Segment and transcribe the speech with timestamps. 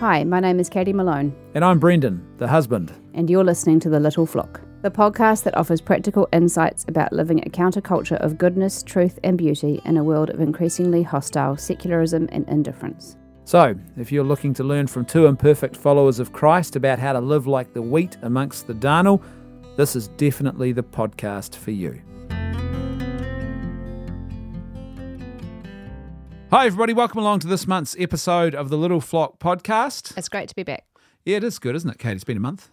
[0.00, 2.92] Hi, my name is Katie Malone, And I'm Brendan, the husband.
[3.12, 7.40] and you're listening to The Little Flock, the podcast that offers practical insights about living
[7.40, 12.48] a counterculture of goodness, truth, and beauty in a world of increasingly hostile secularism and
[12.48, 13.16] indifference.
[13.44, 17.20] So, if you're looking to learn from two imperfect followers of Christ about how to
[17.20, 19.22] live like the wheat amongst the darnel,
[19.76, 22.00] this is definitely the podcast for you.
[26.50, 26.92] Hi, everybody.
[26.92, 30.18] Welcome along to this month's episode of the Little Flock podcast.
[30.18, 30.84] It's great to be back.
[31.24, 32.14] Yeah, it is good, isn't it, Kate?
[32.14, 32.70] It's been a month.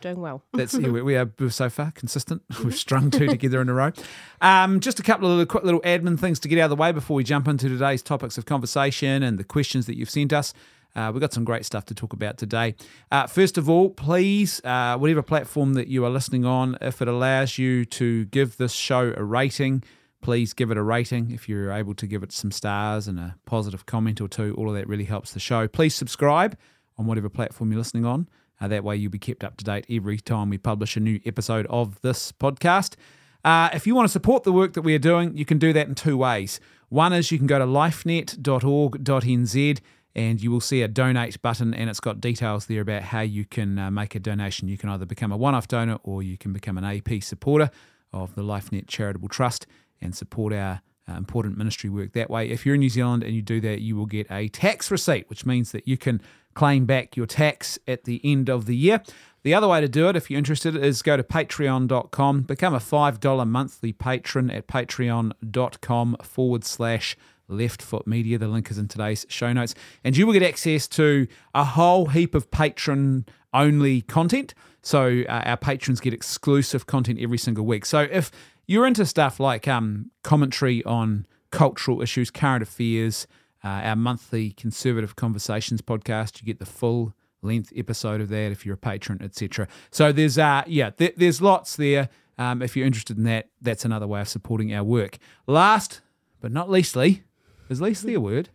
[0.00, 0.42] Doing well.
[0.54, 2.40] That's yeah, we, we are so far consistent.
[2.64, 3.92] We've strung two together in a row.
[4.40, 6.76] Um, just a couple of little, quick little admin things to get out of the
[6.76, 10.32] way before we jump into today's topics of conversation and the questions that you've sent
[10.32, 10.54] us.
[10.96, 12.74] Uh, we've got some great stuff to talk about today.
[13.12, 17.08] Uh, first of all, please, uh, whatever platform that you are listening on, if it
[17.08, 19.82] allows you to give this show a rating,
[20.20, 21.30] please give it a rating.
[21.30, 24.68] If you're able to give it some stars and a positive comment or two, all
[24.68, 25.68] of that really helps the show.
[25.68, 26.56] Please subscribe
[26.96, 28.28] on whatever platform you're listening on.
[28.60, 31.20] Uh, that way, you'll be kept up to date every time we publish a new
[31.24, 32.96] episode of this podcast.
[33.44, 35.72] Uh, if you want to support the work that we are doing, you can do
[35.72, 36.58] that in two ways.
[36.88, 39.80] One is you can go to lifenet.org.nz
[40.16, 43.44] and you will see a donate button, and it's got details there about how you
[43.44, 44.66] can uh, make a donation.
[44.66, 47.70] You can either become a one off donor or you can become an AP supporter
[48.12, 49.68] of the LifeNet Charitable Trust
[50.00, 52.48] and support our uh, important ministry work that way.
[52.48, 55.28] If you're in New Zealand and you do that, you will get a tax receipt,
[55.30, 56.20] which means that you can
[56.54, 59.02] claim back your tax at the end of the year.
[59.42, 62.78] The other way to do it, if you're interested, is go to patreon.com, become a
[62.78, 68.38] $5 monthly patron at patreon.com forward slash left foot media.
[68.38, 69.74] The link is in today's show notes.
[70.04, 74.54] And you will get access to a whole heap of patron only content.
[74.82, 77.86] So uh, our patrons get exclusive content every single week.
[77.86, 78.30] So if
[78.68, 83.26] you're into stuff like um, commentary on cultural issues, current affairs,
[83.64, 88.64] uh, our monthly conservative conversations podcast, you get the full length episode of that if
[88.64, 89.66] you're a patron, etc.
[89.90, 92.08] So there's uh yeah, there, there's lots there.
[92.36, 95.18] Um, if you're interested in that, that's another way of supporting our work.
[95.48, 96.02] Last
[96.40, 97.24] but not leastly,
[97.68, 98.50] is leastly a word?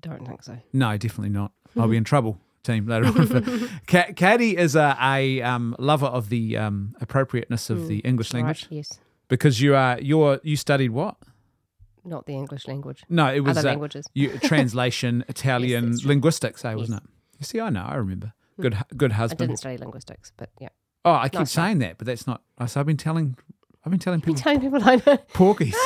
[0.00, 0.58] Don't think so.
[0.72, 1.52] No, definitely not.
[1.78, 3.26] I'll be in trouble, team, later on.
[3.26, 8.68] For, Katie is a, a um, lover of the um, appropriateness of the English language
[8.70, 8.98] Right, yes.
[9.28, 11.16] Because you are you're you studied what?
[12.04, 13.02] Not the English language.
[13.08, 14.06] No, it was Other uh, languages.
[14.12, 16.08] you, translation, Italian, true.
[16.08, 17.04] linguistics, eh, wasn't Yes.
[17.04, 17.38] it?
[17.40, 18.34] You see, I know, I remember.
[18.60, 19.42] Good, hu- good husband.
[19.42, 20.68] I didn't study linguistics, but yeah.
[21.06, 22.42] Oh, I keep Nice saying that, but that's not.
[22.66, 23.36] So I've been telling,
[23.84, 25.16] I've been telling people telling people I know.
[25.32, 25.74] porkies.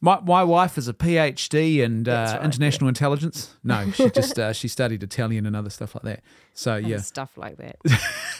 [0.00, 3.56] My my wife is a PhD in uh, right, international intelligence.
[3.64, 6.20] No, she just uh, she studied Italian and other stuff like that.
[6.52, 7.76] So and yeah, Stuff like that.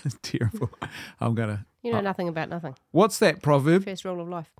[0.04, 0.68] it's terrible.
[1.20, 1.64] I'm gonna.
[1.84, 2.74] You know nothing about nothing.
[2.92, 3.84] What's that proverb?
[3.84, 4.50] First rule of life.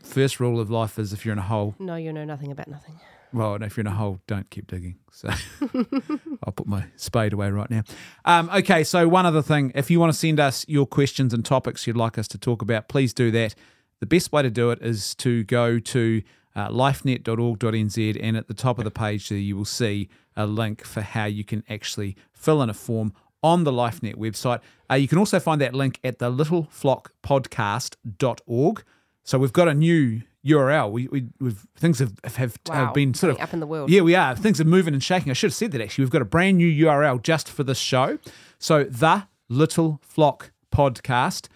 [0.00, 1.74] First rule of life is if you're in a hole.
[1.80, 2.94] No, you know nothing about nothing.
[3.32, 4.96] Well, and if you're in a hole, don't keep digging.
[5.10, 5.28] So
[6.44, 7.82] I'll put my spade away right now.
[8.24, 9.72] Um, okay, so one other thing.
[9.74, 12.62] If you want to send us your questions and topics you'd like us to talk
[12.62, 13.56] about, please do that.
[13.98, 16.22] The best way to do it is to go to
[16.54, 20.84] uh, lifenet.org.nz and at the top of the page there you will see a link
[20.84, 23.12] for how you can actually fill in a form
[23.42, 24.60] on the LifeNet website.
[24.90, 28.84] Uh, you can also find that link at the littleflockpodcast.org.
[29.24, 30.90] So we've got a new URL.
[30.90, 33.90] We, we we've things have have, have been sort of up in the world.
[33.90, 34.34] yeah, we are.
[34.34, 35.30] Things are moving and shaking.
[35.30, 36.04] I should have said that actually.
[36.04, 38.18] We've got a brand new URL just for this show.
[38.58, 41.48] So the Little Flock Podcast,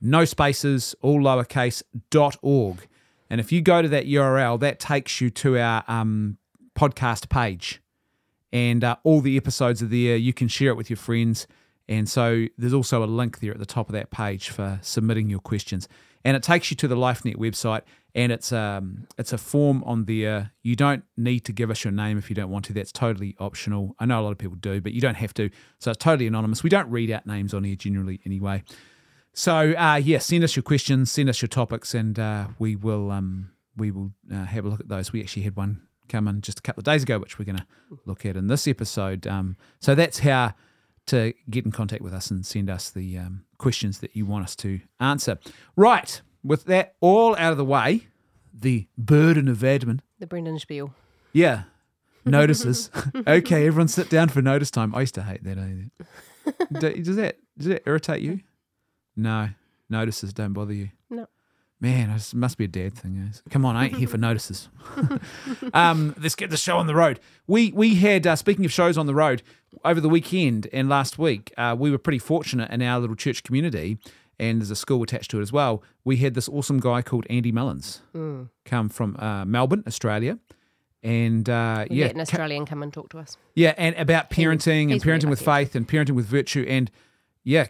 [0.00, 2.86] no spaces, all lowercase dot org.
[3.28, 6.38] And if you go to that URL, that takes you to our um,
[6.76, 7.80] podcast page,
[8.52, 10.16] and uh, all the episodes are there.
[10.16, 11.46] You can share it with your friends.
[11.88, 15.28] And so there's also a link there at the top of that page for submitting
[15.28, 15.88] your questions.
[16.24, 17.80] And it takes you to the LifeNet website,
[18.14, 20.52] and it's um it's a form on there.
[20.62, 22.72] You don't need to give us your name if you don't want to.
[22.74, 23.96] That's totally optional.
[23.98, 25.48] I know a lot of people do, but you don't have to.
[25.78, 26.62] So it's totally anonymous.
[26.62, 28.62] We don't read out names on here generally anyway.
[29.32, 33.10] So uh, yeah, send us your questions, send us your topics, and uh, we will
[33.10, 35.12] um, we will uh, have a look at those.
[35.12, 37.58] We actually had one come in just a couple of days ago, which we're going
[37.58, 37.66] to
[38.04, 39.26] look at in this episode.
[39.26, 40.54] Um, so that's how
[41.06, 44.44] to get in contact with us and send us the um, questions that you want
[44.44, 45.38] us to answer.
[45.76, 48.08] Right, with that all out of the way,
[48.52, 50.00] the burden of admin.
[50.18, 50.94] The Brendan spiel.
[51.32, 51.62] Yeah,
[52.24, 52.90] notices.
[53.26, 54.94] okay, everyone sit down for notice time.
[54.94, 55.56] I used to hate that.
[55.56, 58.40] Do- Does that does that irritate you?
[59.16, 59.50] No,
[59.90, 60.88] notices don't bother you.
[61.82, 63.32] Man, this must be a dad thing.
[63.48, 64.68] Come on, I ain't here for notices.
[65.74, 67.20] um, let's get the show on the road.
[67.46, 69.42] We we had uh, speaking of shows on the road
[69.84, 71.52] over the weekend and last week.
[71.56, 73.98] Uh, we were pretty fortunate in our little church community,
[74.38, 75.82] and there's a school attached to it as well.
[76.04, 78.02] We had this awesome guy called Andy Mullins
[78.64, 80.38] come from uh, Melbourne, Australia,
[81.02, 83.38] and uh, yeah, get an ca- Australian come and talk to us.
[83.54, 86.90] yeah, and about parenting and he's really parenting with faith and parenting with virtue, and
[87.42, 87.68] yeah,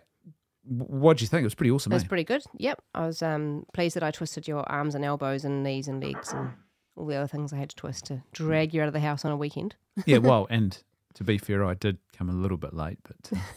[0.64, 1.42] what do you think?
[1.42, 1.92] It was pretty awesome.
[1.92, 2.08] It was eh?
[2.08, 2.42] pretty good.
[2.58, 2.82] Yep.
[2.94, 6.32] I was um, pleased that I twisted your arms and elbows and knees and legs
[6.32, 6.50] and
[6.96, 9.24] all the other things I had to twist to drag you out of the house
[9.24, 9.74] on a weekend.
[10.06, 10.76] yeah, well, and
[11.14, 13.38] to be fair, I did come a little bit late, but.
[13.38, 13.40] Uh,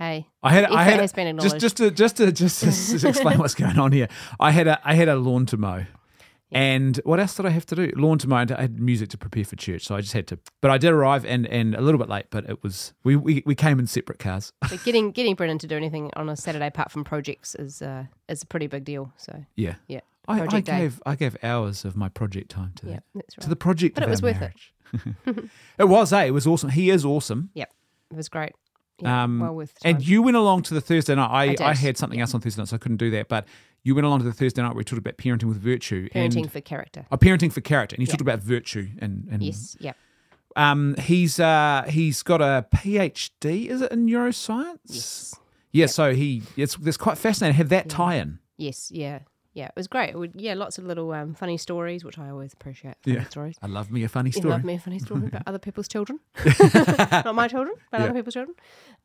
[0.00, 2.66] Hey, I had, I had has been just just to just to just to
[3.10, 4.08] explain what's going on here.
[4.40, 5.84] I had a I had a lawn to mow,
[6.52, 7.92] and what else did I have to do?
[7.96, 8.44] Lawn to mow.
[8.56, 10.38] I had music to prepare for church, so I just had to.
[10.60, 13.42] But I did arrive and and a little bit late, but it was we we,
[13.46, 14.52] we came in separate cars.
[14.70, 18.04] But getting getting Brendan to do anything on a Saturday apart from projects is uh,
[18.28, 19.12] is a pretty big deal.
[19.16, 22.92] So yeah, yeah, I, I gave I gave hours of my project time to yeah,
[22.94, 23.94] that that's to the project.
[23.94, 24.40] But it was worth it.
[24.40, 24.72] marriage.
[25.78, 26.24] it was, eh?
[26.24, 26.70] It was awesome.
[26.70, 27.50] He is awesome.
[27.54, 27.72] Yep,
[28.10, 28.52] it was great.
[28.98, 31.30] Yeah, Um, well worth And you went along to the Thursday night.
[31.30, 33.28] I, did, I, had something else on Thursday night, so I couldn't do that.
[33.28, 33.46] But
[33.82, 36.08] you went along to the Thursday night where we talked about parenting with virtue.
[36.10, 37.06] parenting And, for character.
[37.10, 37.94] oh, parenting for character.
[37.96, 38.12] And you Yeah.
[38.12, 38.88] talked about virtue.
[38.98, 39.96] And, and Yes, yep,
[40.56, 44.78] um, he's uh, he's got a PhD, is it in neuroscience?
[44.86, 45.34] yes,
[45.72, 48.38] Yeah, so he it's, it's quite fascinating to have that tie in.
[48.56, 49.20] yes, yeah,
[49.54, 49.66] yeah.
[49.66, 50.10] It was great.
[50.10, 52.94] It would, yeah, lots of little um, funny stories, which I always appreciate.
[53.04, 53.24] Yeah.
[53.28, 53.56] stories.
[53.62, 54.50] I love me a funny You story.
[54.52, 56.20] love me a funny story about other people's children,
[57.24, 58.04] not my children, but Yeah.
[58.04, 58.56] other people's children.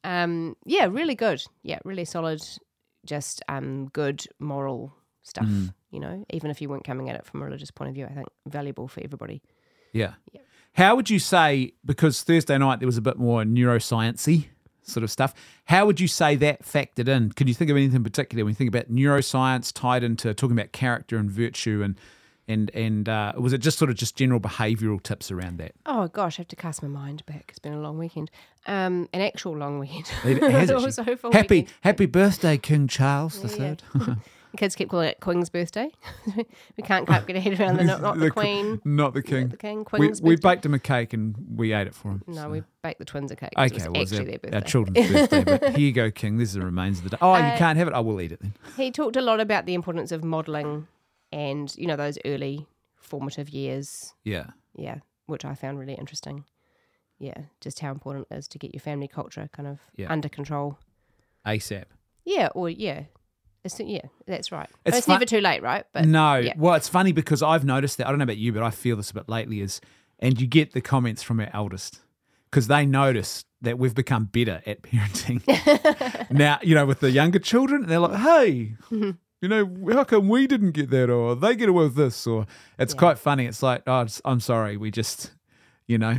[0.04, 1.42] Um, yeah, really good.
[1.64, 2.42] Yeah, really solid.
[3.06, 4.94] Just um, good moral
[5.24, 5.46] stuff.
[5.46, 5.74] Mm.
[5.92, 8.06] You know, even if you weren't coming at it from a religious point of view,
[8.06, 9.42] I think valuable for everybody.
[9.94, 10.14] Yeah.
[10.34, 10.42] Yeah.
[10.74, 14.46] How would you say, because Thursday night there was a bit more neuroscience
[14.84, 15.34] sort of stuff,
[15.66, 17.32] how would you say that factored in?
[17.32, 20.58] Can you think of anything in particular when you think about neuroscience tied into talking
[20.58, 21.98] about character and virtue and
[22.48, 25.74] and and uh, was it just sort of just general behavioural tips around that?
[25.86, 27.46] Oh gosh, I have to cast my mind back.
[27.50, 28.30] It's been a long weekend,
[28.68, 30.06] um, an actual long weekend.
[30.24, 31.74] It has also full happy weekend.
[31.82, 34.18] happy birthday, King Charles the Yeah, Third.
[34.56, 35.90] The kids keep calling it Queen's birthday.
[36.78, 39.20] we can't quite get a head around the not, not the, qu- Queen, not the
[39.20, 39.50] not King.
[39.50, 39.80] the King.
[39.80, 40.50] We, Queen's we birthday.
[40.50, 42.24] baked him a cake and we ate it for him.
[42.26, 42.50] No, so.
[42.50, 43.50] we baked the twins a cake.
[43.58, 45.44] Okay, it well, was it's actually our, their our children's birthday.
[45.44, 46.38] But here you go, King.
[46.38, 47.18] This is the remains of the day.
[47.22, 47.94] Oh, you Uh, can't have it.
[47.94, 48.54] I will eat it then.
[48.78, 50.88] He talked a lot about the importance of modelling
[51.32, 54.14] and you know those early formative years.
[54.24, 54.48] Yeah.
[54.78, 56.44] Yeah, which I found really interesting.
[57.20, 60.12] Yeah, just how important it is to get your family culture kind of Yeah.
[60.12, 60.78] under control.
[61.46, 61.86] ASAP.
[62.26, 63.04] Yeah, or yeah,
[63.64, 64.70] it's, yeah, that's right.
[64.86, 65.86] It's It's, fun- never too late, right?
[65.94, 66.54] But no, yeah.
[66.58, 68.08] well, it's funny because I've noticed that.
[68.08, 69.62] I don't know about you, but I feel this a bit lately.
[69.62, 69.80] Is
[70.20, 72.00] and you get the comments from our eldest
[72.50, 75.42] because they notice that we've become better at parenting
[76.32, 76.60] now.
[76.64, 79.12] You know, with the younger children, they're like, "Hey, mm-hmm.
[79.42, 82.46] You know, how come we didn't get that, or they get away with this?" Or
[82.80, 83.00] it's Yeah.
[83.00, 83.46] quite funny.
[83.46, 85.32] It's like, "Oh, I'm sorry, we just,
[85.88, 86.18] you know."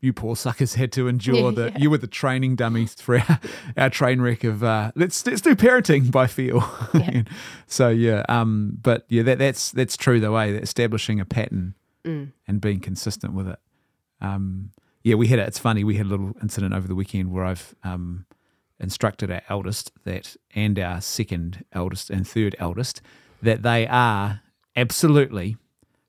[0.00, 1.78] You poor suckers had to endure that Yeah.
[1.80, 3.40] You were the training dummies for our,
[3.76, 6.60] our train wreck of uh, let's let's do parenting by feel.
[6.94, 7.22] Yeah.
[7.66, 11.74] so yeah, um, but yeah, that that's that's true the Way that establishing a pattern
[12.04, 12.30] Mm.
[12.46, 13.58] and being consistent with it.
[14.20, 14.70] Um,
[15.02, 15.48] yeah, we had it.
[15.48, 15.82] It's funny.
[15.82, 18.24] We had a little incident over the weekend where I've um,
[18.80, 23.02] instructed our eldest that, and our second eldest and third eldest,
[23.42, 24.40] that they are
[24.76, 25.56] absolutely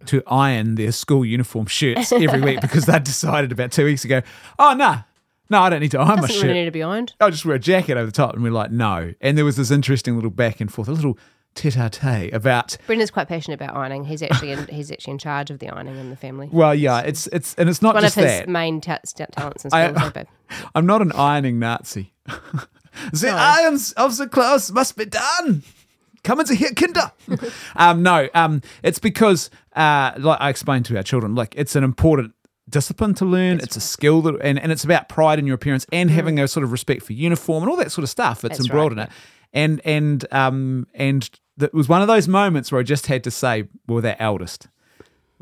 [0.05, 4.21] to iron their school uniform shirts every week because they decided about two weeks ago,
[4.57, 4.99] oh no,
[5.49, 6.43] no, I don't need to iron my doesn't shirt.
[6.43, 7.13] really need to be ironed.
[7.19, 8.33] I'll just wear a jacket over the top.
[8.35, 9.13] And we're like, no.
[9.19, 11.17] And there was this interesting little back and forth, a little
[11.55, 14.03] tete-a-tete about Brendan's quite passionate about ironing.
[14.05, 16.49] He's actually in, he's actually in charge of the ironing in the family.
[16.51, 18.49] well, yeah, it's it's and it's not One of just his that.
[18.49, 18.99] main ta-
[19.31, 20.13] talents and skills.
[20.15, 20.25] I,
[20.79, 22.13] am not an ironing Nazi.
[22.25, 23.35] the No.
[23.35, 25.63] irons of the clothes must be done.
[26.23, 27.11] Come into here, Kinder.
[27.77, 31.83] um, no, um, it's because, uh, like I explained to our children, like it's an
[31.83, 32.33] important
[32.69, 33.59] discipline to learn.
[33.61, 36.47] it's a skill that, and, and it's about pride in your appearance and having a
[36.47, 38.43] sort of respect for uniform and all that sort of stuff.
[38.43, 39.11] It's That's embroiled right, in it,
[39.53, 41.29] and and um and
[41.61, 44.67] it was one of those moments where I just had to say, well, their eldest.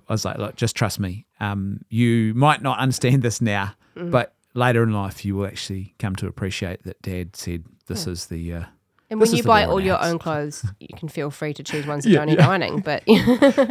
[0.10, 1.26] I was like, look, just trust me.
[1.40, 4.10] Um, you might not understand this now, Mm.
[4.12, 8.28] but later in life, you will actually come to appreciate that Dad said this is
[8.28, 8.54] the.
[8.54, 8.64] Uh,
[9.10, 12.04] And when you buy all your own clothes, you can feel free to choose ones
[12.04, 12.48] that Yeah, don't need yeah.
[12.50, 12.80] ironing.
[12.80, 13.20] But in,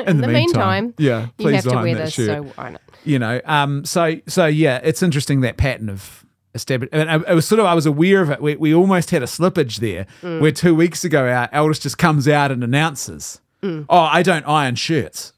[0.00, 2.26] in the, meantime, yeah, you have to wear this, shirt.
[2.47, 2.81] so iron it.
[3.05, 6.25] you know um so so yeah it's interesting that pattern of
[6.57, 9.11] establish and I- it was sort of i was aware of it we, we almost
[9.13, 10.41] had a slippage there Mm.
[10.41, 13.87] where two weeks ago our eldest just comes out and announces Mm.
[13.89, 15.33] oh i don't iron shirts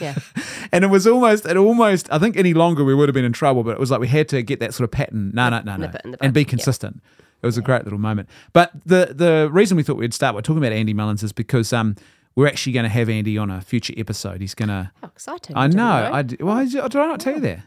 [0.00, 0.14] Yeah,
[0.72, 3.32] and it was almost it almost i think any longer we would have been in
[3.32, 5.60] trouble but it was like we had to get that sort of pattern no no
[5.60, 6.46] no no nip it in the and be Yeah.
[6.48, 7.02] consistent
[7.42, 10.40] it was a great little moment but the the reason we thought we'd start by
[10.42, 11.96] talking about andy mullins is because um
[12.36, 15.56] we're actually going to have andy on a future episode he's going to how exciting!
[15.56, 16.08] I know.
[16.12, 17.60] I did, did I not tell you that?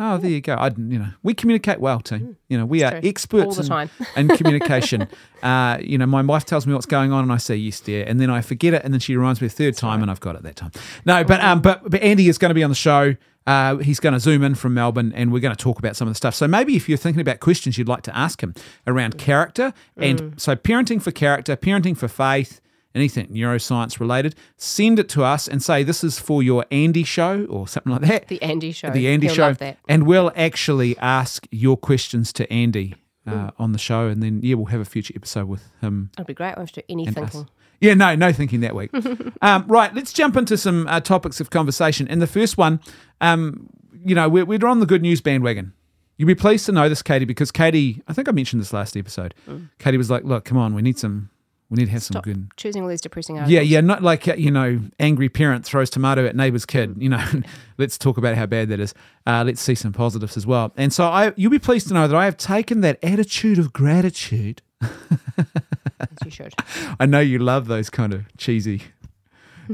[0.00, 0.54] Oh, there you go.
[0.54, 2.36] I, you know, we communicate well, team.
[2.48, 2.82] You know, we Mm.
[2.82, 3.08] It's are true.
[3.08, 3.90] experts in,
[4.30, 5.08] in communication.
[5.42, 8.04] uh, you know, my wife tells me what's going on, and I say yes, dear,
[8.06, 10.20] and then I forget it, and then she reminds me a third time, and I've
[10.20, 10.70] got it that time.
[11.04, 13.16] No, but um, but but Andy is going to be on the show.
[13.46, 16.06] Uh, he's going to zoom in from Melbourne and we're going to talk about some
[16.06, 16.34] of the stuff.
[16.34, 18.52] So maybe if you're thinking about questions you'd like to ask him
[18.86, 22.60] around character, and so parenting for character, parenting for faith,
[22.94, 27.44] anything neuroscience related, send it to us and say this is for your Andy show
[27.46, 28.28] or something like that.
[28.28, 28.90] The Andy show.
[28.90, 29.42] The Andy He'll show.
[29.48, 29.78] Love that.
[29.88, 32.94] And we'll actually ask your questions to Andy
[33.26, 34.06] uh, on the show.
[34.06, 36.56] And then, yeah, we'll have a future episode with him It'll be great.
[36.56, 37.40] Won't have to do any thinking.
[37.40, 37.44] us.
[37.80, 38.90] Yeah, no, no thinking that week.
[39.42, 42.08] um, right, let's jump into some uh, topics of conversation.
[42.08, 42.80] And the first one,
[43.20, 43.68] um,
[44.04, 45.72] you know, we're, we're on the good news bandwagon.
[46.16, 48.96] You'll be pleased to know this, Katie, because Katie, I think I mentioned this last
[48.96, 49.34] episode.
[49.78, 51.30] Katie was like, "Look, come on, we need some,
[51.70, 52.04] we need to have Mm.
[52.04, 53.52] Stop some good." choosing all these depressing articles.
[53.52, 56.94] Yeah, yeah, not like you know, angry parent throws tomato at neighbor's kid.
[56.98, 57.24] You know,
[57.78, 58.94] let's talk about how bad that is.
[59.26, 60.72] Uh, let's see some positives as well.
[60.76, 63.72] And so, I, you'll be pleased to know that I have taken that attitude of
[63.72, 66.54] gratitude As you should.
[67.00, 68.82] I know you love those kind of cheesy.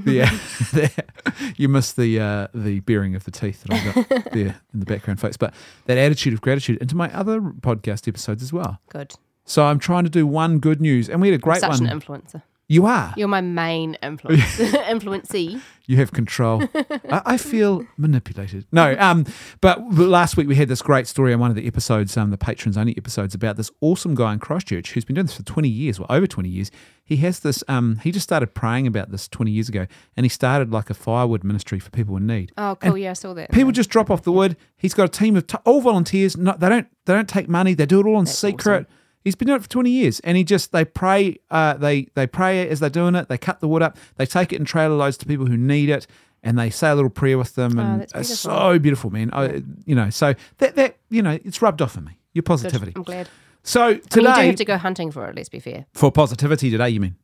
[0.04, 0.28] Yeah,
[1.56, 4.86] you miss the uh, the bearing of the teeth that I've got there in the
[4.86, 5.36] background, folks.
[5.36, 5.54] But
[5.86, 8.80] that attitude of gratitude into my other podcast episodes as well.
[8.88, 9.14] Good.
[9.44, 11.86] So I'm trying to do one good news, and we had a great Such one.
[11.86, 12.42] an influencer.
[12.66, 13.12] you are.
[13.16, 14.40] You're my main influence.
[14.58, 15.60] influencee.
[15.86, 16.62] You have control.
[16.74, 18.64] I, I feel manipulated.
[18.72, 19.26] No, um,
[19.60, 22.38] but last week we had this great story on one of the episodes, um, the
[22.38, 25.68] patrons only episodes, about this awesome guy in Christchurch who's been doing this for 20
[25.68, 26.70] years, well, over 20 years.
[27.04, 29.86] He has this, um, he just started praying about this 20 years ago,
[30.16, 32.50] and he started like a firewood ministry for people in need.
[32.56, 32.96] Oh, cool.
[32.96, 33.52] yeah, I saw that.
[33.52, 34.56] People just drop off the wood.
[34.78, 36.34] He's got a team of t- all volunteers.
[36.34, 36.86] No, they don't.
[37.04, 37.74] They don't take money.
[37.74, 38.86] They do it all in That's secret.
[39.24, 41.38] He's been doing it for twenty years, and he just they pray.
[41.50, 43.28] Uh, they they pray as they're doing it.
[43.28, 43.96] They cut the wood up.
[44.16, 46.06] They take it in trailer loads to people who need it,
[46.42, 47.78] and they say a little prayer with them.
[47.78, 49.30] Oh, And that's it's so beautiful, man.
[49.32, 52.18] I, you know, so that that you know, it's rubbed off on me.
[52.34, 52.46] Your Good.
[52.48, 52.92] positivity.
[52.96, 53.28] I'm glad.
[53.62, 55.86] So I mean, you do today have to go hunting for it, let's be fair.
[55.94, 57.16] for positivity today, you mean?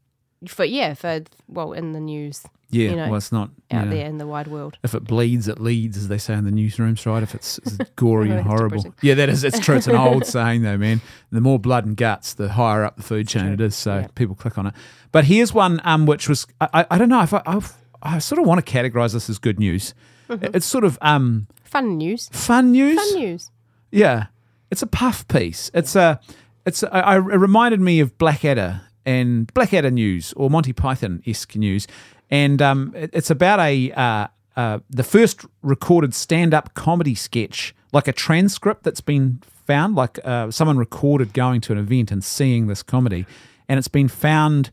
[0.48, 2.90] For Yeah, for, well, in the news Yeah.
[2.90, 4.78] You know, well, it's not out you know, there in the wide world.
[4.82, 7.22] If it bleeds, it leads, as they say in the newsrooms, right?
[7.22, 8.94] If it's, it's gory and horrible.
[9.02, 9.44] Yeah, that is.
[9.44, 9.76] It's true.
[9.76, 11.00] It's an old saying, though, man.
[11.30, 13.52] The more blood and guts, the higher up the food chain true.
[13.54, 13.76] it is.
[13.76, 14.06] So Yeah.
[14.14, 14.74] people click on it.
[15.12, 18.40] But here's one um, which was, I, I, don't know if I, I've, I sort
[18.40, 19.92] of want to categorize this as good news.
[20.28, 22.28] It's sort of um, Fun news.
[22.32, 22.98] fun news.
[22.98, 23.10] Mm-hmm.
[23.14, 23.50] Fun news.
[23.90, 24.26] Yeah,
[24.70, 25.70] it's a puff piece.
[25.74, 26.20] It's a,
[26.64, 26.84] it's.
[26.84, 31.86] A, I, it reminded me of Blackadder and Blackadder news or Monty Python esque news,
[32.30, 34.26] and um, it- it's about a uh,
[34.56, 40.18] uh, the first recorded stand up comedy sketch, like a transcript that's been found, like
[40.24, 43.24] uh, someone recorded going to an event and seeing this comedy,
[43.68, 44.70] and it's been found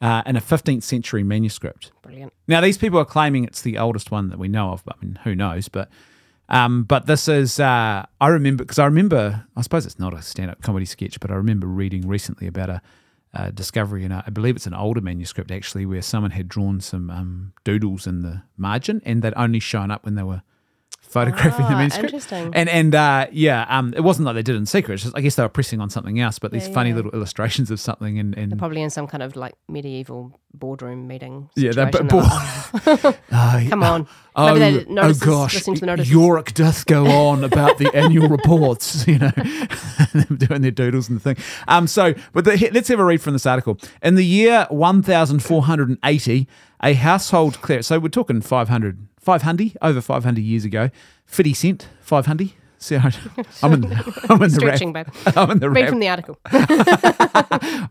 [0.00, 1.90] uh, in a 15th century manuscript.
[2.02, 2.32] Brilliant.
[2.46, 4.84] Now, these people are claiming it's the oldest one that we know of.
[4.84, 5.68] But I mean, who knows?
[5.68, 5.88] But
[6.48, 10.22] um, but this is uh, I remember because I remember I suppose it's not a
[10.22, 12.80] stand-up comedy sketch, but I remember reading recently about a,
[13.36, 17.10] a discovery and I believe it's an older manuscript actually where someone had drawn some
[17.10, 20.42] um, doodles in the margin and they'd only shown up when they were
[21.08, 22.04] photographing the Ah, manuscript.
[22.12, 22.50] interesting.
[22.54, 24.98] And and uh, yeah, um, it wasn't like they did in secret.
[24.98, 26.96] Just, I guess they were pressing on something else, but these Yeah, funny yeah.
[26.96, 31.50] little illustrations of something and, and probably in some kind of like medieval boardroom meeting.
[31.54, 32.08] Yeah, they're situation.
[32.08, 34.08] bo- like, Oh, Come on.
[34.34, 36.12] Oh, Maybe they oh gosh, listening to the notices.
[36.12, 39.30] York doth go on about the annual reports, you know,
[40.12, 41.44] them doing their doodles and the thing.
[41.68, 43.78] Um, so, but the, let's have a read from this article.
[44.02, 46.46] In the year 1480,
[46.82, 50.88] a household cleric, so we're talking 500, 500, over 500 years ago,
[51.26, 52.52] 50 cent, 500.
[52.78, 53.84] See, I'm in,
[54.30, 55.12] I'm in the Stretching, rap.
[55.12, 55.32] babe.
[55.36, 55.88] I'm in the Read rap.
[55.90, 56.38] from the article.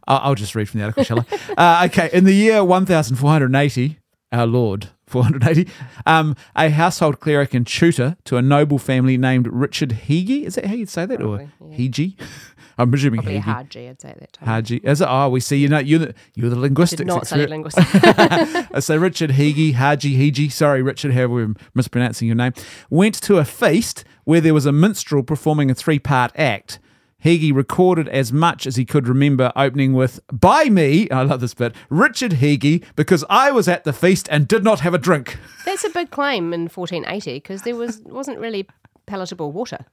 [0.08, 1.25] I'll, I'll just read from the article, shall
[1.58, 1.82] I?
[1.84, 4.00] Uh, okay, in the year 1480,
[4.32, 5.72] our Lord, 480,
[6.05, 10.43] um, a household cleric and tutor to a noble family named Richard Heege.
[10.43, 11.19] Is that how you'd say that?
[11.19, 11.77] Probably, or yeah.
[11.77, 12.19] Heege?
[12.77, 13.43] I'm presuming Probably Heege.
[13.43, 14.48] hard G, I'd say at that time.
[14.50, 14.77] Haji.
[14.84, 15.07] Is it?
[15.10, 15.55] Oh, we see.
[15.55, 17.50] You know, you're the, you're the linguistics Did not expert.
[17.50, 17.89] linguistics.
[18.75, 22.51] Uh, so Richard Heege, Haji, Heege, sorry, Richard, however we're mispronouncing your name,
[22.89, 26.79] went to a feast where there was a minstrel performing a three part act.
[27.25, 31.55] Heege recorded as much as he could remember, opening with, By me, I love this
[31.55, 35.39] bit, Richard Heege, because I was at the feast and did not have a drink.
[35.65, 38.67] That's a big claim in 1480 because there was wasn't really
[39.08, 39.86] palatable water.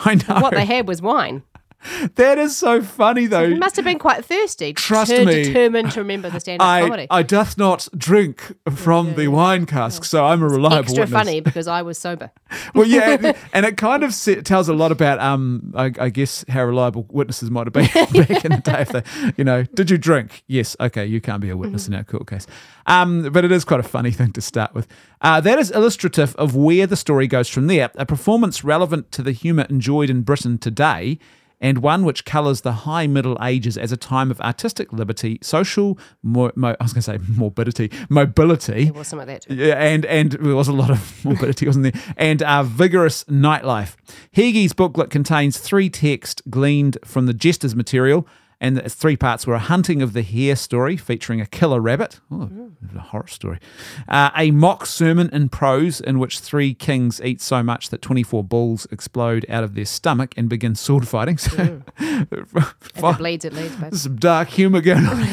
[0.00, 0.40] I know.
[0.40, 1.42] What they had was wine.
[2.16, 3.48] that is so funny, though.
[3.48, 4.72] He must have been quite thirsty.
[4.72, 5.44] Trust to, me.
[5.44, 7.06] Determined to remember the stand-up I, comedy.
[7.10, 11.18] I doth not drink from the wine cask, so I'm a reliable Extra witness.
[11.18, 12.30] funny because I was sober.
[12.74, 16.64] well, yeah, and, it kind of tells a lot about, um, I, I guess, how
[16.64, 18.80] reliable witnesses might have been back in the day.
[18.80, 20.42] If they, you know, did you drink?
[20.46, 20.76] Yes.
[20.80, 22.46] Okay, you can't be a witness in our court case.
[22.86, 24.88] Um, but it is quite a funny thing to start with.
[25.20, 27.90] Uh, that is illustrative of where the story goes from there.
[27.96, 31.18] A performance relevant to the humour enjoyed in Britain today.
[31.60, 35.98] And one which colours the high Middle Ages as a time of artistic liberty, social,
[36.22, 38.84] mo- mo- I was going to say morbidity, mobility.
[38.84, 39.54] There was some of that too.
[39.54, 42.02] Yeah, and and there was a lot of morbidity, wasn't there?
[42.16, 43.96] And uh, vigorous nightlife.
[44.30, 48.26] Heege's booklet contains three texts gleaned from the Jester's material,
[48.60, 52.20] and its three parts were a hunting of the hare story featuring a killer rabbit,
[52.30, 52.50] oh,
[52.94, 53.58] a horror story,
[54.08, 58.42] uh, a mock sermon in prose in which three kings eat so much that 24
[58.42, 61.38] bulls explode out of their stomach and begin sword fighting.
[61.48, 61.82] So,
[63.10, 65.24] it bleeds, it leads, some dark humour going on.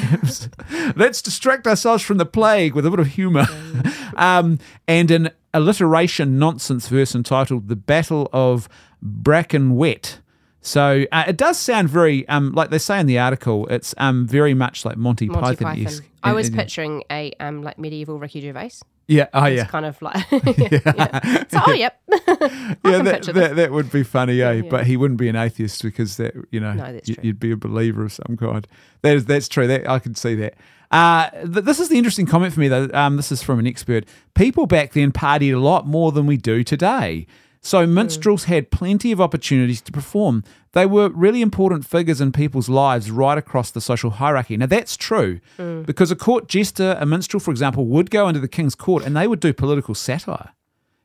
[0.95, 3.47] Let's distract ourselves from the plague with a bit of humour.
[4.15, 8.69] um, and an alliteration nonsense verse entitled "The Battle of
[9.03, 10.19] Brackenwet."
[10.65, 14.25] So uh, it does sound very, um, like they say in the article, it's um,
[14.27, 15.75] very much like Monty, Monty Python.
[15.75, 16.05] Python.
[16.23, 18.71] I was picturing a um like medieval Ricky Gervais.
[19.07, 19.27] Yeah.
[19.31, 19.65] Oh, It's yeah.
[19.67, 21.43] kind of like yeah.
[21.49, 22.01] So, oh yep.
[22.11, 24.51] I yeah, can that, picture that, that would be funny, eh?
[24.53, 24.61] Yeah.
[24.67, 27.55] But he wouldn't be an atheist because that, you know, No, you- you'd be a
[27.57, 28.67] believer of some kind.
[29.03, 29.67] That is, that's true.
[29.67, 30.55] That I can see that.
[30.89, 32.89] Uh, th- this is the interesting comment for me, though.
[32.93, 34.05] Um, this is from an expert.
[34.33, 37.27] People back then partied a lot more than we do today.
[37.65, 40.43] So minstrels had plenty of opportunities to perform.
[40.73, 44.55] They were really important figures in people's lives right across the social hierarchy.
[44.55, 48.47] Now that's true because a court jester, a minstrel, for example, would go into the
[48.47, 50.51] king's court and they would do political satire.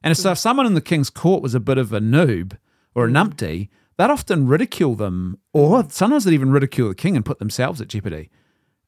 [0.03, 2.59] And so if someone in the king's court was a bit of a noob
[2.95, 7.25] or a numpty, they'd often ridicule them, or sometimes they'd even ridicule the king and
[7.25, 8.29] put themselves at jeopardy.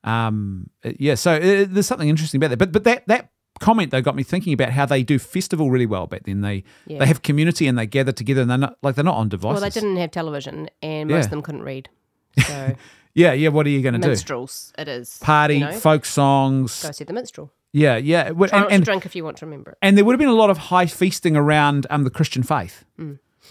[0.05, 2.59] Um, yeah, so uh, there's something interesting about that.
[2.59, 3.31] But but that that
[3.61, 6.41] comment though got me thinking about how they do festival really well back then.
[6.41, 6.99] They Yeah.
[7.01, 9.61] they have community and they gather together and they're not like they're not on devices.
[9.61, 11.25] Well, they didn't have television, and most Yeah.
[11.25, 11.89] of them couldn't read.
[12.47, 12.75] So
[13.15, 13.51] Yeah, yeah.
[13.51, 14.09] What are you going to do?
[14.09, 16.83] minstrels, it is Party, You know, folk songs.
[16.83, 17.53] go see the minstrel.
[17.75, 18.31] Yeah, yeah.
[18.31, 19.79] Try And, and drink if you want to remember it.
[19.83, 22.85] and there would have been a lot of high feasting around um, the Christian faith.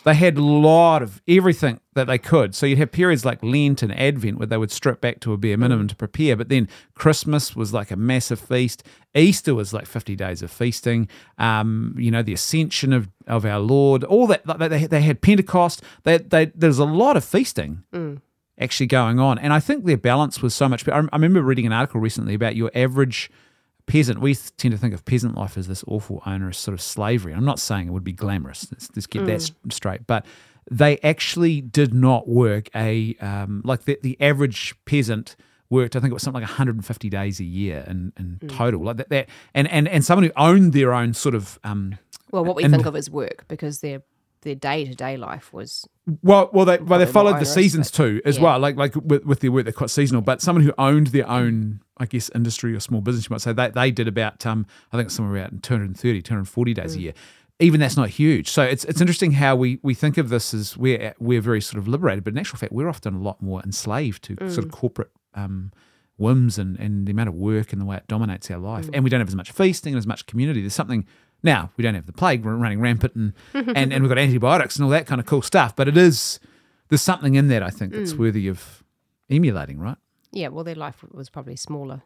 [0.03, 2.55] They had a lot of everything that they could.
[2.55, 5.37] So you'd have periods like Lent and Advent where they would strip back to a
[5.37, 6.35] bare minimum to prepare.
[6.35, 8.83] But then Christmas was like a massive feast.
[9.13, 11.07] Easter was like 50 days of feasting.
[11.37, 14.41] Um, you know, the ascension of, of our Lord, all that.
[14.45, 15.83] They, they had Pentecost.
[16.03, 17.83] They, they, there's a lot of feasting
[18.57, 19.37] actually going on.
[19.37, 21.09] And I think their balance was so much better.
[21.11, 23.29] I remember reading an article recently about your average
[23.91, 24.21] peasant.
[24.21, 27.33] We tend to think of peasant life as this awful, onerous sort of slavery.
[27.33, 28.71] I'm not saying it would be glamorous.
[28.71, 30.07] Let's, let's get that straight.
[30.07, 30.25] But
[30.69, 35.35] they actually did not work a, um, like the, the average peasant
[35.69, 38.83] worked, I think it was something like 150 days a year in, in total.
[38.85, 41.97] Like that, that and, and, and someone who owned their own sort of um,
[42.31, 44.03] Well, what we think of as work because their
[44.41, 45.87] their day to day life was
[46.23, 48.43] Well, well, they well they followed the seasons but- too, as yeah.
[48.43, 48.59] well.
[48.59, 50.21] Like like with, with their work, they're quite seasonal.
[50.21, 53.53] But someone who owned their own, I guess, industry or small business, you might say,
[53.53, 57.01] they they did about um, I think somewhere around 230, 240 days a Mm.
[57.01, 57.13] year.
[57.59, 58.49] Even that's not huge.
[58.49, 61.77] So it's it's interesting how we we think of this as we're we're very sort
[61.77, 64.57] of liberated, but in actual fact, we're often a lot more enslaved to sort Mm.
[64.65, 65.11] of corporate.
[65.35, 65.71] Um,
[66.17, 68.85] whims and, and the amount of work and the way it dominates our life.
[68.85, 68.89] Mm.
[68.93, 70.61] And we don't have as much feasting and as much community.
[70.61, 71.07] There's something
[71.43, 74.83] now we don't have the plague running rampant and, and, and we've got antibiotics and
[74.85, 75.75] all that kind of cool stuff.
[75.75, 76.39] But it is
[76.89, 77.97] there's something in that I think Mm.
[77.99, 78.83] that's worthy of
[79.29, 79.97] emulating, right?
[80.31, 80.47] yeah.
[80.49, 82.01] Well, their life was probably smaller.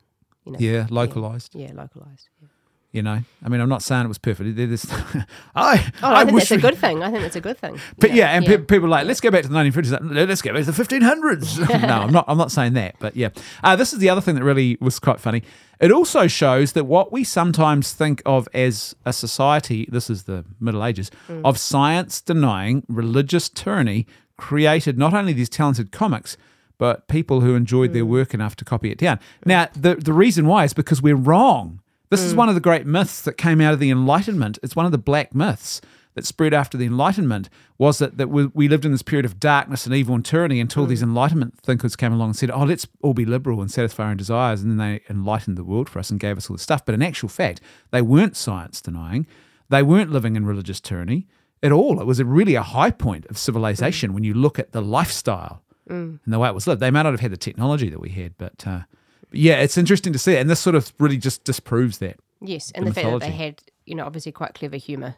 [0.46, 0.60] You know.
[0.60, 1.56] Yeah, localized.
[1.56, 2.30] Yeah, localized.
[2.42, 2.48] Yeah.
[2.92, 4.58] You know, I mean, I'm not saying it was perfect.
[5.56, 7.04] I, Oh, I, think wish that's a good thing.
[7.04, 7.78] I think that's a good thing.
[7.98, 9.92] But yeah, know, and pe- people are like, let's go back to the 1950s.
[9.92, 11.60] Like, Let's go back to the 1500s.
[11.82, 12.24] no, I'm not.
[12.30, 12.96] I'm not saying that.
[13.00, 13.30] But yeah,
[13.66, 15.44] uh, this is the other thing that really was quite funny.
[15.80, 20.46] It also shows that what we sometimes think of as a society, this is the
[20.60, 21.42] Middle Ages, mm.
[21.44, 24.08] of science denying religious tyranny,
[24.38, 26.38] created not only these talented comics,
[26.78, 28.10] but people who enjoyed their mm.
[28.10, 29.18] work enough to copy it down.
[29.18, 29.22] Mm.
[29.46, 31.82] Now, the the reason why is because we're wrong.
[32.12, 34.58] This is one of the great myths that came out of the Enlightenment.
[34.64, 35.82] It's one of the black myths
[36.16, 39.40] that spread after the Enlightenment was that, that we, we lived in this period of
[39.40, 41.04] darkness and evil and tyranny until these mm.
[41.04, 44.62] Enlightenment thinkers came along and said, oh, let's all be liberal and satisfy our desires.
[44.62, 46.84] And then they enlightened the world for us and gave us all this stuff.
[46.84, 49.28] But in actual fact, they weren't science denying,
[49.70, 51.28] they weren't living in religious tyranny
[51.62, 52.00] at all.
[52.00, 54.14] It was a really a high point of civilization mm.
[54.14, 56.20] when you look at the lifestyle mm.
[56.24, 56.82] and the way it was lived.
[56.82, 58.66] They may not have had the technology that we had, but.
[58.66, 58.82] Uh,
[59.30, 60.40] but yeah, it's interesting to see, it.
[60.40, 62.18] and this sort of really just disproves that.
[62.42, 65.16] Yes, and the the, fact that they had, you know, obviously quite clever humour.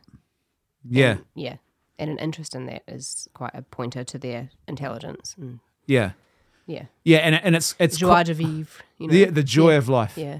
[0.89, 1.55] Yeah, And, yeah.
[1.99, 5.35] And an interest in that is quite a pointer to their intelligence.
[5.37, 6.11] And, yeah,
[6.67, 6.85] yeah.
[7.03, 8.83] yeah, and and it's it's Joie de vivre.
[8.99, 9.13] You know?
[9.13, 9.77] the the joy yeah.
[9.77, 10.39] of life, Yeah.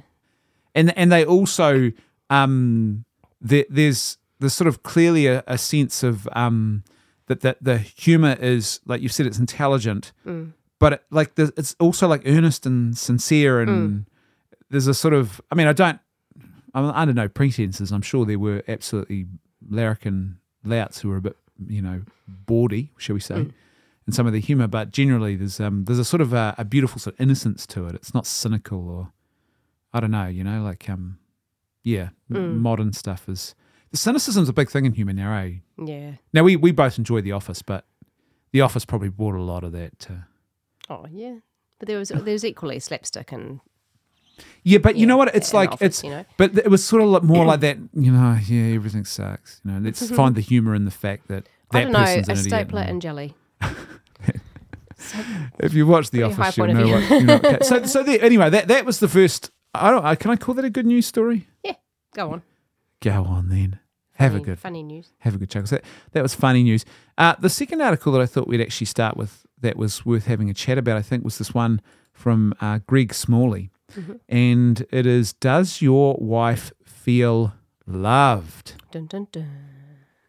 [0.76, 1.92] and and they also
[2.30, 3.06] um
[3.42, 6.84] there, there's there's sort of clearly a, a sense of um
[7.28, 10.54] that that the humor is like you said it's intelligent, Mm.
[10.80, 14.06] but it, like the, it's also like earnest and sincere and Mm.
[14.70, 16.00] there's a sort of I mean I don't
[16.76, 19.26] I'm under no pretenses I'm sure there were absolutely
[19.70, 23.54] larrikin louts who are a bit you know bawdy shall we say Mm.
[24.06, 26.66] and some of the humor, but generally there's um there's a sort of a, a
[26.66, 27.96] beautiful sort of innocence to it.
[27.96, 29.12] It's not cynical or
[29.94, 31.20] I don't know, you know, like um
[31.84, 33.56] yeah, m- modern stuff is
[33.92, 35.34] the cynicism's a big thing in human now.
[35.38, 35.52] Eh?
[35.84, 36.12] Yeah.
[36.34, 37.86] Now we we both enjoy The Office, but
[38.52, 39.98] The Office probably brought a lot of that.
[40.00, 40.26] To,
[40.90, 41.38] Oh, yeah.
[41.80, 43.60] But there was there was equally slapstick and
[44.64, 45.34] yeah, but you know what?
[45.36, 46.26] It's like Office, it's you know.
[46.38, 47.78] but it was sort of like more like that.
[47.94, 49.62] You know, yeah, everything sucks.
[49.64, 52.28] You know, let's find the humor in the fact that that I don't know person's
[52.30, 53.36] a an stapler and- and jelly.
[55.60, 56.94] If you watch The Office, you'll know view.
[56.96, 57.10] what.
[57.10, 57.60] You know, okay.
[57.62, 59.52] So, so the, anyway, that that was the first.
[59.74, 60.04] I don't.
[60.04, 61.48] I Can I call that a good news story?
[61.64, 61.74] Yeah.
[62.16, 62.42] Go on.
[63.02, 63.80] Go on then.
[64.14, 65.14] Have a good funny news.
[65.20, 65.68] have a good chuckle.
[65.68, 66.84] So that, that was funny news.
[67.20, 70.50] Uh, the second article that I thought we'd actually start with that was worth having
[70.50, 71.80] a chat about, I think, was this one
[72.14, 73.70] from uh, Greg Smalley.
[74.30, 77.54] And it is Does your wife feel
[77.86, 78.74] loved?
[78.92, 79.50] Dun dun dun.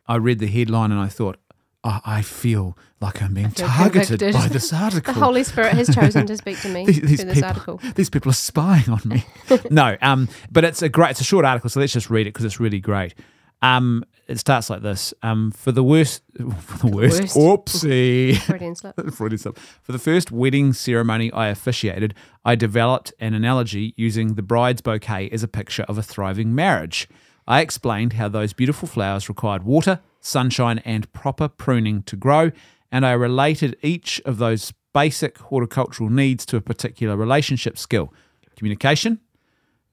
[0.06, 1.36] I read the headline and I thought,
[1.84, 4.32] "Oh, I feel like I'm being targeted convicted.
[4.34, 5.12] by this article.
[5.18, 5.20] The.
[5.20, 7.80] Holy Spirit has chosen to speak to me These- through these this article.
[7.94, 9.24] These people are spying on me.
[9.70, 12.30] no, um, but it's a great, it's a short article, so let's just read it
[12.32, 13.14] because it's really great.
[13.62, 16.22] Um, it starts like this: um, for the worst,
[16.60, 17.36] for the worst, worst.
[17.36, 18.36] oopsie.
[18.42, 18.96] Freudian slip.
[19.12, 19.58] Freudian slip.
[19.82, 25.28] For the first wedding ceremony I officiated, I developed an analogy using the bride's bouquet
[25.30, 27.08] as a picture of a thriving marriage.
[27.46, 32.50] I explained how those beautiful flowers required water, sunshine, and proper pruning to grow,
[32.92, 38.12] and I related each of those basic horticultural needs to a particular relationship skill
[38.56, 39.20] communication,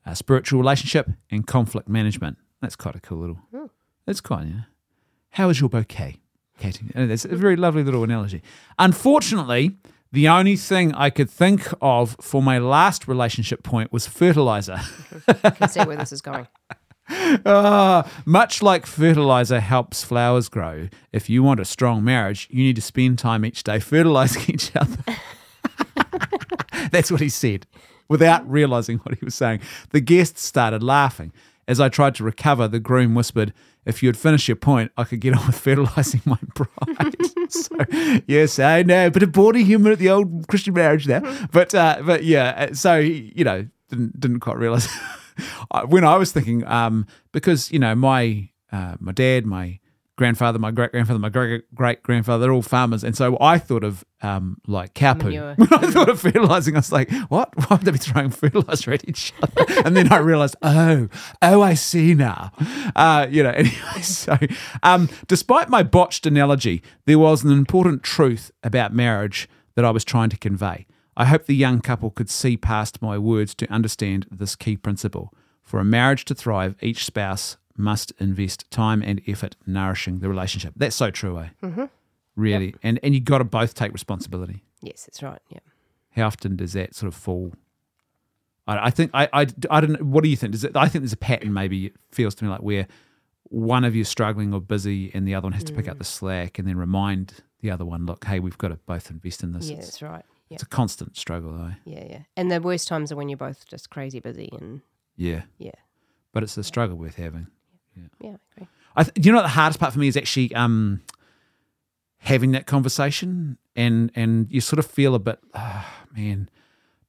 [0.06, 2.38] a spiritual relationship, and conflict management.
[2.65, 3.69] That's quite a cool little.
[4.08, 4.62] That's quite, yeah.
[5.30, 6.15] How is your bouquet?
[6.58, 6.88] Katie?
[6.95, 8.41] That's a very lovely little analogy.
[8.80, 9.78] Unfortunately,
[10.12, 14.80] the only thing I could think of for my last relationship point was fertilizer.
[15.28, 16.47] I can see where this is going.
[17.45, 22.75] Ah, much like fertilizer helps flowers grow, if you want a strong marriage, you need
[22.78, 24.97] to spend time each day fertilizing each other.
[26.91, 27.67] That's what he said,
[28.10, 29.60] without realizing what he was saying.
[29.91, 31.32] The guests started laughing.
[31.67, 33.54] As I tried to recover, the groom whispered,
[33.86, 37.15] If you had finished your point, I could get on with fertilizing my bride.
[37.49, 37.75] so,
[38.28, 41.21] yes, I know, but a body humor at the old Christian marriage there.
[41.51, 44.88] But, uh, but yeah, uh, so, you know, didn't, didn't quite realize.
[45.88, 49.80] When I was thinking, um, because, you know, my, uh, my dad, my
[50.15, 53.04] grandfather, my great grandfather, my great great grandfather, they're all farmers.
[53.04, 55.25] And so I thought of um, like cow poo.
[55.25, 55.56] Manure.
[55.58, 57.56] When I thought of fertilizing, I was like, what?
[57.56, 59.65] Why would they be throwing fertilizer at each other?
[59.86, 61.10] And then I realized, oh,
[61.41, 62.51] oh, I see now.
[62.95, 64.38] Uh, you know, anyway, so
[64.84, 70.06] um, despite my botched analogy, there was an important truth about marriage that I was
[70.06, 70.88] trying to convey.
[71.17, 75.34] I hope the young couple could see past my words to understand this key principle.
[75.63, 80.73] For a marriage to thrive, each spouse must invest time and effort nourishing the relationship.
[80.75, 81.47] That's so true, eh?
[81.63, 81.85] Mm-hmm.
[82.35, 82.75] Really.
[82.83, 84.63] And and you got to both take responsibility.
[84.81, 85.41] Yes, that's right.
[85.49, 85.59] Yeah.
[86.11, 87.53] How often does that sort of fall?
[88.67, 90.05] I, I think I, I I don't know.
[90.05, 90.51] What do you think?
[90.53, 91.53] Does it, I think there's a pattern.
[91.53, 92.88] Maybe it feels to me like where
[93.43, 95.97] one of you is struggling or busy, and the other one has to pick up
[95.97, 99.43] the slack, and then remind the other one, look, hey, we've got to both invest
[99.43, 99.69] in this.
[99.69, 100.25] Yeah, It's, that's right.
[100.49, 100.55] Yeah.
[100.55, 101.73] it's a constant struggle, though.
[101.85, 102.19] Yeah, yeah.
[102.35, 104.81] And the worst times are when you're both just crazy busy and
[105.15, 105.71] Yeah, yeah.
[106.33, 107.47] but it's a struggle worth having.
[108.19, 108.67] Yeah, I agree.
[108.95, 111.01] I th- you know what the hardest part for me is actually um,
[112.19, 116.49] having that conversation, and and you sort of feel a bit, oh, man,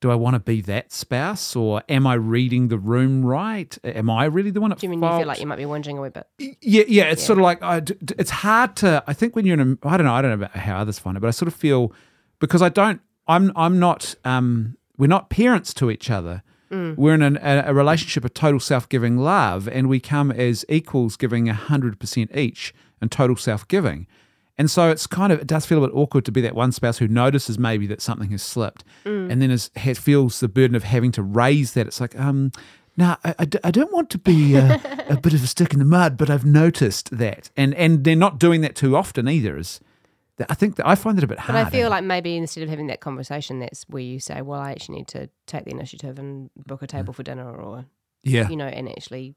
[0.01, 3.77] do I want to be that spouse, or am I reading the room right?
[3.85, 5.14] Am I really the one at Do you mean fault?
[5.14, 6.27] you feel like you might be whinging a wee bit?
[6.61, 7.05] Yeah, yeah.
[7.05, 7.83] It's sort of like I
[8.18, 9.03] it's hard to.
[9.07, 10.12] I think when you're in a, I don't know.
[10.12, 11.92] I don't know about how others find it, but I sort of feel
[12.40, 13.01] because I don't.
[13.29, 13.53] I'm.
[13.57, 14.14] I'm not.
[14.25, 16.42] Um, we're not parents to each other.
[16.70, 21.16] We're in an, a, a relationship of total self-giving love, and we come as equals,
[21.16, 24.07] giving hundred percent each and total self-giving.
[24.59, 26.72] And so it's kind of it does feel a bit awkward to be that one
[26.72, 28.85] spouse who notices maybe that something has slipped,
[29.31, 31.87] and then is, has, feels the burden of having to raise that.
[31.87, 32.52] It's like, um,
[32.96, 36.16] now I don't want to be uh, a bit of a stick in the mud,
[36.16, 39.59] but I've noticed that, and and they're not doing that too often either.
[39.59, 39.81] Is
[40.51, 41.55] I think that I find it a bit hard.
[41.55, 41.66] But.
[41.66, 44.72] I feel like maybe instead of having that conversation, that's where you say, "Well, I
[44.72, 47.87] actually need to take the initiative and book a table for dinner, or
[48.22, 49.35] yeah, you know, and actually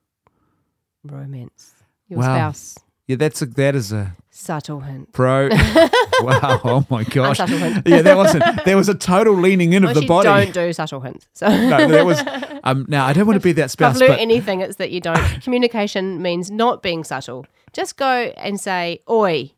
[1.04, 1.74] romance
[2.08, 2.52] your Wow.
[2.52, 3.16] spouse." yeah.
[3.16, 5.12] That's a that is a Subtle hint.
[5.12, 5.50] Bro,
[6.22, 6.62] wow!
[6.64, 7.40] Oh my gosh!
[7.40, 7.88] Unsubtle hint.
[7.88, 8.44] Yeah, that wasn't.
[8.66, 10.26] There was a total leaning in of the body.
[10.28, 11.28] don't do subtle hints.
[11.34, 11.48] So.
[11.48, 12.22] No, that was.
[12.62, 15.00] Um, now I don't want to be that spouse, I've learned anything, it's that you
[15.00, 15.42] don't.
[15.42, 17.46] Communication means not being subtle.
[17.72, 19.54] Just go and say, "Oi,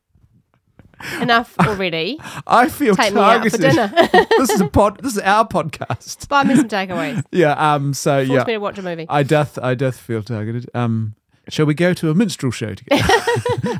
[1.22, 2.20] enough already.
[2.48, 3.62] I feel Take me out for targeted.
[3.62, 4.26] dinner.
[4.38, 5.00] this is a pod.
[5.02, 6.28] This is our podcast.
[6.30, 7.24] Buy me some takeaways.
[7.32, 7.54] Yeah.
[7.54, 7.94] Um.
[7.94, 8.44] So Force yeah.
[8.46, 10.70] me to watch a movie." I doth I doth feel targeted.
[10.74, 11.16] Um
[11.50, 13.04] Shall we go to a minstrel show together?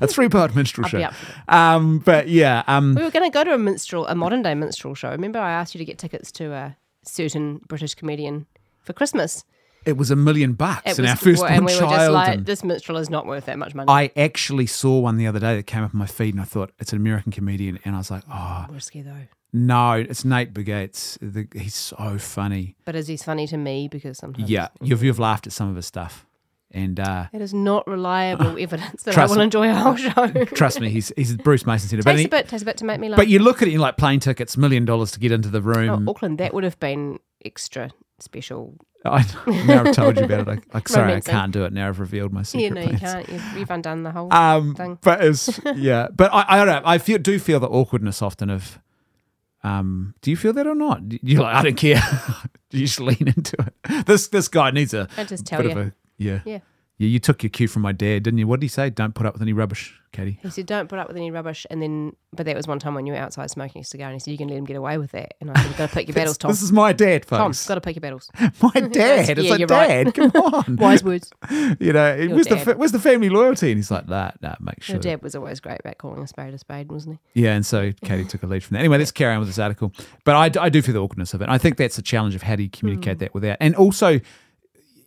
[0.02, 0.98] a three-part minstrel show.
[0.98, 1.54] be up for that.
[1.56, 4.56] Um, but yeah, um, We were going to go to a minstrel, a modern day
[4.56, 5.12] minstrel show.
[5.12, 8.48] Remember, I asked you to get tickets to a certain British comedian
[8.82, 9.46] for Christmas.
[9.86, 12.14] It was a million bucks It and was, our first and we were just child.
[12.14, 13.90] like, and this minstrel is not worth that much money.
[13.90, 16.46] I actually saw one the other day that came up on my feed, and I
[16.46, 19.28] thought it's an American comedian, and I was like, oh Risky though.
[19.54, 21.18] no, it's Nate Bargatze.
[21.22, 22.76] The, he's so funny.
[22.86, 23.88] But is he funny to me?
[23.88, 26.26] Because sometimes Yeah, you've you've laughed at some of his stuff,
[26.70, 29.44] and uh, it is not reliable evidence that I will me.
[29.46, 30.28] enjoy a whole show.
[30.54, 32.06] trust me, he's he's Bruce Mason said it.
[32.06, 33.18] But, Takes he- a bit, takes a bit to make me laugh.
[33.18, 35.58] but you look at it, you're like plane tickets, million dollars to get into the
[35.60, 36.08] Oh, room.
[36.08, 37.90] Auckland, that would have been extra
[38.22, 38.78] special.
[39.04, 39.26] I,
[39.66, 40.48] now I've told you about it.
[40.48, 41.74] I, like, sorry, I can't do it.
[41.74, 43.28] Now I've revealed my secret Yeah, no, you can't.
[43.30, 45.00] You've, you've undone the whole Um, thing.
[45.02, 46.08] but it's yeah.
[46.16, 46.82] But I, I don't know.
[46.86, 48.80] I feel do feel the awkwardness often of.
[49.64, 51.02] Um, do you feel that or not?
[51.24, 52.02] You're like, I don't care.
[52.72, 54.06] you just lean into it.
[54.08, 55.80] This this guy needs a I just tell bit you.
[55.80, 56.40] of a yeah.
[56.46, 56.60] Yeah.
[57.02, 58.46] Yeah, you took your cue from my dad, didn't you?
[58.46, 58.92] What did he say?
[58.92, 60.38] Don't put up with any rubbish, Katie.
[60.44, 62.94] He said, "Don't put up with any rubbish." And then, but that was one time
[62.94, 64.76] when you were outside smoking a cigar, and he said, "You can let him get
[64.76, 66.52] away with that." And I said, "You've got to pick your battles, Tom.
[66.52, 67.66] This is my dad, folks.
[67.66, 68.30] Tom, got to pick your battles."
[68.62, 69.30] my dad.
[69.32, 70.04] It's Yeah, like you're right.
[70.06, 70.14] dad.
[70.14, 70.76] Come on.
[70.76, 71.32] Wise words.
[71.80, 72.64] You know, where's the dad.
[72.66, 73.72] fa- where's the family loyalty?
[73.72, 74.40] And he's like, that.
[74.44, 74.98] Nah, make sure.
[74.98, 77.42] Your dad was always great about calling a spade a spade, wasn't he?
[77.42, 78.82] Yeah, and so Katie took a lead from that.
[78.82, 79.92] Anyway, let's carry on with this article.
[80.24, 81.50] But I, I do feel the awkwardness of it.
[81.50, 83.20] I think that's a challenge of how do you communicate Hmm.
[83.22, 84.20] that without, and also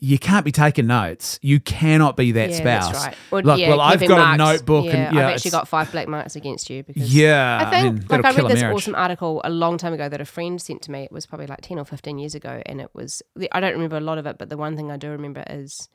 [0.04, 1.38] you can't be taking notes.
[1.40, 2.92] You cannot be that yeah, spouse.
[2.92, 3.16] that's right.
[3.30, 5.90] Well, Like, yeah, well, I've got a notebook, yeah, and yeah, I've actually got five
[5.90, 8.76] black marks against you because Yeah, I think mean, like I read this marriage.
[8.76, 11.04] awesome article a long time ago that a friend sent to me.
[11.04, 13.96] It was probably like ten or fifteen years ago, and it was I don't remember
[13.96, 15.88] a lot of it, but the one thing I do remember is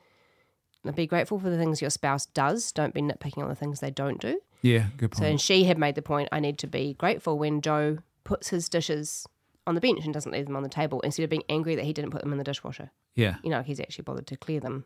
[0.96, 2.72] be grateful for the things your spouse does.
[2.72, 4.40] Don't be nitpicking on the things they don't do.
[4.62, 5.18] Yeah, good point.
[5.18, 8.48] So, and she had made the point I need to be grateful when Joe puts
[8.48, 9.26] his dishes
[9.70, 11.84] on the bench and doesn't leave them on the table instead of being angry that
[11.84, 12.90] he didn't put them in the dishwasher.
[13.14, 14.84] yeah, You know, he's actually bothered to clear them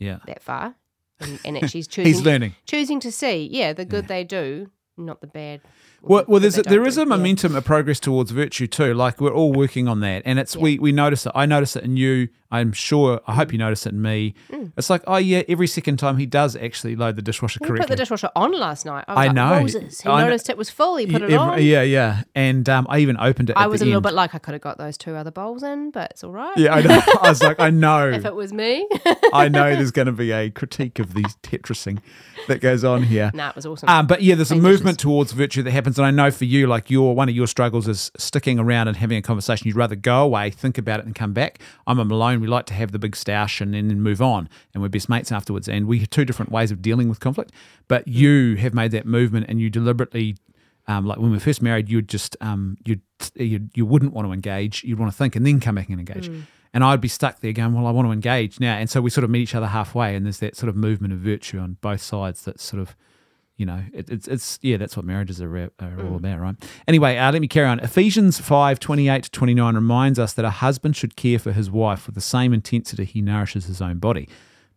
[0.00, 0.18] yeah.
[0.26, 0.74] that far,
[1.20, 2.54] and, and actually choosing He's learning.
[2.66, 5.60] choosing to see, yeah, the good they do, not the bad.
[6.06, 7.04] Well, well, there's a, there is Yeah.
[7.04, 8.94] momentum, a progress towards virtue too.
[8.94, 11.32] Like we're all working on that, and it's we we notice it.
[11.34, 12.28] I notice it in you.
[12.50, 13.20] I'm sure.
[13.26, 14.34] I hope you notice it in me.
[14.76, 17.86] It's like, oh yeah, every second time he does actually load the dishwasher He correctly.
[17.86, 19.04] put the dishwasher on last night.
[19.08, 19.60] I, I like, know.
[19.60, 20.00] Moses.
[20.02, 20.26] He I know.
[20.26, 20.96] noticed it was full.
[20.96, 21.62] He put Yeah, it on.
[21.64, 22.22] Yeah, yeah.
[22.36, 23.56] And um, I even opened it.
[23.56, 24.02] I was the a little end.
[24.04, 26.56] bit like I could have got those two other bowls in, but it's all right.
[26.56, 27.00] Yeah, I know.
[27.22, 28.08] I was like, I know.
[28.10, 28.86] If it was me,
[29.32, 31.98] I know there's going to be a critique of these Tetrising
[32.46, 33.32] that goes on here.
[33.34, 33.88] nah, it was awesome.
[33.88, 36.66] Um, but yeah, there's a movement towards virtue that happens, and I know for you,
[36.66, 39.66] like your one of your struggles is sticking around and having a conversation.
[39.66, 41.60] You'd rather go away, think about it, and come back.
[41.86, 42.40] I'm a Malone.
[42.40, 45.32] We like to have the big stoush and then move on, and we're best mates
[45.32, 45.68] afterwards.
[45.68, 47.52] And we have two different ways of dealing with conflict.
[47.88, 50.36] But you have made that movement, and you deliberately.
[50.86, 53.00] Um, like when we were first married, you'd just um, you'd,
[53.36, 54.84] you you wouldn't want to engage.
[54.84, 56.28] You'd want to think and then come back and engage.
[56.74, 58.76] And I'd be stuck there going, well, I want to engage now.
[58.76, 61.12] And so we sort of meet each other halfway, and there's that sort of movement
[61.14, 62.44] of virtue on both sides.
[62.44, 62.96] that sort of
[63.56, 66.10] you know, it, it's it's yeah, that's what marriages are, are Mm.
[66.10, 66.56] all about, right?
[66.88, 67.78] Anyway, uh, let me carry on.
[67.80, 71.52] Ephesians five twenty eight to twenty nine reminds us that a husband should care for
[71.52, 74.28] his wife with the same intensity he nourishes his own body.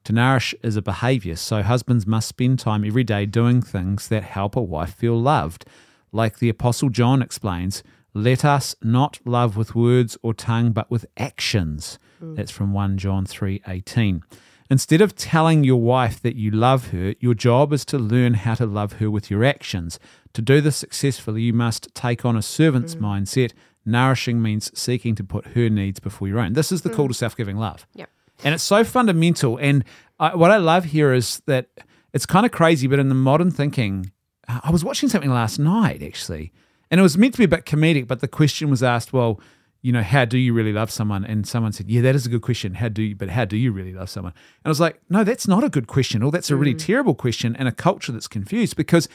[0.03, 4.23] To nourish is a behaviour, so husbands must spend time every day doing things that
[4.23, 5.65] help a wife feel loved.
[6.13, 11.05] Like the Apostle John explains, let us not love with words or tongue, but with
[11.17, 11.99] actions.
[12.21, 14.23] That's from 1 John three eighteen.
[14.69, 18.53] Instead of telling your wife that you love her, your job is to learn how
[18.53, 19.99] to love her with your actions.
[20.33, 23.01] To do this successfully, you must take on a servant's mm.
[23.01, 23.53] mindset.
[23.85, 26.53] Nourishing means seeking to put her needs before your own.
[26.53, 27.09] This is the call mm.
[27.09, 27.87] to self giving love.
[27.95, 28.09] Yep.
[28.43, 29.57] And it's so fundamental.
[29.57, 29.83] And
[30.19, 31.69] I, what I love here is that
[32.13, 34.11] it's kind of crazy, but in the modern thinking,
[34.47, 36.53] I was watching something last night actually,
[36.89, 39.41] and it was meant to be a bit comedic, but the question was asked, well,
[39.87, 41.23] you know, how do you really love someone?
[41.23, 42.73] And someone said, yeah, that is a good question.
[42.73, 44.33] How do you, but how do you really love someone?
[44.33, 46.85] And I was like, no, that's not a good question, or that's a really mm.
[46.85, 49.07] terrible question and a culture that's confused because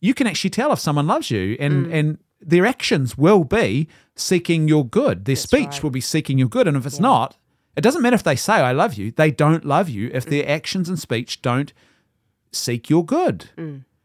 [0.00, 1.94] you can actually tell if someone loves you and, mm.
[1.94, 5.24] and their actions will be seeking your good.
[5.24, 5.82] Their speech right.
[5.82, 6.68] will be seeking your good.
[6.68, 7.38] And if it's not,
[7.74, 10.28] it doesn't matter if they say, I love you, they don't love you if mm.
[10.28, 11.72] their actions and speech don't
[12.52, 13.48] seek your good.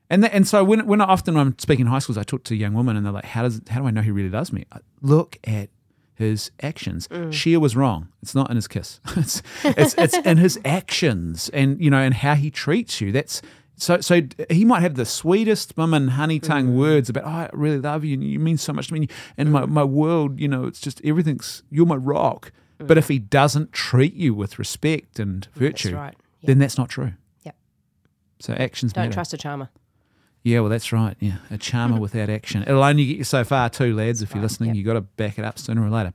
[0.09, 2.23] And that, and so when when I, often when I'm speaking in high schools, I
[2.23, 4.29] talk to young women and they're like, "How does how do I know he really
[4.29, 5.69] loves me?" I look at
[6.15, 7.07] his actions.
[7.07, 7.33] Mm.
[7.33, 8.09] Cher was wrong.
[8.21, 8.99] It's not in his kiss.
[9.15, 13.11] it's it's it's in his actions and you know and how he treats you.
[13.11, 13.41] That's
[13.75, 16.77] so so he might have the sweetest mum and honey tongue mm.
[16.77, 19.51] words about, "Oh, I really love you and you mean so much to me and
[19.51, 19.69] my mm.
[19.69, 20.39] my world.
[20.39, 22.51] You know, it's just everything's you're my rock."
[22.85, 26.15] But if he doesn't treat you with respect and virtue, right.
[26.41, 26.47] Yeah.
[26.47, 27.13] then that's not true.
[27.43, 27.55] Yep.
[28.39, 29.13] So actions Don't matter.
[29.13, 29.69] trust a charmer.
[30.43, 31.15] Yeah, well, that's right.
[31.19, 32.63] Yeah, a charmer without action.
[32.63, 34.21] It'll only get you so far, too, lads.
[34.21, 34.75] If you're listening, Yep.
[34.77, 36.11] you got to back it up sooner or later.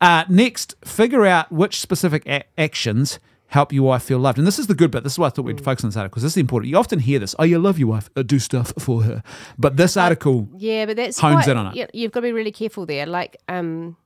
[0.00, 4.38] Uh, next, figure out which specific a- actions help your wife feel loved.
[4.38, 5.02] And this is the good bit.
[5.04, 6.70] This is why I thought we'd focus on this article because this is important.
[6.70, 9.22] You often hear this, oh, you love your wife, uh, do stuff for her.
[9.58, 11.74] But this article, Yeah, but that's Hones quite- in on it.
[11.76, 13.06] yeah, You've got to be really careful there.
[13.06, 13.96] Like, um,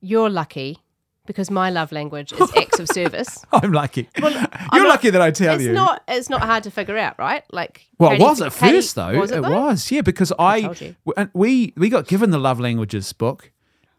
[0.00, 0.78] you're lucky
[1.26, 3.44] because my love language is acts of service.
[3.52, 4.08] I'm lucky.
[4.18, 5.72] You're not- lucky that I tell it's you.
[5.72, 6.02] not.
[6.08, 7.42] It's not hard to figure out, right?
[7.52, 9.18] Like, well, it was at Katie- first, though.
[9.18, 9.50] Was it, though?
[9.50, 10.96] was, yeah, because I, told you.
[11.06, 13.50] w- and we we got given the love languages book,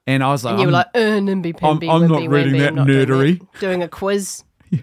[0.08, 2.54] and I was like, And you were I'm- like, uh, nimby pimby, I'm not reading
[2.54, 4.44] wimpy, that I'm not doing nerdery." that." Doing a quiz.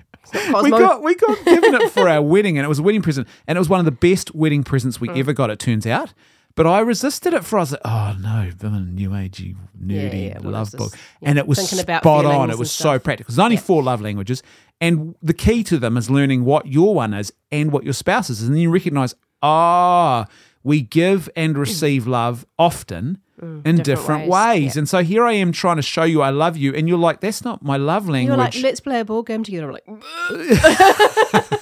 [0.63, 3.29] We got we got given it for our wedding, and it was a wedding present,
[3.47, 5.13] and it was one of the best wedding presents Mm.
[5.13, 5.51] we ever got.
[5.51, 6.15] It turns out,
[6.55, 10.39] but I resisted it for I was like, oh no, the new agey nerdy yeah,
[10.39, 11.01] what love is book, this?
[11.23, 12.51] and it was spot on.
[12.51, 13.33] It was so practical.
[13.33, 14.43] There's only four love languages,
[14.81, 18.31] and the key to them is learning what your one is and what your spouse
[18.31, 20.27] is, and then you recognise, ah,
[20.63, 23.19] we give and receive love often.
[23.41, 24.31] In different, Mm, different ways.
[24.63, 24.79] ways, yeah.
[24.81, 27.19] And so here I am trying to show you I love you, and you're like,
[27.21, 28.29] that's not my love language.
[28.29, 29.67] You're like, let's play a ball game together.
[29.67, 29.85] I'm like,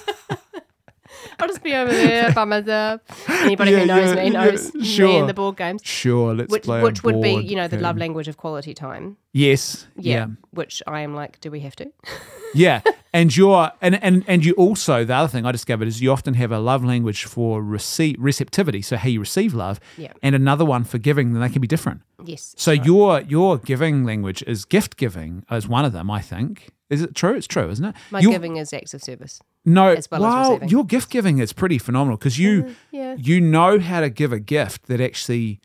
[1.47, 3.01] just be over there by myself.
[3.29, 5.19] Anybody Yeah, who knows yeah, me knows yeah, me sure.
[5.19, 5.81] and the board games.
[5.83, 7.83] sure, let's Which, play which would be, you know, the game.
[7.83, 9.17] love language of quality time.
[9.33, 9.87] Yes.
[9.97, 10.13] Yeah.
[10.15, 10.27] Yeah.
[10.51, 11.91] Which I am like, do we have to?
[12.53, 12.81] Yeah.
[13.13, 16.33] And you're and, and and you also the other thing I discovered is you often
[16.33, 20.11] have a love language for receive receptivity, so how you receive love, Yeah.
[20.21, 22.01] and another one for giving, then they can be different.
[22.25, 22.53] Yes.
[22.57, 26.71] So your your giving language is gift giving is one of them, I think.
[26.89, 27.35] Is it true?
[27.35, 27.95] It's true, isn't it?
[28.11, 29.39] My Your- giving is acts of service.
[29.65, 30.69] No, as well as well, receiving.
[30.69, 33.15] your gift giving is pretty phenomenal because you Yeah.
[33.17, 35.59] you know how to give a gift that actually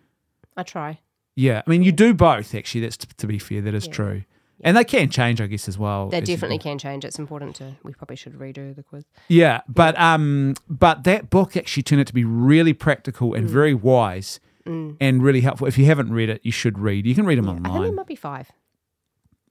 [0.57, 1.01] I try.
[1.35, 1.63] yeah.
[1.67, 2.83] I mean, you do both actually.
[2.83, 4.25] That's t- to be fair, that is true.
[4.63, 6.09] And they can change, I guess, as well.
[6.09, 7.05] They as definitely can change.
[7.05, 7.77] It's important to.
[7.83, 9.05] We probably should redo the quiz.
[9.29, 13.37] Yeah, but um, but that book actually turned out to be really practical Mm.
[13.39, 15.67] and very wise and really helpful.
[15.69, 17.07] If you haven't read it, you should read.
[17.07, 17.67] You can read them online.
[17.67, 18.51] I think there might be five.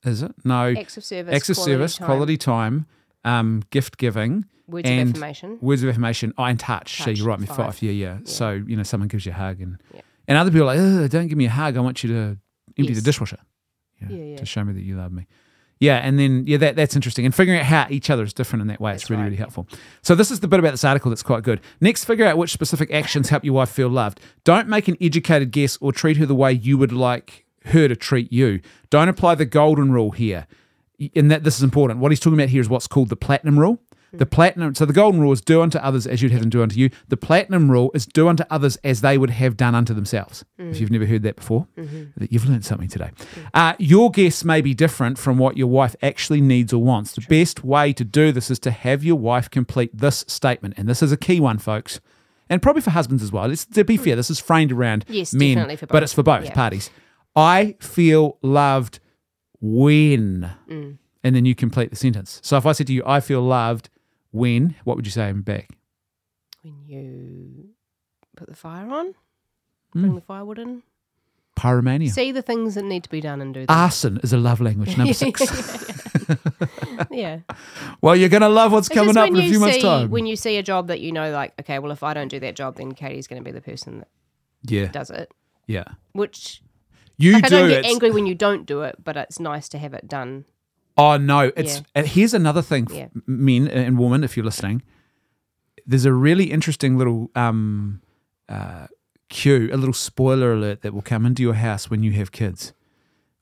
[0.04, 0.34] Is it?
[0.44, 0.74] No.
[0.78, 1.34] Acts of service.
[1.34, 2.86] Acts of quality service, time, quality time,
[3.26, 5.58] um, gift giving, Words and of affirmation.
[5.62, 6.34] words of affirmation.
[6.38, 7.02] Oh, and touch.
[7.04, 7.58] so you write me five.
[7.58, 7.82] five.
[7.82, 10.02] Yeah, yeah, So you know, someone gives you a hug, and Yeah.
[10.28, 11.76] and other people are like, don't give me a hug.
[11.78, 12.38] I want you to
[12.78, 13.38] empty the dishwasher.
[14.00, 14.38] You know, Yeah, yeah.
[14.38, 15.28] To show me that you love me.
[15.80, 17.26] Yeah, and then yeah, that that's interesting.
[17.26, 19.36] And figuring out how each other is different in that way, it's really right, really
[19.38, 19.68] helpful.
[20.02, 21.60] So this is the bit about this article that's quite good.
[21.82, 24.22] Next, figure out which specific actions help your wife feel loved.
[24.46, 27.96] Don't make an educated guess or treat her the way you would like her to
[27.96, 28.62] treat you.
[28.90, 30.48] Don't apply the golden rule here.
[31.16, 32.00] And that this is important.
[32.00, 33.80] What he's talking about here is what's called the platinum rule.
[34.14, 36.64] The platinum, so the golden rule is do unto others as you'd have them do
[36.64, 36.90] unto you.
[37.10, 40.46] The platinum rule is do unto others as they would have done unto themselves.
[40.58, 43.10] If you've never heard that before, that you've learned something today.
[43.54, 47.12] Uh, your guess may be different from what your wife actually needs or wants.
[47.12, 50.88] The best way to do this is to have your wife complete this statement, and
[50.88, 52.00] this is a key one, folks,
[52.50, 53.50] and probably for husbands as well.
[53.50, 56.54] Let's, to be fair, this is framed around Yes, men, but it's for both Yeah.
[56.54, 56.90] parties.
[57.36, 59.00] I feel loved
[59.74, 60.98] when, Mm.
[61.24, 62.40] and then you complete the sentence.
[62.44, 63.90] So if I said to you, I feel loved
[64.32, 65.70] when, what would you say back?
[66.62, 67.70] When you
[68.38, 69.16] put the fire on,
[69.94, 70.02] Hmm.
[70.02, 70.84] bring the firewood in,
[71.58, 72.10] Pyromania.
[72.10, 73.68] see the things that need to be done and do them.
[73.70, 74.98] Arson is a love language.
[74.98, 75.42] Number six.
[77.12, 77.40] yeah.
[78.02, 80.10] well, you're going to love what's coming up in a few months' see- time.
[80.10, 82.40] When you see a job that you know, like, okay, well, if I don't do
[82.42, 84.08] that job, then Katie's going to be the person that
[84.64, 84.88] yeah.
[84.88, 85.32] does it.
[85.68, 85.86] Yeah.
[86.14, 86.62] Which
[87.18, 87.82] You like, I do don't it.
[87.84, 90.46] get angry when you don't do it, but it's nice to have it done.
[90.98, 91.82] Oh no, it's Yeah.
[91.96, 93.08] and here's another thing, Yeah.
[93.26, 94.82] men and women, if you're listening.
[95.86, 98.02] There's a really interesting little um,
[98.50, 98.88] uh,
[99.30, 102.74] cue, a little spoiler alert that will come into your house when you have kids.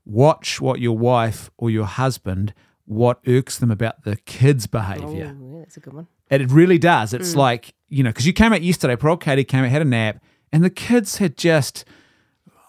[0.06, 2.54] Watch what your wife or your husband
[2.86, 5.08] what irks them about the kids' behaviour.
[5.40, 6.08] Oh, yeah, that's a good one.
[6.30, 7.14] And it really does.
[7.14, 7.20] Mm.
[7.22, 9.82] It's like, you know, because you came out yesterday, poor old Katie came out, had
[9.82, 11.86] a nap, and the kids had just,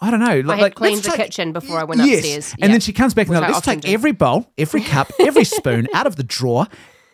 [0.00, 0.40] I don't know.
[0.40, 2.18] Like, I had cleaned the take- kitchen before I went Yes.
[2.18, 2.52] upstairs.
[2.54, 2.68] And Yeah.
[2.68, 3.88] then she comes back and like, let's take do.
[3.92, 6.66] every bowl, every cup, every spoon out of the drawer,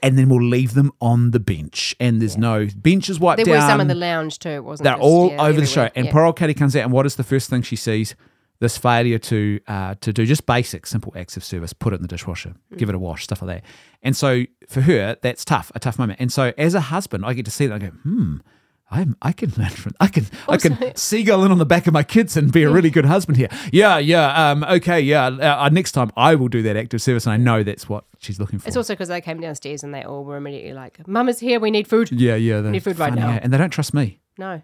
[0.03, 1.95] and then we'll leave them on the bench.
[2.01, 3.55] And there's no benches wiped There down.
[3.65, 4.49] were some in the lounge too.
[4.49, 4.85] It wasn't.
[4.85, 5.89] They're just, all yeah, over the show.
[5.95, 6.13] And yeah.
[6.13, 8.15] poor old Katie comes out, and what is the first thing she sees?
[8.61, 11.73] This failure to uh, to do just basic, simple acts of service.
[11.73, 12.77] Put it in the dishwasher, Mm.
[12.79, 13.65] give it a wash, stuff like that.
[14.03, 16.21] And so for her, that's tough, a tough moment.
[16.21, 17.75] And so as a husband, I get to see that.
[17.75, 18.37] I go, hmm.
[18.93, 21.93] I'm, I can learn from I can I can seagull in on the back of
[21.95, 23.49] my kids and be a really good husband here.
[23.73, 24.51] Yeah, yeah.
[24.51, 25.27] Um, okay, yeah.
[25.27, 28.05] Uh, uh, next time I will do that active service, and I know that's what
[28.19, 28.67] she's looking for.
[28.67, 31.61] It's also because they came downstairs and they all were immediately like, "Mum is here.
[31.61, 32.61] We need food." yeah, yeah.
[32.61, 33.31] they're Need food right now.
[33.41, 34.21] and they don't trust me.
[34.39, 34.61] No,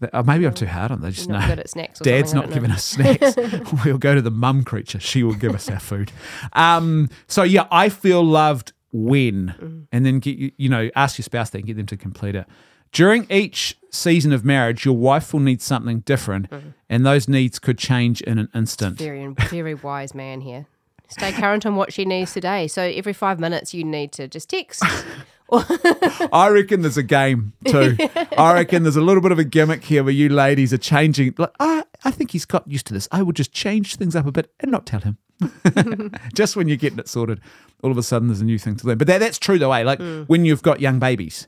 [0.00, 1.10] They- uh, maybe I'm too hard on them.
[1.10, 1.46] They just not know.
[1.48, 1.98] good at snacks.
[2.00, 3.34] Dad's not giving us snacks.
[3.84, 5.00] we'll go to the mum creature.
[5.00, 6.12] She will give us our food.
[6.52, 9.86] Um, so yeah, I feel loved when, Mm.
[9.92, 12.34] and then get you, you know, ask your spouse that and get them to complete
[12.36, 12.46] it.
[12.92, 16.48] During each season of marriage, your wife will need something different,
[16.88, 18.98] and those needs could change in an instant.
[18.98, 20.66] Very, very wise man here.
[21.08, 22.66] Stay current on what she needs today.
[22.66, 24.82] So every five minutes, you need to just text.
[25.52, 27.96] I reckon there's a game too.
[28.36, 31.34] I reckon there's a little bit of a gimmick here where you ladies are changing.
[31.38, 33.06] Like, I, I think he's got used to this.
[33.12, 35.18] I would just change things up a bit and not tell him.
[36.34, 37.40] just when you're getting it sorted,
[37.82, 38.98] all of a sudden there's a new thing to learn.
[38.98, 39.84] But that, that's true though, eh?
[39.84, 41.46] Like when you've got young babies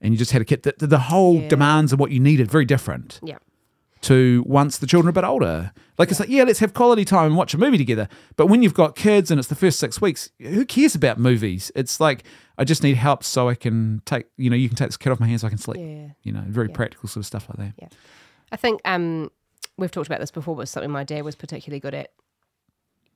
[0.00, 1.48] and you just had a kid, the, the, the whole Yeah.
[1.48, 3.38] demands of what you needed very different yeah.
[4.02, 5.72] to once the children are a bit older.
[5.98, 8.08] Like it's like, yeah, let's have quality time and watch a movie together.
[8.36, 11.72] But when you've got kids and it's the first six weeks, who cares about movies?
[11.74, 12.22] It's like
[12.56, 15.10] I just need help so I can take, you know, you can take this kid
[15.10, 15.78] off my hands so I can sleep.
[15.80, 16.08] Yeah.
[16.22, 17.92] You know, very practical sort of stuff like that.
[18.52, 19.30] I think um,
[19.76, 22.12] we've talked about this before, but something my dad was particularly good at,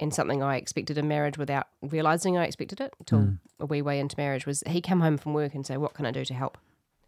[0.00, 3.30] and something I expected in marriage without realizing I expected it until Hmm.
[3.60, 4.46] a wee way into marriage.
[4.46, 6.58] Was he come home from work and say, "What can I do to help?"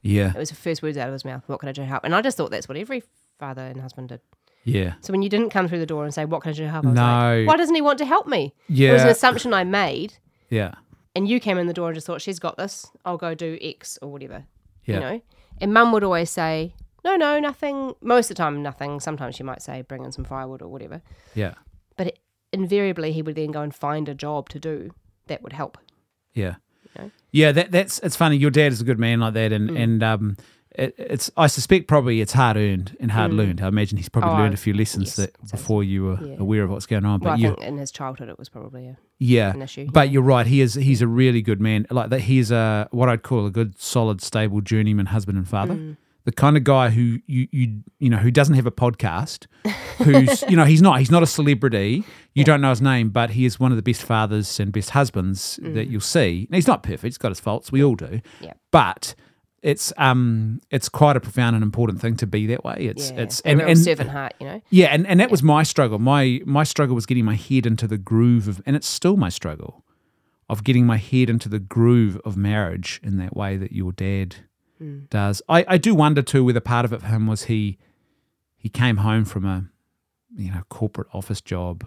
[0.06, 1.42] Yeah, It was the first words out of his mouth.
[1.46, 2.04] What can I do to help?
[2.04, 3.02] And I just thought that's what every
[3.38, 4.20] father and husband did.
[4.64, 6.62] yeah, So when you didn't come through the door and say, "What can I do
[6.64, 7.02] to help?" I was No.
[7.38, 8.90] like, "Why doesn't he want to help me?" Yeah.
[8.90, 10.14] It was an assumption I made,
[10.50, 10.74] yeah,
[11.16, 12.86] and you came in the door and just thought, "She's got this.
[13.04, 14.44] I'll go do X or whatever."
[14.84, 15.20] yeah, You know.
[15.60, 16.74] And Mum would always say,
[17.04, 19.00] "No, no, nothing." Most of the time, nothing.
[19.00, 21.00] Sometimes she might say, "Bring in some firewood or whatever."
[21.34, 21.54] yeah,
[21.96, 22.18] But it,
[22.52, 24.90] invariably, he would then go and find a job to do
[25.28, 25.78] that would help.
[26.34, 26.56] yeah,
[26.98, 27.10] know?
[27.32, 27.52] yeah.
[27.52, 28.36] That that's it's funny.
[28.36, 29.78] Your dad is a good man like that, and Mm.
[29.82, 30.36] and um,
[30.76, 33.60] it, it's I suspect probably it's hard earned and hard learned.
[33.60, 34.34] I imagine he's probably Mm.
[34.34, 36.36] Oh, learned a few lessons yes, that so- before you were yeah.
[36.38, 37.20] aware of what's going on.
[37.20, 39.88] But Well, I you, think in his childhood, it was probably a, yeah, an issue.
[39.92, 40.46] But you're right.
[40.46, 40.74] He is.
[40.74, 41.86] He's a really good man.
[41.90, 42.22] Like that.
[42.22, 45.74] He's a what I'd call a good, solid, stable journeyman husband and father.
[45.74, 45.96] Mm.
[46.24, 49.46] The kind of guy who you you you know who doesn't have a podcast.
[49.98, 52.04] Who's you know he's not he's not a celebrity.
[52.32, 54.90] You don't know his name, but he is one of the best fathers and best
[54.90, 56.48] husbands that you'll see.
[56.50, 57.04] Now, he's not perfect.
[57.04, 57.70] He's got his faults.
[57.70, 58.06] We all do.
[58.06, 58.22] Mm.
[58.40, 58.52] Yeah.
[58.70, 59.14] But
[59.64, 62.76] it's um it's quite a profound and important thing to be that way.
[62.80, 64.60] It's yeah, it's and, and servant heart, you know.
[64.68, 65.98] yeah, and, and that was my struggle.
[65.98, 69.30] My my struggle was getting my head into the groove of, and it's still my
[69.30, 69.82] struggle,
[70.50, 74.36] of getting my head into the groove of marriage in that way that your dad
[75.10, 75.42] does.
[75.48, 77.78] I, I do wonder too whether part of it for him was he
[78.56, 79.66] he came home from a
[80.36, 81.86] you know corporate office job,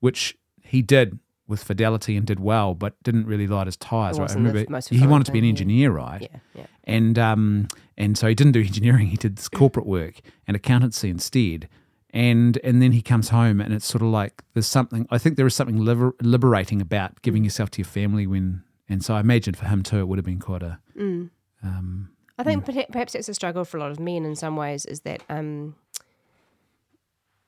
[0.00, 4.18] which he did with fidelity and did well, but didn't really light his tires.
[4.18, 5.48] Right, I remember he wanted to be an thing, yeah.
[5.50, 6.22] engineer, right?
[6.22, 6.66] Yeah, yeah.
[6.84, 9.08] and um, and so he didn't do engineering.
[9.08, 11.68] He did this corporate work and accountancy instead.
[12.10, 15.06] And and then he comes home, and it's sort of like there's something.
[15.10, 17.46] I think there is something liber- liberating about giving Mm.
[17.46, 18.62] yourself to your family when.
[18.88, 20.78] And so I imagine for him too, it would have been quite a.
[20.96, 21.30] Mm.
[21.64, 24.54] Um, I think perha- perhaps it's a struggle for a lot of men in some
[24.56, 24.84] ways.
[24.84, 25.74] Is that um,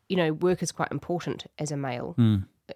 [0.09, 2.15] you know, work is quite important as a male.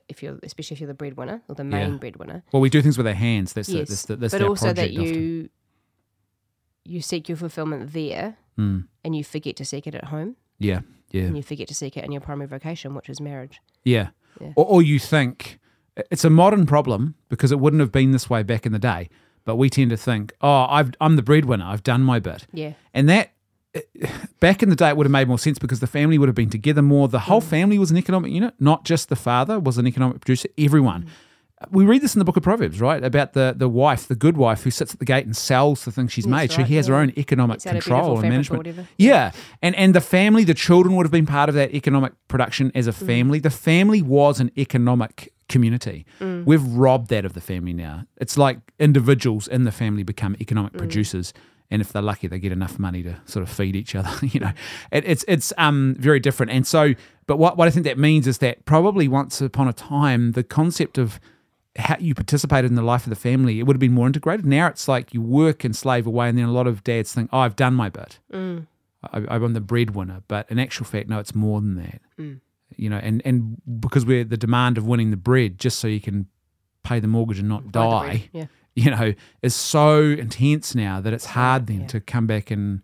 [0.09, 1.93] If you're, especially if you're the breadwinner or the main.
[1.93, 1.97] Yeah.
[1.99, 2.43] breadwinner.
[2.53, 3.53] well, we do things with our hands.
[3.55, 5.51] That's the, yes, that's the, that's but also that you often.
[6.85, 10.81] you seek your fulfillment there, Mm, and you forget to seek it at home, yeah,
[11.13, 11.23] yeah.
[11.23, 13.61] and you forget to seek it in your primary vocation, which is marriage.
[13.85, 14.09] Yeah.
[14.41, 14.53] Yeah.
[14.55, 15.59] Or, or you think
[16.11, 19.09] it's a modern problem because it wouldn't have been this way back in the day.
[19.45, 21.65] But we tend to think, oh, I've, I'm the breadwinner.
[21.65, 22.47] I've done my bit.
[22.53, 23.33] Yeah, And that,
[24.41, 26.37] back in the day, it would have made more sense because the family would have
[26.37, 27.09] been together more.
[27.09, 30.49] The whole family was an economic unit, not just the father was an economic producer,
[30.59, 31.07] everyone.
[31.71, 33.05] We read this in the book of Proverbs, right?
[33.05, 35.93] About the, the wife, the good wife who sits at the gate and sells the
[35.93, 36.59] things she's That's made.
[36.59, 38.89] right, she has her own economic Gets out a beautiful control and management.
[38.97, 39.33] Yeah.
[39.61, 42.87] And and the family, the children would have been part of that economic production as
[42.87, 43.07] a Mm.
[43.07, 43.39] family.
[43.41, 46.07] The family was an economic community.
[46.19, 46.30] Mm.
[46.45, 48.07] We've robbed that of the family now.
[48.17, 50.41] It's like individuals in the family become Mm.
[50.41, 51.33] economic producers.
[51.73, 54.11] And if they're lucky, they get enough money to sort of feed each other.
[54.27, 54.53] You know,
[54.91, 56.51] it, it's it's um very different.
[56.53, 56.95] And so,
[57.27, 60.43] but what what I think that means is that probably once upon a time, the
[60.43, 61.21] concept of
[61.79, 64.45] how you participated in the life of the family, it would have been more integrated.
[64.45, 67.31] Now it's like you work and slave away, and then a lot of dads think,
[67.33, 68.19] "Oh, I've done my bit.
[68.33, 68.57] I,
[69.29, 72.01] I'm the breadwinner." But in actual fact, no, it's more than that.
[72.77, 76.01] You know, and and because we're the demand of winning the bread just so you
[76.01, 76.27] can
[76.83, 81.27] pay the mortgage and not die, Yeah, you know, is so intense now that it's
[81.27, 81.87] hard then yeah.
[81.89, 82.83] to come back and.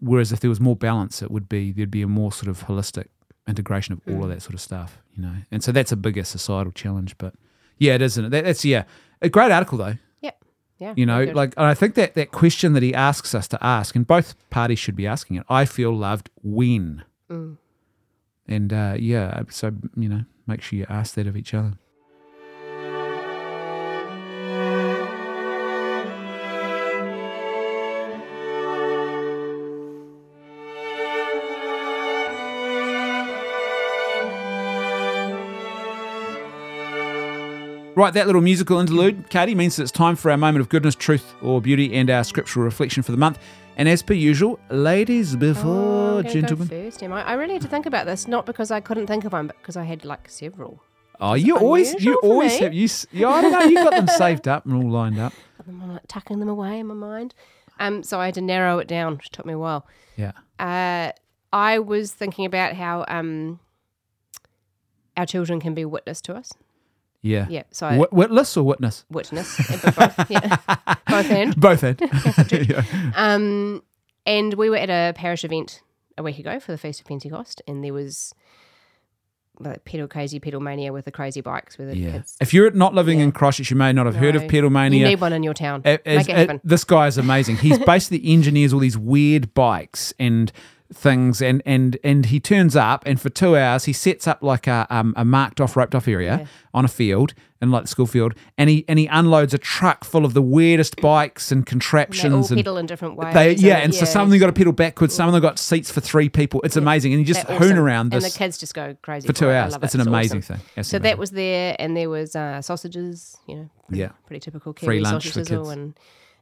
[0.00, 2.64] Whereas if there was more balance, it would be there'd be a more sort of
[2.66, 3.06] holistic
[3.46, 5.34] integration of all of that sort of stuff, you know.
[5.52, 7.16] And so that's a bigger societal challenge.
[7.18, 7.34] But
[7.78, 8.30] yeah, it isn't?
[8.30, 8.82] That, that's yeah,
[9.22, 9.94] a great article though.
[10.20, 10.32] yeah,
[10.78, 10.92] yeah.
[10.96, 13.94] You know, like and I think that that question that he asks us to ask,
[13.94, 15.44] and both parties should be asking it.
[15.48, 17.56] I feel loved when, Mm.
[18.48, 21.74] And uh, yeah, so you know, make sure you ask that of each other.
[37.96, 40.94] Right, that little musical interlude, Katie, means that it's time for our moment of goodness,
[40.94, 43.38] truth, or beauty, and our scriptural reflection for the month.
[43.78, 46.68] And as per usual, ladies Oh, before I'm gentlemen.
[46.68, 47.22] First, am I?
[47.24, 49.56] I really had to think about this, not because I couldn't think of one, but
[49.62, 50.82] because I had like several.
[51.22, 52.64] Oh, you always, you always me.
[52.64, 52.86] have you.
[53.12, 53.60] Yeah, I don't know.
[53.60, 55.32] You got them saved up and all lined up.
[55.66, 57.34] I'm like tucking them away in my mind.
[57.80, 59.86] Um, so I had to narrow it down, which took me a while.
[60.18, 60.32] Yeah.
[60.58, 61.12] Uh,
[61.50, 63.58] I was thinking about how um,
[65.16, 66.52] our children can be witness to us.
[67.26, 67.46] Yeah.
[67.48, 69.04] Yeah, so Wit- witless or witness?
[69.10, 69.56] witness,
[69.96, 70.56] both, yeah,
[71.08, 71.56] both and.
[71.60, 72.00] Both end.
[72.70, 72.82] yeah.
[73.14, 73.82] Um,
[74.24, 75.82] and we were at a parish event
[76.18, 78.32] a week ago for the Feast of Pentecost, and there was
[79.58, 82.12] like pedal crazy pedal mania with the crazy bikes with the Yeah.
[82.12, 82.36] kids.
[82.42, 84.48] If you're not living in Christchurch, you may not have heard of No.
[84.48, 85.08] Pedal You Mania.
[85.08, 85.80] need one in your town.
[85.84, 86.60] It- Make it- happen.
[86.62, 87.56] this guy is amazing.
[87.56, 90.52] He's basically engineers all these weird bikes and
[90.92, 94.66] things, and and and he turns up, and for two hours he sets up like
[94.66, 96.46] a um, a marked off, roped off area Yeah.
[96.74, 100.04] on a field, in like the school field, and he and he unloads a truck
[100.04, 102.58] full of the weirdest bikes and And contraptions and.
[102.58, 103.34] pedal in different ways.
[103.34, 105.58] They, yeah, and so some of them got to pedal backwards, some of them got
[105.58, 106.60] seats for three people.
[106.62, 107.78] It's amazing, and you just they're hoon awesome.
[107.84, 109.72] around and this the kids just go crazy for two hours.
[109.72, 110.00] love It's it.
[110.00, 110.56] an amazing awesome.
[110.56, 110.66] thing.
[110.76, 111.02] It's So amazing.
[111.10, 113.36] that was there, and there was uh, sausages.
[113.46, 114.08] You know, pretty, Yeah.
[114.26, 115.50] pretty typical Free lunch for kids.
[115.50, 115.94] and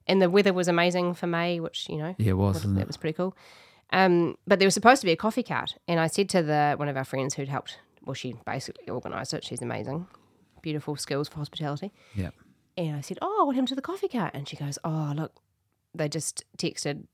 [0.07, 2.63] and the weather was amazing for May, which you know yeah, it was.
[2.63, 2.87] that it?
[2.87, 3.35] was pretty cool.
[3.93, 6.74] Um, but there was supposed to be a coffee cart, and I said to the
[6.76, 7.78] one of our friends who'd helped.
[8.05, 9.45] Well, she basically organised it.
[9.45, 10.07] She's amazing,
[10.62, 11.93] beautiful skills for hospitality.
[12.14, 12.30] Yeah.
[12.76, 15.32] And I said, "Oh, what happened to the coffee cart?" And she goes, "Oh, look,
[15.95, 17.05] they just texted.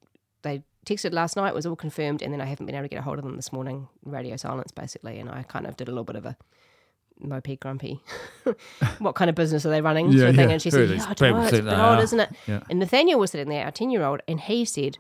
[0.42, 1.50] They texted last night.
[1.50, 3.24] It was all confirmed, and then I haven't been able to get a hold of
[3.24, 3.88] them this morning.
[4.04, 5.18] Radio silence, basically.
[5.18, 6.36] And I kind of did a little bit of a
[7.22, 8.00] mopey grumpy.
[8.98, 10.10] what kind of business are they running?
[10.10, 10.48] Yeah, sort of thing.
[10.48, 10.52] yeah.
[10.54, 11.42] And she Who said, "Yeah, I don't know.
[11.42, 12.60] It's a bit odd, isn't it?" Yeah.
[12.70, 14.96] And Nathaniel was sitting there, our ten-year-old, and he said,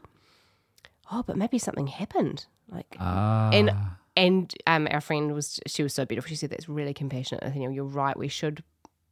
[1.10, 3.50] "Oh, but maybe something happened." Like, Ah.
[3.52, 3.70] and
[4.16, 6.28] and um, our friend was she was so beautiful.
[6.28, 7.72] She said, "That's really compassionate, Nathaniel.
[7.72, 8.16] You're right.
[8.16, 8.62] We should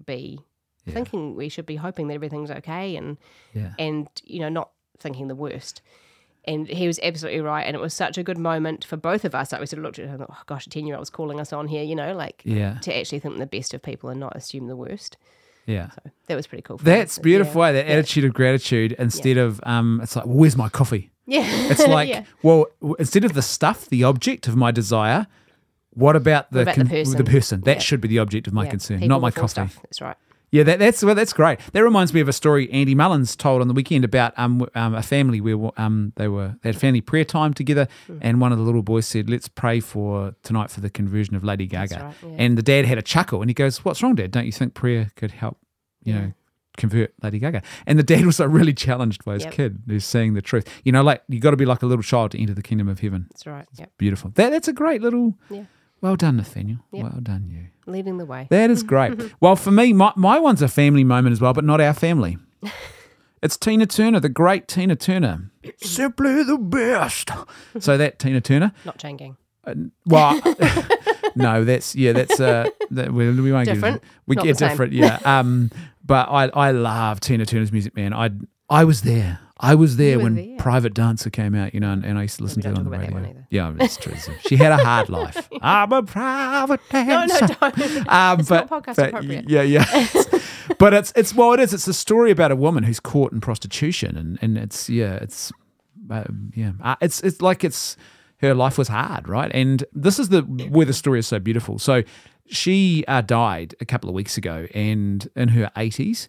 [0.04, 0.40] be
[0.84, 0.94] Yeah.
[0.94, 1.34] thinking.
[1.34, 3.16] We should be hoping that everything's okay, and
[3.54, 3.72] yeah.
[3.78, 5.82] and you know not thinking the worst."
[6.44, 9.34] And he was absolutely right, and it was such a good moment for both of
[9.34, 9.52] us.
[9.52, 11.52] Like we sort of looked at him, and thought, oh gosh, a ten-year-old's calling us
[11.52, 12.78] on here, you know, like Yeah.
[12.82, 15.18] to actually think the best of people and not assume the worst.
[15.66, 15.90] Yeah.
[15.90, 16.78] So that was pretty cool.
[16.78, 17.22] for That's us.
[17.22, 17.60] beautiful.
[17.66, 17.72] Yeah.
[17.72, 17.92] That Yeah.
[17.94, 21.10] attitude of gratitude instead of um, it's like, well, where's my coffee?
[21.28, 22.24] Yeah, It's like, yeah.
[22.42, 22.66] well,
[22.98, 25.26] instead of the stuff, the object of my desire,
[25.90, 27.24] what about the about the person?
[27.24, 27.60] person?
[27.62, 27.80] That Yeah.
[27.80, 29.48] should be the object of my Yeah, concern, people not my coffee.
[29.48, 29.78] Stuff.
[29.82, 30.16] That's right.
[30.50, 31.58] Yeah, that, that's well, that's great.
[31.74, 34.94] That reminds me of a story Andy Mullins told on the weekend about um, um
[34.94, 38.18] a family where um they were they had family prayer time together, Hmm.
[38.22, 41.44] and one of the little boys said, "Let's pray for tonight for the conversion of
[41.44, 42.36] Lady Gaga." right, yeah.
[42.38, 44.30] And the dad had a chuckle, and he goes, "What's wrong, Dad?
[44.30, 45.58] Don't you think prayer could help?
[46.02, 46.32] You know."
[46.78, 49.52] Convert Lady Gaga, and the dad was like really challenged by his Yep.
[49.52, 50.66] kid who's seeing the truth.
[50.84, 52.88] You know, like you got to be like a little child to enter the kingdom
[52.88, 53.26] of heaven.
[53.30, 53.66] That's right.
[53.78, 53.92] Yep.
[53.98, 54.30] Beautiful.
[54.36, 55.34] That that's a great little.
[55.50, 55.64] Yeah.
[56.00, 56.78] Well done, Nathaniel.
[56.92, 57.02] Yep.
[57.02, 57.66] Well done, you.
[57.92, 58.46] Leading the way.
[58.50, 59.34] That is great.
[59.40, 62.38] well, for me, my, my one's a family moment as well, but not our family.
[63.40, 65.52] It's Tina Turner, the great Tina Turner.
[65.76, 67.30] Simply the best.
[67.78, 68.72] So that Tina Turner.
[68.84, 69.36] Not changing.
[69.64, 69.74] Uh,
[70.06, 70.40] well,
[71.34, 74.02] no, that's yeah, that's uh, that, we, we won't Different.
[74.02, 75.18] get we Not get different, yeah.
[75.24, 75.70] Um,
[76.04, 78.12] but I I love Tina Turner's music, man.
[78.12, 78.30] I
[78.68, 79.40] I was there.
[79.60, 80.56] I was there when there.
[80.58, 82.84] Private Dancer came out, you know, and, and I used to listen to it on
[82.84, 83.46] the talk about that radio.
[83.50, 84.14] Yeah, it's true.
[84.46, 85.48] She had a hard life.
[85.62, 87.56] I'm a private dancer.
[87.60, 88.08] no, no, don't.
[88.08, 89.48] Um, It's but, not podcast but appropriate.
[89.50, 89.84] Yeah, yeah.
[90.78, 91.74] but it's it's well, it is.
[91.74, 95.52] It's a story about a woman who's caught in prostitution, and and it's yeah, it's
[96.08, 97.96] um, yeah, uh, it's it's like it's
[98.40, 99.50] her life was hard, right?
[99.54, 101.78] And this is the where the story is so beautiful.
[101.78, 102.02] So
[102.46, 106.28] she uh, died a couple of weeks ago, and in her eighties.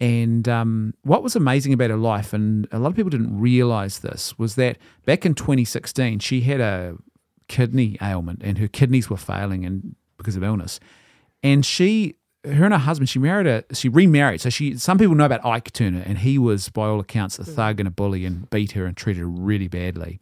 [0.00, 3.98] And um, what was amazing about her life, and a lot of people didn't realize
[3.98, 6.96] this, was that back in 2016, she had a
[7.48, 10.78] kidney ailment, and her kidneys were failing, and because of illness
[11.42, 15.14] and she her and her husband she married a she remarried so she some people
[15.14, 18.24] know about ike turner and he was by all accounts a thug and a bully
[18.24, 20.20] and beat her and treated her really badly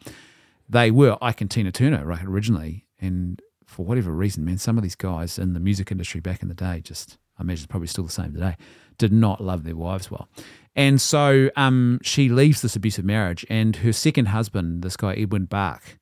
[0.69, 4.83] they were ike and tina turner right originally and for whatever reason man some of
[4.83, 7.89] these guys in the music industry back in the day just i imagine it's probably
[7.89, 8.57] still the same today
[8.99, 10.29] did not love their wives well
[10.75, 15.45] and so um, she leaves this abusive marriage and her second husband this guy edwin
[15.45, 15.99] bach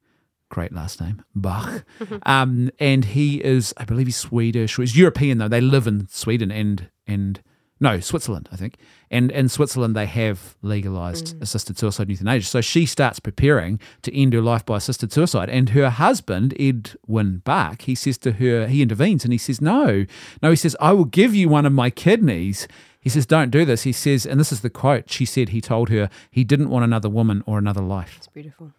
[0.54, 1.84] great last name, Bach.
[2.22, 4.76] um, and he is, I believe he's Swedish.
[4.76, 5.48] He's European though.
[5.48, 7.42] They live in Sweden and and
[7.84, 8.76] no Switzerland, I think.
[9.10, 11.42] And in Switzerland they have legalized mm.
[11.42, 12.48] assisted suicide and euthanasia.
[12.48, 15.48] So she starts preparing to end her life by assisted suicide.
[15.48, 20.04] And her husband Edwin Bach, he says to her, he intervenes and he says, "No,
[20.42, 22.66] no." He says, "I will give you one of my kidneys."
[23.00, 25.10] He says, "Don't do this." He says, and this is the quote.
[25.10, 28.14] She said he told her he didn't want another woman or another life.
[28.16, 28.72] It's beautiful.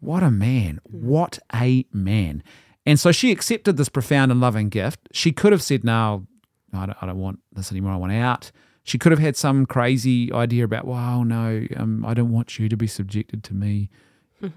[0.00, 0.80] What a man.
[0.92, 1.00] Mm.
[1.02, 2.42] What a man.
[2.88, 5.00] And so she accepted this profound and loving gift.
[5.12, 6.26] She could have said, No,
[6.72, 7.92] I don't, I don't want this anymore.
[7.92, 8.50] I want out.
[8.84, 12.68] She could have had some crazy idea about, well, no, um, I don't want you
[12.68, 13.90] to be subjected to me.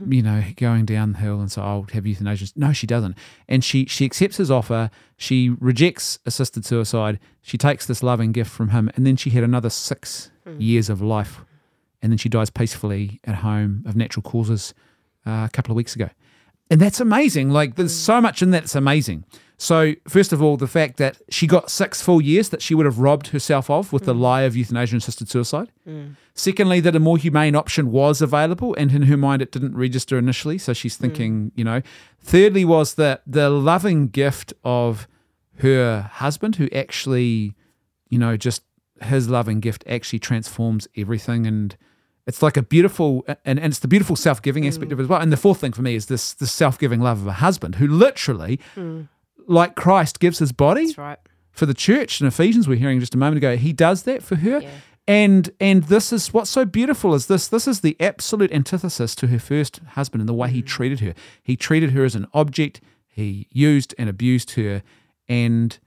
[0.08, 2.48] you know, going down the hill and so I'll have euthanasia.
[2.56, 3.18] No, she doesn't.
[3.48, 4.92] And she she accepts his offer.
[5.18, 7.20] She rejects assisted suicide.
[7.42, 11.02] She takes this loving gift from him, and then she had another six years of
[11.02, 11.44] life,
[12.02, 14.76] and then she dies peacefully at home of natural causes
[15.26, 16.10] uh, a couple of weeks ago.
[16.70, 17.50] And that's amazing.
[17.50, 19.26] Like there's so much in that that's amazing.
[19.62, 22.88] So first of all, the fact that she got six full years that she would
[22.88, 24.20] have robbed herself of with the mm.
[24.20, 25.72] lie of euthanasia and assisted suicide.
[25.88, 26.16] Mm.
[26.34, 30.18] Secondly, that a more humane option was available, and in her mind, it didn't register
[30.18, 30.58] initially.
[30.58, 31.02] So she's mm.
[31.02, 31.84] thinking, you know.
[32.20, 35.08] Thirdly, was that the loving gift of
[35.60, 37.54] her husband, who actually,
[38.10, 38.64] you know, just
[39.04, 41.78] his loving gift actually transforms everything, and
[42.26, 45.08] it's like a beautiful, and, and it's the beautiful self giving aspect of it as
[45.08, 45.22] well.
[45.22, 47.76] And the fourth thing for me is this this self giving love of a husband
[47.76, 48.60] who literally,
[49.48, 51.20] like Christ, gives his body That's right.
[51.52, 52.22] for the church.
[52.22, 54.62] In Ephesians we're hearing just a moment ago he does that for her.
[54.62, 54.70] Yeah.
[55.08, 59.28] and and this is what's so beautiful is this this is the absolute antithesis to
[59.28, 60.68] her first husband in the way he mm.
[60.68, 61.14] treated her.
[61.42, 62.82] He treated her as an object.
[63.08, 64.84] He used and abused her.
[65.28, 65.78] And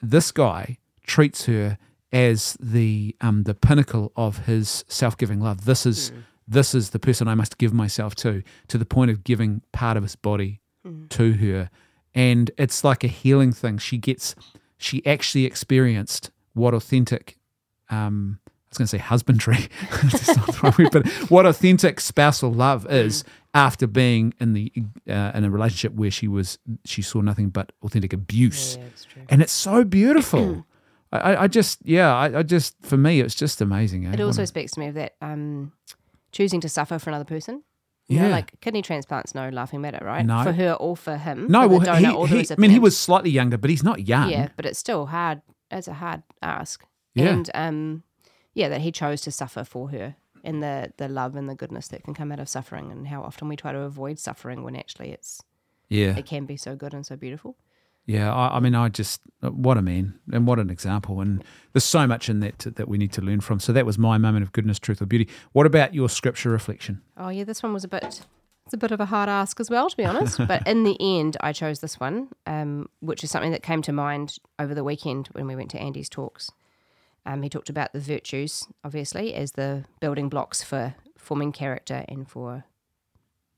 [0.00, 1.78] this guy treats her
[2.12, 5.64] as the um the pinnacle of his self-giving love.
[5.64, 6.22] This is mm.
[6.46, 9.96] this is the person I must give myself to to the point of giving part
[9.96, 11.08] of his body mm.
[11.10, 11.70] to her
[12.14, 14.34] and it's like a healing thing she gets
[14.76, 17.38] she actually experienced what authentic
[17.90, 19.68] um I was going to say husbandry,
[20.64, 23.22] right word, but what authentic spousal love is
[23.54, 24.72] after being in the
[25.08, 29.42] uh, in a relationship where she was she saw nothing but authentic abuse, Yeah, and
[29.42, 30.66] it's so beautiful.
[31.12, 34.06] I, I- just yeah, I, I just for me it's just amazing.
[34.06, 34.14] eh?
[34.14, 35.70] It also speaks to me of that um,
[36.32, 37.62] choosing to suffer for another person.
[38.08, 38.22] You yeah.
[38.24, 40.26] know, like kidney transplants, no laughing matter, right?
[40.26, 40.42] No.
[40.42, 41.46] For her or for him.
[41.48, 44.28] no, for well, he, he, I mean, he was slightly younger, but he's not young.
[44.30, 45.40] Yeah, but it's still hard.
[45.70, 46.84] It's a hard ask.
[47.14, 47.28] Yeah.
[47.28, 48.02] And um,
[48.52, 51.88] yeah, that he chose to suffer for her, and the the love and the goodness
[51.88, 54.76] that can come out of suffering, and how often we try to avoid suffering when
[54.76, 55.42] actually it's
[55.88, 57.56] yeah, it can be so good and so beautiful.
[58.06, 61.42] Yeah, I, I mean, I just what a man and what an example, and
[61.72, 63.60] there's so much in that that we need to learn from.
[63.60, 65.28] So that was my moment of goodness, truth, or beauty.
[65.52, 67.00] What about your scripture reflection?
[67.16, 68.22] Oh yeah, this one was a bit.
[68.66, 70.38] It's a bit of a hard ask as well, to be honest.
[70.48, 73.92] but in the end, I chose this one, um, which is something that came to
[73.92, 76.50] mind over the weekend when we went to Andy's talks.
[77.26, 82.28] Um, he talked about the virtues, obviously, as the building blocks for forming character and
[82.28, 82.64] for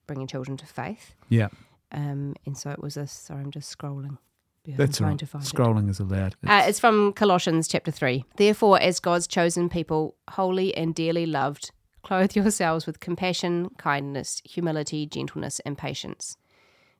[0.06, 1.14] bringing children to faith.
[1.28, 1.48] Yeah,
[1.92, 3.12] Um, and so it was this.
[3.12, 4.18] Sorry, I'm just scrolling.
[4.66, 5.18] Yeah, that's right.
[5.18, 5.44] to find.
[5.44, 6.34] Scrolling is allowed.
[6.44, 8.24] Uh, it's from Colossians chapter 3.
[8.36, 11.70] Therefore, as God's chosen people, holy and dearly loved,
[12.02, 16.36] clothe yourselves with compassion, kindness, humility, gentleness, and patience.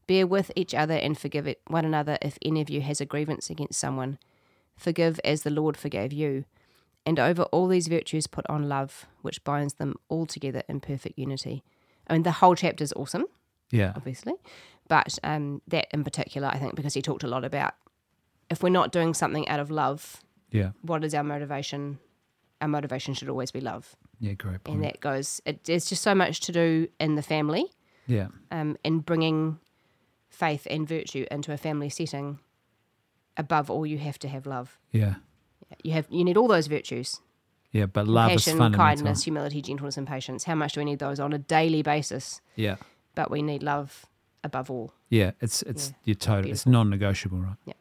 [0.07, 3.07] Bear with each other and forgive it, one another if any of you has a
[3.07, 4.19] grievance against someone.
[4.77, 6.45] Forgive as the Lord forgave you.
[7.05, 11.19] And over all these virtues, put on love, which binds them all together in perfect
[11.19, 11.65] unity.
[12.07, 13.25] I mean, the whole chapter is awesome
[13.71, 14.35] yeah, obviously.
[14.89, 17.75] But um, that in particular, I think, because he talked a lot about
[18.51, 21.99] if we're not doing something out of love, yeah, what is our motivation?
[22.61, 23.97] Our motivation should always be love.
[24.21, 24.33] yeah.
[24.33, 24.77] Great point.
[24.77, 27.67] And that goes, it, there's just so much to do in the family
[28.07, 29.59] yeah, um, in bringing
[30.31, 32.39] faith and virtue into a family setting.
[33.37, 34.79] Above all, you have to have love.
[34.93, 35.17] yeah,
[35.83, 37.21] You have you need all those virtues:
[37.73, 37.85] yeah.
[37.87, 38.87] But love is compassion, fundamental.
[38.87, 40.45] kindness, humility, gentleness, and patience.
[40.45, 42.41] How much do we need those on a daily basis?
[42.55, 42.77] Yeah,
[43.15, 44.07] But we need love
[44.47, 44.93] above all.
[45.11, 45.33] yeah.
[45.41, 45.95] It's it's Yeah.
[46.05, 46.51] you're total.
[46.51, 47.57] It's non-negotiable, right?
[47.67, 47.75] Yeah.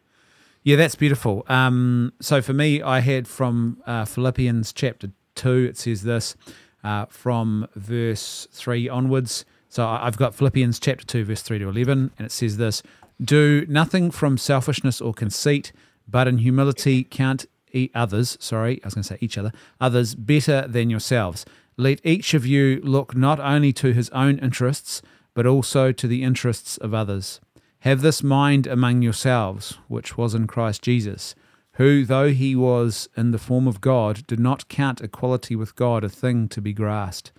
[0.63, 1.45] Yeah, that's beautiful.
[1.47, 6.36] Um, so for me, I had from uh, Philippians chapter 2, it says this
[6.84, 9.45] uh, from verse 3 onwards.
[9.70, 12.82] So I've got Philippians chapter 2, verse 3 to 11, and it says this
[13.24, 15.72] Do nothing from selfishness or conceit,
[16.07, 20.16] but in humility count e- others, sorry, I was going to say each other, others
[20.16, 21.45] better than yourselves.
[21.78, 25.01] Let each of you look not only to his own interests,
[25.36, 27.39] but also to the interests of others.
[27.81, 31.36] Have this mind among yourselves, which was in Christ Jesus,
[31.73, 36.03] who, though he was in the form of God, did not count equality with God
[36.03, 37.31] a thing to be grasped,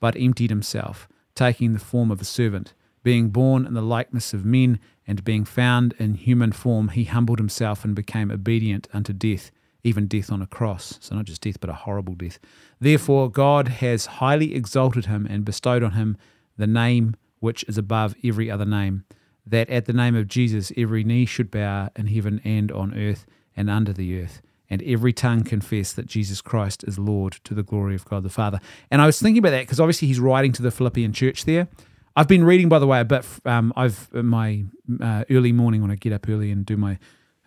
[0.00, 2.74] but emptied himself, taking the form of a servant.
[3.02, 7.38] Being born in the likeness of men, and being found in human form, he humbled
[7.38, 9.50] himself and became obedient unto death,
[9.82, 10.98] even death on a cross.
[11.00, 12.38] So, not just death, but a horrible death.
[12.80, 16.16] Therefore, God has highly exalted him and bestowed on him
[16.56, 17.14] the name
[17.44, 19.04] which is above every other name,
[19.46, 23.26] that at the name of Jesus every knee should bow in heaven and on earth
[23.54, 24.40] and under the earth,
[24.70, 28.30] and every tongue confess that Jesus Christ is Lord to the glory of God the
[28.30, 28.60] Father.
[28.90, 31.68] And I was thinking about that because obviously he's writing to the Philippian church there.
[32.16, 33.26] I've been reading, by the way, a bit.
[33.44, 34.64] Um, I've my
[35.02, 36.98] uh, early morning when I get up early and do my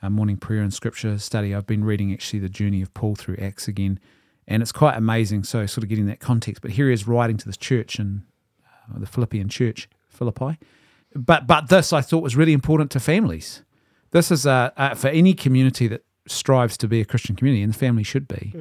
[0.04, 1.56] uh, morning prayer and scripture study.
[1.56, 4.00] I've been reading actually the journey of Paul through Acts again,
[4.48, 5.44] and it's quite amazing.
[5.46, 6.62] So, sort of getting that context.
[6.62, 8.22] But here he is writing to this church in
[8.96, 10.58] the Philippian church, Philippi.
[11.16, 13.64] But but this I thought was really important to families.
[14.12, 17.74] This is uh, uh, for any community that strives to be a Christian community, and
[17.74, 18.54] the family should be.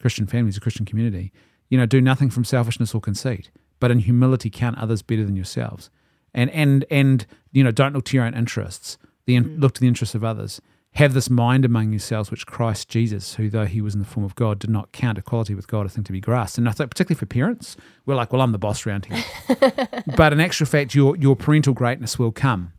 [0.00, 1.32] Christian families, a Christian community.
[1.70, 5.36] You know, do nothing from selfishness or conceit, but in humility count others better than
[5.36, 5.90] yourselves.
[6.34, 8.98] And and and you know, don't look to your own interests.
[9.26, 10.60] The look to the interests of others.
[10.94, 14.24] Have this mind among yourselves, which Christ Jesus, who though he was in the form
[14.24, 16.56] of God, did not count equality with God a thing to be grasped.
[16.56, 17.76] And I think, particularly for parents,
[18.06, 19.24] we're like, well, I'm the boss around here.
[20.16, 22.72] but in actual fact, your your parental greatness will come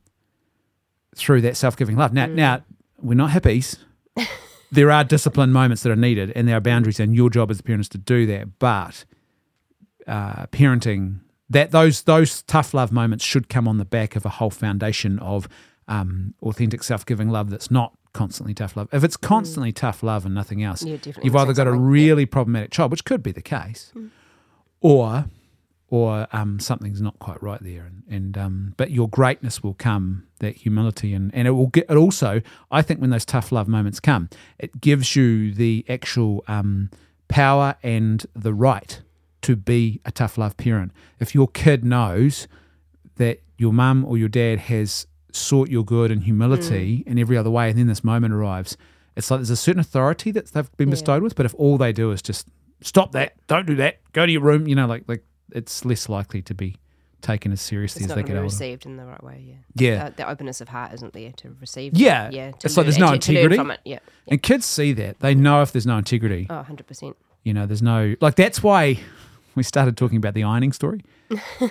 [1.15, 2.13] through that self giving love.
[2.13, 2.63] Now, now
[3.01, 3.77] we're not hippies.
[4.71, 7.59] there are discipline moments that are needed, and there are boundaries, and your job as
[7.59, 8.59] a parent is to do that.
[8.59, 9.03] But
[10.07, 14.29] uh, parenting that those those tough love moments should come on the back of a
[14.29, 15.47] whole foundation of
[15.87, 18.87] um, authentic self giving love that's not constantly tough love.
[18.91, 20.81] If it's constantly tough love and nothing else,
[21.23, 23.91] you've either got a really problematic child, which could be the case,
[24.81, 25.25] or
[25.89, 27.83] or um, something's not quite right there.
[27.83, 31.85] And, and um, but your greatness will come, that humility, and, and it will get.
[31.89, 32.41] It also,
[32.71, 36.89] I think, when those tough love moments come, it gives you the actual um,
[37.27, 39.01] power and the right
[39.41, 40.91] to be a tough love parent.
[41.19, 42.47] If your kid knows
[43.17, 45.05] that your mum or your dad has
[45.35, 48.77] sought your good and humility in every other way, and then this moment arrives,
[49.15, 50.91] it's like there's a certain authority that they've been Yeah.
[50.93, 51.35] bestowed with.
[51.35, 52.47] But if all they do is just
[52.81, 56.09] stop that, don't do that, go to your room, you know, like like it's less
[56.09, 56.75] likely to be
[57.21, 58.43] taken as seriously It's as not they get older.
[58.43, 59.43] received in the right way.
[59.47, 59.55] Yeah.
[59.95, 60.05] Yeah.
[60.05, 61.95] Uh, the openness of heart isn't there to receive.
[61.95, 62.29] Yeah.
[62.31, 62.51] Yeah.
[62.63, 63.57] It's like there's no and to- to learn integrity.
[63.57, 63.79] from it.
[63.85, 63.93] Yeah.
[64.25, 64.31] yeah.
[64.33, 65.19] And kids see that.
[65.21, 66.45] They know if there's no integrity.
[66.49, 67.15] Oh, 100 percent.
[67.43, 68.99] You know, there's no like that's why
[69.55, 71.01] we started talking about the ironing story.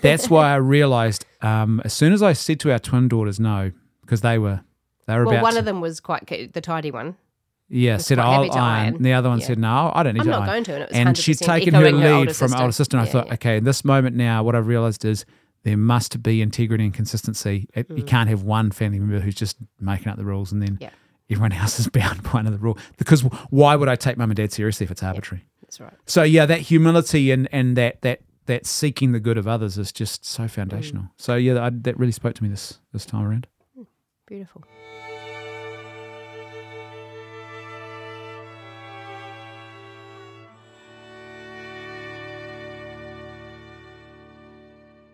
[0.02, 3.72] That's why I realized um, as soon as I said to our twin daughters no,
[4.02, 4.60] because they were
[5.06, 7.16] they were Well, about one to- of them was quite the tidy one.
[7.68, 8.94] yeah said I'll iron.
[8.96, 9.46] And the other one Yeah.
[9.46, 10.64] said no, I don't need I'm to not iron.
[10.64, 12.62] going to, and and she'd taken her her lead older from sister.
[12.62, 12.96] older sister.
[12.98, 13.34] And I thought, yeah.
[13.34, 15.24] okay, in this moment now, what I've realized is
[15.62, 17.68] there must be integrity and consistency.
[17.74, 20.76] It, You can't have one family member who's just making up the rules and then
[20.76, 20.82] Mm.
[20.82, 20.90] Yeah.
[21.30, 22.76] everyone else is bound by another rule.
[22.98, 25.44] Because why would I take mum and dad seriously if it's arbitrary?
[25.62, 25.92] That's right.
[26.06, 29.92] So yeah, that humility and and that that that seeking the good of others is
[29.92, 31.04] just so foundational.
[31.16, 33.46] So yeah, I, that really spoke to me this this time around.
[34.26, 34.64] Beautiful.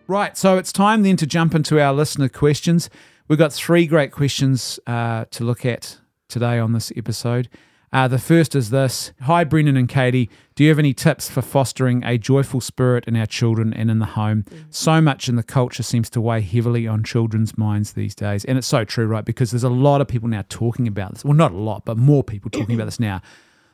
[0.07, 2.89] Right, so it's time then to jump into our listener questions.
[3.29, 7.47] We've got three great questions uh, to look at today on this episode.
[7.93, 10.29] Uh, the first is this Hi, Brendan and Katie.
[10.55, 13.99] Do you have any tips for fostering a joyful spirit in our children and in
[13.99, 14.45] the home?
[14.69, 18.45] So much in the culture seems to weigh heavily on children's minds these days.
[18.45, 19.25] And it's so true, right?
[19.25, 21.25] Because there's a lot of people now talking about this.
[21.25, 23.21] Well, not a lot, but more people talking about this now.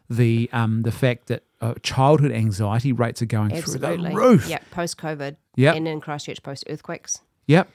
[0.09, 3.97] The um, the fact that uh, childhood anxiety rates are going Absolutely.
[3.97, 4.47] through the roof.
[4.47, 4.59] Yeah.
[4.71, 5.35] Post COVID.
[5.57, 5.75] Yep.
[5.75, 7.21] And in Christchurch post earthquakes.
[7.47, 7.69] Yep.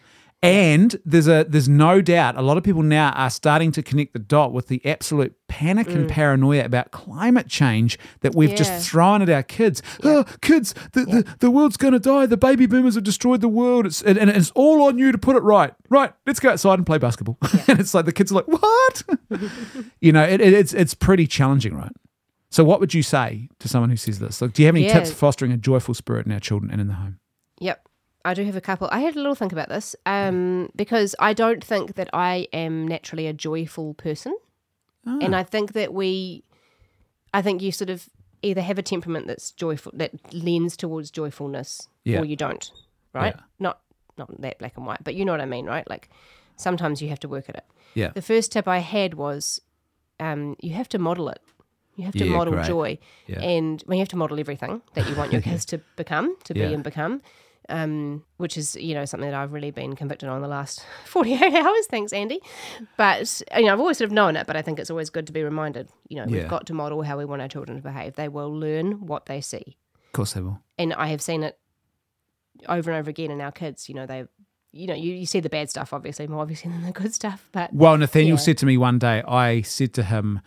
[0.44, 4.12] And there's a there's no doubt a lot of people now are starting to connect
[4.12, 8.52] the dot with the absolute panic and paranoia about climate change that we've Mm.
[8.52, 8.56] Yeah.
[8.58, 9.82] just thrown at our kids.
[10.02, 12.26] Oh, kids, the, the, the world's going to die.
[12.26, 13.86] The baby boomers have destroyed the world.
[13.86, 15.72] It's, and, and it's all on you to put it right.
[15.88, 17.38] Right, let's go outside and play basketball.
[17.68, 19.02] and it's like the kids are like, what?
[20.00, 21.92] you know, it, it, it's it's pretty challenging, right?
[22.50, 24.42] So, what would you say to someone who says this?
[24.42, 24.94] Like, do you have any Yeah.
[24.94, 27.20] tips for fostering a joyful spirit in our children and in the home?
[27.60, 27.86] Yep.
[28.24, 28.88] I do have a couple.
[28.92, 32.86] I had a little think about this um, because I don't think that I am
[32.86, 34.34] naturally a joyful person.
[35.06, 35.18] Ah.
[35.20, 36.44] And I think that we,
[37.34, 38.08] I think you sort of
[38.42, 42.20] either have a temperament that's joyful, that leans towards joyfulness, Yeah.
[42.20, 42.70] or you don't,
[43.12, 43.34] right?
[43.36, 43.42] Yeah.
[43.58, 43.80] Not
[44.18, 45.88] not that black and white, but you know what I mean, right?
[45.88, 46.08] Like
[46.56, 47.64] sometimes you have to work at it.
[47.94, 48.10] Yeah.
[48.14, 49.60] The first tip I had was
[50.20, 51.40] um, you have to model it.
[51.96, 52.66] You have to Yeah, model great.
[52.66, 52.98] joy,
[53.28, 56.54] and well, you have to model everything that you want your kids to become, to
[56.54, 57.20] be and become.
[57.68, 61.34] Um, which is you know something that I've really been convicted on the last forty
[61.34, 61.86] eight hours.
[61.88, 62.40] Thanks, Andy.
[62.96, 65.26] But you know I've always sort of known it, but I think it's always good
[65.28, 65.88] to be reminded.
[66.08, 66.40] You know Yeah.
[66.40, 68.14] we've got to model how we want our children to behave.
[68.16, 70.58] They will learn what they see, Of course they will.
[70.76, 71.56] and I have seen it
[72.68, 73.88] over and over again in our kids.
[73.88, 74.24] You know they,
[74.72, 77.48] you know you, you see the bad stuff obviously more obviously than the good stuff,
[77.52, 78.40] but Well, Nathaniel Yeah.
[78.42, 80.40] said to me one day, I said to him,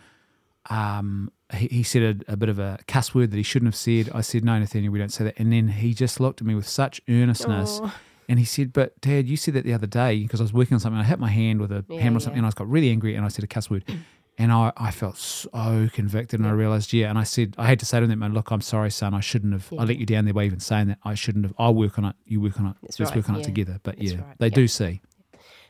[0.68, 3.76] um, he, he said a, a bit of a cuss word that he shouldn't have
[3.76, 4.10] said.
[4.14, 5.38] I said, No, Nathaniel, we don't say that.
[5.38, 7.80] And then he just looked at me with such earnestness.
[7.82, 7.94] Oh.
[8.28, 10.74] And he said, But Dad, you said that the other day because I was working
[10.74, 11.00] on something.
[11.00, 12.46] I hit my hand with a Yeah, hammer or something yeah.
[12.46, 13.84] and I got really angry and I said a cuss word.
[14.38, 17.08] And I, I felt so convicted and I realized, yeah.
[17.08, 19.14] And I said, I had to say to him, Look, I'm sorry, son.
[19.14, 19.72] I shouldn't have.
[19.78, 20.98] I let you down there by even saying that.
[21.04, 21.54] I shouldn't have.
[21.58, 22.16] I'll work on it.
[22.26, 22.76] You work on it.
[22.82, 23.80] That's Let's right, work on it together.
[23.82, 24.54] But That's yeah, right, they yeah.
[24.54, 25.00] do see.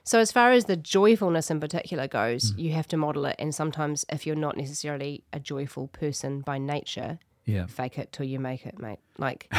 [0.06, 2.58] So as far as the joyfulness in particular goes, Mm.
[2.60, 3.36] you have to model it.
[3.38, 7.66] And sometimes, if you're not necessarily a joyful person by nature, Yeah.
[7.66, 9.00] fake it till you make it, mate.
[9.18, 9.52] Like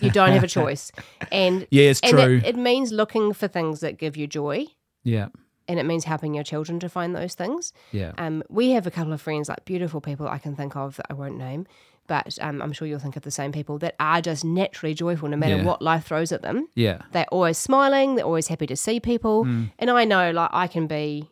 [0.00, 0.90] you don't have a choice.
[1.32, 2.36] And Yeah, it's and true.
[2.38, 4.66] It, it means looking for things that give you joy,
[5.02, 5.28] Yeah.
[5.68, 7.72] and it means helping your children to find those things.
[7.92, 8.12] Yeah.
[8.18, 11.06] Um, we have a couple of friends, like beautiful people I can think of that
[11.10, 11.66] I won't name,
[12.08, 15.28] but um, I'm sure you'll think of the same people that are just naturally joyful
[15.28, 15.64] no matter Yeah.
[15.64, 16.66] what life throws at them.
[16.74, 17.02] Yeah.
[17.12, 19.44] They're always smiling, they're always happy to see people.
[19.44, 19.70] Mm.
[19.78, 21.30] And I know, like, I can be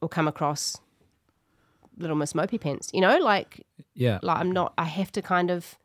[0.00, 0.80] or come across
[1.98, 4.18] little Miss Mopey Pants, you know, like, Yeah.
[4.22, 5.76] like I'm not, I have to kind of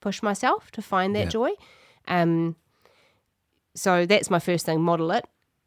[0.00, 1.28] push myself to find that Yeah.
[1.30, 1.50] joy.
[2.08, 2.56] Um,
[3.74, 5.24] so that's my first thing, model it.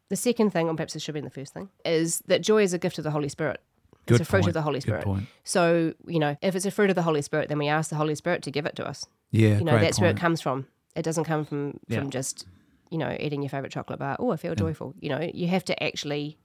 [0.09, 2.74] The second thing, or perhaps it should be the first thing, is that joy is
[2.74, 3.61] a gift of the Holy Spirit.
[4.10, 4.47] Good it's a fruit point.
[4.49, 5.03] of the Holy Good Spirit.
[5.05, 5.26] point.
[5.43, 7.95] So, you know, if it's a fruit of the Holy Spirit, then we ask the
[7.95, 9.05] Holy Spirit to give it to us.
[9.32, 9.57] Yeah.
[9.57, 10.68] You know, that's where it comes from.
[10.95, 11.99] It doesn't come from Yeah.
[11.99, 12.45] from just,
[12.89, 14.16] you know, eating your favorite chocolate bar.
[14.20, 14.93] Oh, I feel joyful.
[14.99, 16.38] You know, you have to actually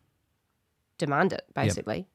[0.98, 2.06] demand it, basically,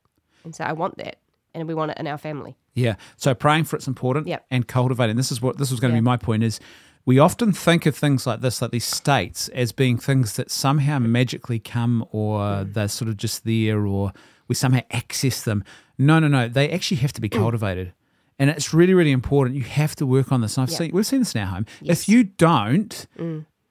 [0.44, 1.18] and say, I want that.
[1.54, 2.56] And we want it in our family.
[2.76, 2.96] Yeah.
[3.18, 4.46] So praying for it's important Yep.
[4.52, 5.16] and cultivating.
[5.18, 6.02] This is what this was going to Yeah.
[6.02, 6.60] be my point is
[7.06, 11.00] we often think of things like this, like these states, as being things that somehow
[11.00, 12.74] magically come or Mm.
[12.74, 14.14] they're sort of just there or
[14.50, 15.64] we somehow access them.
[15.98, 16.50] No, no, no.
[16.50, 17.94] They actually have to be cultivated.
[18.38, 19.56] And it's really, really important.
[19.58, 20.58] You have to work on this.
[20.58, 20.78] And I've Yep.
[20.78, 21.66] seen we've seen this in our home.
[21.82, 22.02] Yes.
[22.02, 23.06] If you don't,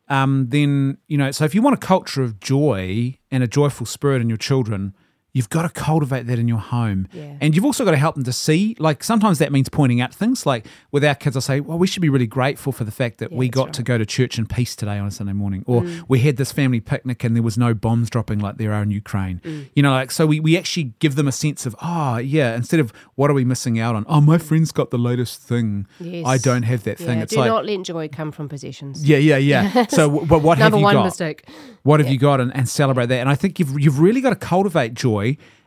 [0.09, 1.31] um, then you know.
[1.31, 4.95] So if you want a culture of joy and a joyful spirit in your children,
[5.35, 7.07] you've got to cultivate that in your home.
[7.13, 7.37] Yeah.
[7.41, 8.75] And you've also got to help them to see.
[8.79, 10.47] Like sometimes that means pointing out things.
[10.47, 13.19] Like with our kids, I say, "Well, we should be really grateful for the fact
[13.19, 13.75] that Yeah, we got right.
[13.75, 16.05] to go to church in peace today on a Sunday morning, or Mm.
[16.09, 18.91] we had this family picnic and there was no bombs dropping like there are in
[18.91, 19.67] Ukraine." Mm.
[19.77, 22.81] You know, like so we we actually give them a sense of, "Oh, yeah." Instead
[22.81, 24.05] of what are we missing out on?
[24.09, 25.87] Oh, my friend's got the latest thing.
[26.01, 26.27] Yes.
[26.27, 27.19] I don't have that thing.
[27.21, 29.05] It's do like, not let joy come from possessions.
[29.07, 29.85] yeah, yeah, yeah.
[29.99, 31.05] So, but what have Number you one got?
[31.05, 31.45] mistake.
[31.83, 33.19] What have you got, and, and celebrate that.
[33.21, 35.18] And I think you've you've really got to cultivate joy,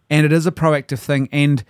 [0.10, 1.30] and it is a proactive thing.
[1.32, 1.64] And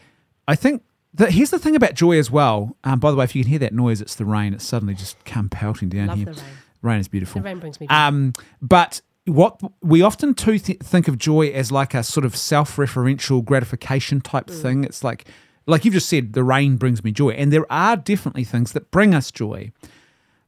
[0.47, 2.75] I think that here's the thing about joy as well.
[2.83, 4.53] Um, by the way, if you can hear that noise, it's the rain.
[4.53, 6.25] It's suddenly just come pelting down Love here.
[6.27, 6.49] the rain.
[6.81, 7.41] Rain is beautiful.
[7.41, 7.93] The rain brings me joy.
[7.93, 12.35] Um, but what we often too th- think of joy as like a sort of
[12.35, 14.61] self-referential gratification type Mm.
[14.61, 14.83] thing.
[14.83, 15.25] It's like,
[15.67, 18.89] like you've just said, the rain brings me joy, and there are definitely things that
[18.89, 19.71] bring us joy.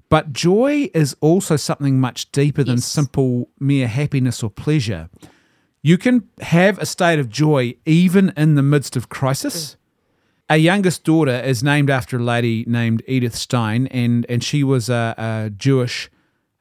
[0.10, 2.86] But joy is also something much deeper than Yes.
[2.86, 5.10] simple mere happiness or pleasure.
[5.86, 9.76] You can have a state of joy even in the midst of crisis.
[10.50, 14.90] Our youngest daughter is named after a lady named Edith Stein, and, and she was
[14.90, 16.10] a, a Jewish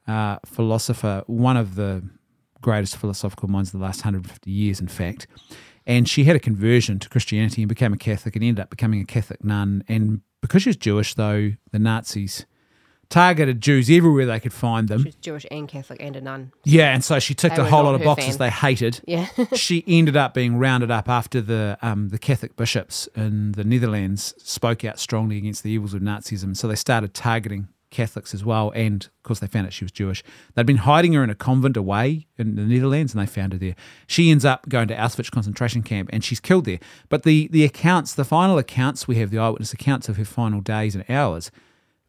[0.08, 2.02] uh, philosopher, one of the
[2.60, 5.28] greatest philosophical minds of the last 150 years, in fact.
[5.86, 9.00] And she had a conversion to Christianity and became a Catholic and ended up becoming
[9.00, 9.84] a Catholic nun.
[9.88, 12.44] And because she was Jewish, though, the Nazis
[13.12, 15.04] targeted Jews everywhere they could find them.
[15.04, 16.52] She's Jewish and Catholic and a nun.
[16.64, 18.38] Yeah, and so she ticked They a were whole not lot of her boxes fan.
[18.38, 19.00] they hated.
[19.06, 19.26] Yeah.
[19.54, 24.34] she ended up being rounded up after the um, the Catholic bishops in the Netherlands
[24.38, 26.56] spoke out strongly against the evils of Nazism.
[26.56, 29.92] So they started targeting Catholics as well, and of course they found out she was
[29.92, 30.24] Jewish.
[30.54, 33.58] They'd been hiding her in a convent away in the Netherlands, and they found her
[33.58, 33.74] there.
[34.06, 36.78] She ends up going to Auschwitz concentration camp, and she's killed there.
[37.10, 40.62] But the the accounts, the final accounts we have, the eyewitness accounts of her final
[40.62, 41.50] days and hours,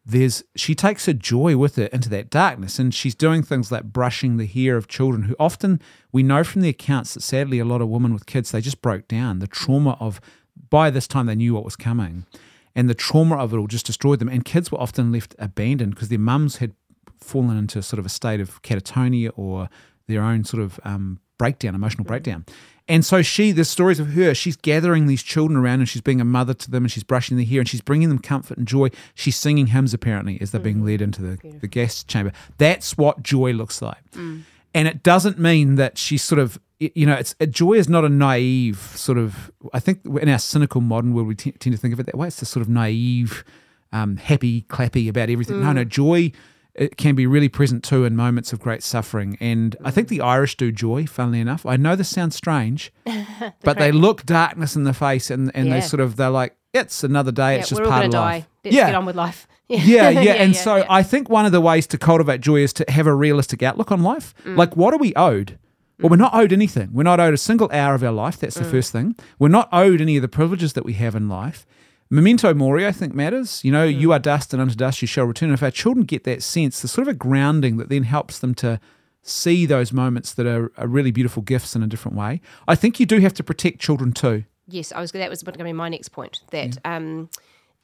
[0.06, 3.84] there's she takes her joy with her into that darkness and she's doing things like
[3.84, 5.80] brushing the hair of children who often
[6.12, 8.82] we know from the accounts that sadly a lot of women with kids they just
[8.82, 9.38] broke down.
[9.38, 10.20] The trauma of
[10.68, 12.26] by this time they knew what was coming
[12.74, 15.94] and the trauma of it all just destroyed them and kids were often left abandoned
[15.94, 16.74] because their mums had
[17.18, 19.70] fallen into sort of a state of catatonia or
[20.06, 22.44] their own sort of um, breakdown emotional breakdown
[22.86, 24.34] and so she, there's stories of her.
[24.34, 27.36] She's gathering these children around and she's being a mother to them and she's brushing
[27.38, 28.88] their hair and she's bringing them comfort and joy.
[29.14, 30.86] She's singing hymns apparently as they're being mm.
[30.86, 32.32] led into the, the gas chamber.
[32.58, 34.10] That's what joy looks like.
[34.12, 34.42] Mm.
[34.74, 38.08] And it doesn't mean that she's sort of, you know, it's joy is not a
[38.10, 41.94] naive sort of, I think in our cynical modern world, we t- tend to think
[41.94, 42.26] of it that way.
[42.26, 43.44] It's this sort of naive,
[43.92, 45.62] um, happy, clappy about everything.
[45.62, 45.88] No, no, mm.
[45.88, 46.32] joy
[46.74, 49.36] it can be really present too in moments of great suffering.
[49.40, 51.64] And I think the Irish do joy, funnily enough.
[51.64, 52.92] I know this sounds strange,
[53.62, 57.04] but they look darkness in the face and, and they sort of, they're like, it's
[57.04, 58.46] another day, yeah it's just part of to life.
[58.64, 58.86] Let's yeah.
[58.86, 59.46] get on with life.
[59.66, 60.10] Yeah.
[60.10, 60.86] yeah, yeah, and so yeah.
[60.90, 63.90] I think one of the ways to cultivate joy is to have a realistic outlook
[63.90, 64.34] on life.
[64.44, 64.58] Mm.
[64.58, 65.58] Like, what are we owed?
[65.98, 66.90] Well, we're not owed anything.
[66.92, 68.38] We're not owed a single hour of our life.
[68.38, 68.62] That's Mm.
[68.64, 69.16] the first thing.
[69.38, 71.64] We're not owed any of the privileges that we have in life.
[72.10, 73.64] Memento mori, I think, matters.
[73.64, 73.98] You know, Mm.
[74.00, 75.48] you are dust, and unto dust you shall return.
[75.48, 78.38] And if our children get that sense, there's sort of a grounding that then helps
[78.38, 78.78] them to
[79.22, 82.40] see those moments that are, are really beautiful gifts in a different way.
[82.68, 84.44] I think you do have to protect children too.
[84.68, 85.12] Yes, I was.
[85.12, 86.42] That was going to be my next point.
[86.50, 87.30] That um,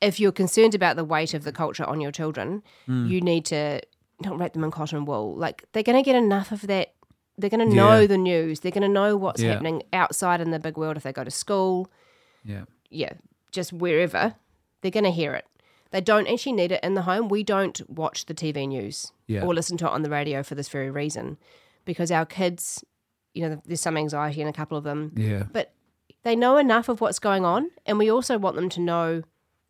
[0.03, 3.09] if you're concerned about the weight of the culture on your children, Mm.
[3.09, 3.81] you need to
[4.23, 5.35] not wrap them in cotton wool.
[5.35, 6.93] Like they're going to get enough of that.
[7.39, 8.07] They're going to know Yeah.
[8.07, 8.61] the news.
[8.61, 9.53] They're going to know what's Yeah.
[9.53, 11.91] happening outside in the big world if they go to school.
[12.45, 12.65] Yeah.
[12.91, 13.13] Yeah,
[13.53, 14.35] just wherever
[14.83, 15.47] they're going to hear it.
[15.91, 17.29] They don't actually need it in the home.
[17.29, 19.43] We don't watch the TV news Yeah.
[19.45, 21.37] or listen to it on the radio for this very reason,
[21.85, 22.85] because our kids,
[23.35, 25.45] you know, there's some anxiety in a couple of them, Yeah.
[25.53, 25.73] but
[26.23, 29.23] they know enough of what's going on, and we also want them to know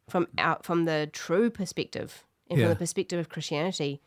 [0.09, 2.65] from out from the true perspective and Yeah.
[2.67, 4.01] from the perspective of Christianity,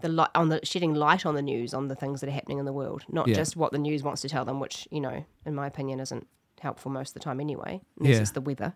[0.00, 2.58] the light on the shedding light on the news on the things that are happening
[2.58, 3.34] in the world, not Yeah.
[3.36, 6.26] just what the news wants to tell them, which you know, in my opinion, isn't
[6.60, 7.80] helpful most of the time anyway.
[8.00, 8.20] Unless Yeah.
[8.22, 8.74] it's the weather.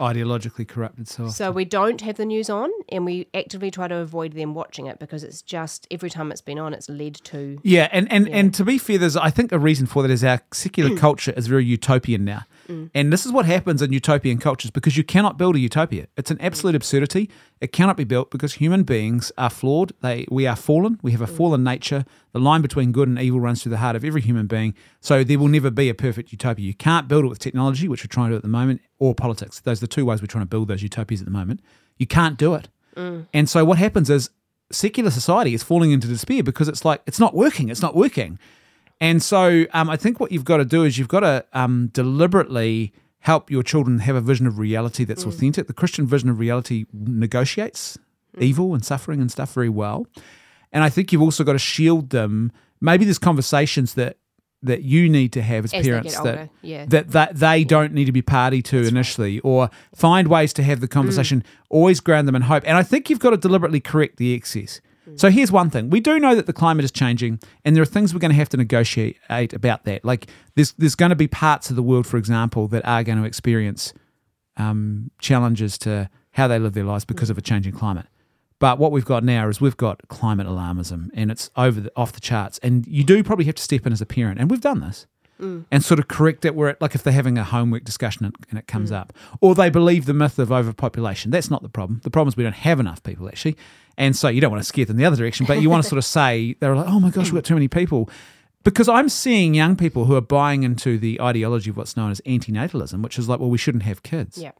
[0.00, 1.06] Ideologically corrupted.
[1.06, 4.52] So, So we don't have the news on, and we actively try to avoid them
[4.52, 8.10] watching it because it's just every time it's been on, it's led to Yeah, and,
[8.10, 10.90] and, and to be fair, there's I think a reason for that is our secular
[10.90, 10.98] mm.
[10.98, 12.42] culture is very utopian now.
[12.68, 12.90] Mm.
[12.94, 16.08] And this is what happens in utopian cultures because you cannot build a utopia.
[16.16, 16.44] It's an mm.
[16.44, 17.30] absolute absurdity.
[17.60, 19.92] It cannot be built because human beings are flawed.
[20.00, 20.98] They we are fallen.
[21.02, 22.04] We have a fallen nature.
[22.32, 24.74] The line between good and evil runs through the heart of every human being.
[25.00, 26.66] So there will never be a perfect utopia.
[26.66, 29.14] You can't build it with technology, which we're trying to do at the moment, or
[29.14, 29.53] politics.
[29.60, 31.60] Those are the two ways we're trying to build those utopias at the moment.
[31.98, 32.68] You can't do it.
[33.32, 34.30] And so what happens is
[34.70, 37.68] secular society is falling into despair because it's like it's not working.
[37.68, 38.38] It's not working.
[39.00, 41.88] And so um, I think what you've got to do is you've got to um,
[41.92, 45.66] deliberately help your children have a vision of reality that's authentic.
[45.66, 47.98] The Christian vision of reality negotiates
[48.38, 50.06] evil and suffering and stuff very well.
[50.72, 52.52] And I think you've also got to shield them.
[52.80, 54.18] Maybe there's conversations that
[54.64, 56.86] that you need to have as, As parents that, yeah.
[56.86, 60.80] that that they don't need to be party to initially, or find ways to have
[60.80, 61.44] the conversation.
[61.68, 64.80] Always ground them in hope, and I think you've got to deliberately correct the excess.
[65.16, 67.86] So here's one thing: we do know that the climate is changing, and there are
[67.86, 70.04] things we're going to have to negotiate about that.
[70.04, 73.18] Like there's there's going to be parts of the world, for example, that are going
[73.18, 73.92] to experience
[74.56, 78.06] um, challenges to how they live their lives because of a changing climate.
[78.64, 82.12] But what we've got now is we've got climate alarmism, and it's over the, off
[82.12, 82.58] the charts.
[82.62, 85.06] And you do probably have to step in as a parent, and we've done this,
[85.38, 85.66] mm.
[85.70, 88.34] and sort of correct it where, it, like, if they're having a homework discussion and,
[88.48, 88.96] and it comes mm.
[88.96, 89.12] up,
[89.42, 91.30] or they believe the myth of overpopulation.
[91.30, 92.00] That's not the problem.
[92.04, 93.58] The problem is we don't have enough people actually,
[93.98, 95.88] and so you don't want to scare them the other direction, but you want to
[95.90, 98.08] sort of say they're like, oh my gosh, we've got too many people.
[98.62, 102.22] Because I'm seeing young people who are buying into the ideology of what's known as
[102.22, 104.38] antinatalism, which is like, well, we shouldn't have kids.
[104.38, 104.52] yeah,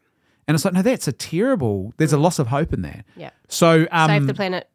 [0.46, 1.94] And it's like, no, that's a terrible.
[1.96, 3.04] There's a loss of hope in that.
[3.16, 3.30] yeah.
[3.48, 4.68] So um, Save the planet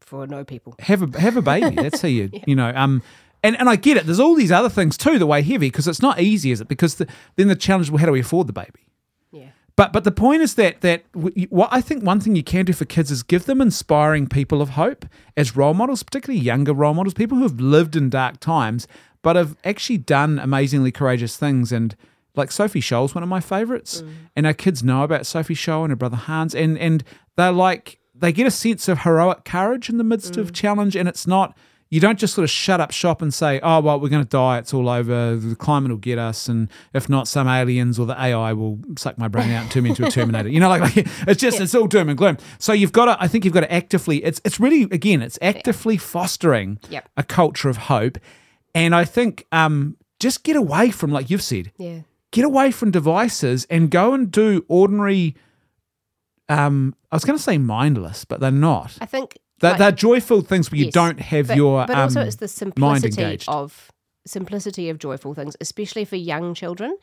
[0.00, 0.74] for no people.
[0.80, 1.74] have a have a baby.
[1.82, 2.72] That's how you you know.
[2.74, 3.02] Um,
[3.42, 4.06] and and I get it.
[4.06, 6.68] There's all these other things too that weigh heavy because it's not easy, is it?
[6.68, 7.06] Because the,
[7.36, 8.86] then the challenge, well, how do we afford the baby?
[9.32, 11.02] Yeah, But but the point is that that
[11.50, 14.62] what I think one thing you can do for kids is give them inspiring people
[14.62, 15.06] of hope
[15.36, 18.86] as role models, particularly younger role models, people who have lived in dark times
[19.22, 21.72] but have actually done amazingly courageous things.
[21.72, 21.96] And
[22.36, 24.02] like Sophie Scholl's one of my favorites,
[24.34, 27.02] and our kids know about Sophie Scholl and her brother Hans, and and
[27.36, 31.08] they're like they get a sense of heroic courage in the midst of challenge, and
[31.08, 31.56] it's not.
[31.88, 34.28] You don't just sort of shut up shop and say, "Oh well, we're going to
[34.28, 34.58] die.
[34.58, 35.36] It's all over.
[35.36, 39.16] The climate will get us, and if not, some aliens or the AI will suck
[39.18, 41.60] my brain out and turn me into a Terminator." You know, like, like it's just
[41.60, 42.38] it's all doom and gloom.
[42.58, 43.22] So you've got to.
[43.22, 44.24] I think you've got to actively.
[44.24, 47.08] It's it's really again, it's actively fostering Yep.
[47.18, 48.18] a culture of hope,
[48.74, 52.00] and I think um, just get away from like you've said, yeah,
[52.32, 55.34] get away from devices and go and do ordinary.
[56.48, 58.96] Um, I was going to say mindless, but they're not.
[59.00, 61.96] I think They're, like- they're joyful things where you Yes, don't have but, your but
[61.96, 63.90] also um, it's the simplicity of
[64.26, 66.96] simplicity of joyful things, especially for young children.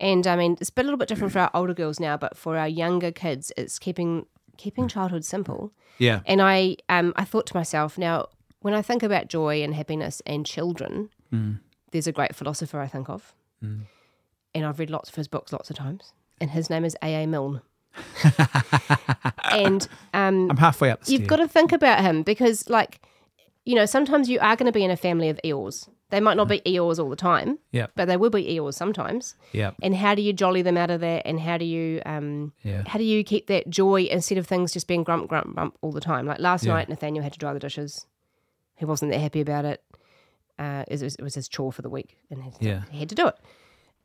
[0.00, 2.56] And I mean, it's a little bit different for our older girls now, but for
[2.56, 4.26] our younger kids, it's keeping
[4.56, 5.72] keeping childhood simple.
[5.98, 8.26] yeah, And I um I thought to myself, now
[8.60, 11.60] when I think about joy and happiness and children, Mm.
[11.92, 13.34] there's a great philosopher I think of,
[14.54, 17.24] and I've read lots of his books lots of times, and his name is A.
[17.24, 17.26] A.
[17.26, 17.60] Milne.
[19.50, 23.00] and um, I'm halfway up the You've got to think about him because, like,
[23.64, 25.88] you know, sometimes you are going to be in a family of eels.
[26.10, 29.34] They might not be Eeyores all the time, yeah, but they will be Eeyores sometimes.
[29.52, 31.22] yeah, And how do you jolly them out of that?
[31.26, 34.72] And how do you, um, yeah, how do you keep that joy instead of things
[34.72, 36.24] just being grump, grump, grump all the time?
[36.24, 36.72] Like last Yeah.
[36.74, 38.06] night, Nathaniel had to dry the dishes.
[38.76, 39.82] He wasn't that happy about it.
[40.58, 42.84] Uh, it, was, it was his chore for the week, and he, Yeah.
[42.90, 43.36] he had to do it.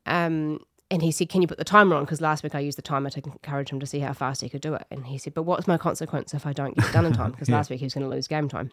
[0.06, 2.78] Um, and he said, "Can you put the timer on?" Because last week I used
[2.78, 4.86] the timer to encourage him to see how fast he could do it.
[4.90, 7.30] And he said, "But what's my consequence if I don't get it done in time?"
[7.32, 7.56] Because Yeah.
[7.56, 8.70] last week he was going to lose game time.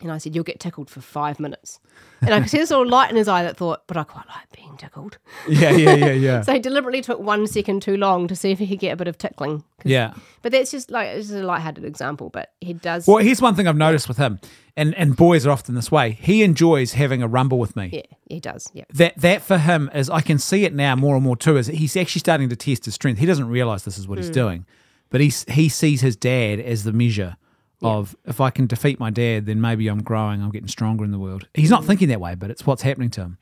[0.00, 1.80] And I said, "You'll get tickled for five minutes."
[2.20, 4.26] And I could see this little light in his eye that thought, "But I quite
[4.28, 5.18] like being tickled."
[5.48, 8.60] yeah, yeah, yeah, yeah, So he deliberately took one second too long to see if
[8.60, 9.64] he could get a bit of tickling.
[9.84, 10.14] yeah.
[10.42, 12.30] But that's just like it's just a lighthearted example.
[12.30, 13.08] But he does.
[13.08, 14.38] Well, here's one thing I've noticed with him,
[14.76, 16.12] and and boys are often this way.
[16.12, 17.90] He enjoys having a rumble with me.
[17.92, 18.70] yeah, he does.
[18.72, 18.84] Yeah.
[18.94, 21.56] That that for him is I can see it now more and more too.
[21.56, 23.18] Is he's actually starting to test his strength.
[23.18, 24.22] He doesn't realize this is what Hmm.
[24.22, 24.64] he's doing,
[25.10, 27.36] but he he sees his dad as the measure
[27.82, 30.42] of if I can defeat my dad, then maybe I'm growing.
[30.42, 31.46] I'm getting stronger in the world.
[31.54, 31.86] He's not mm.
[31.86, 33.38] thinking that way, but it's what's happening to him.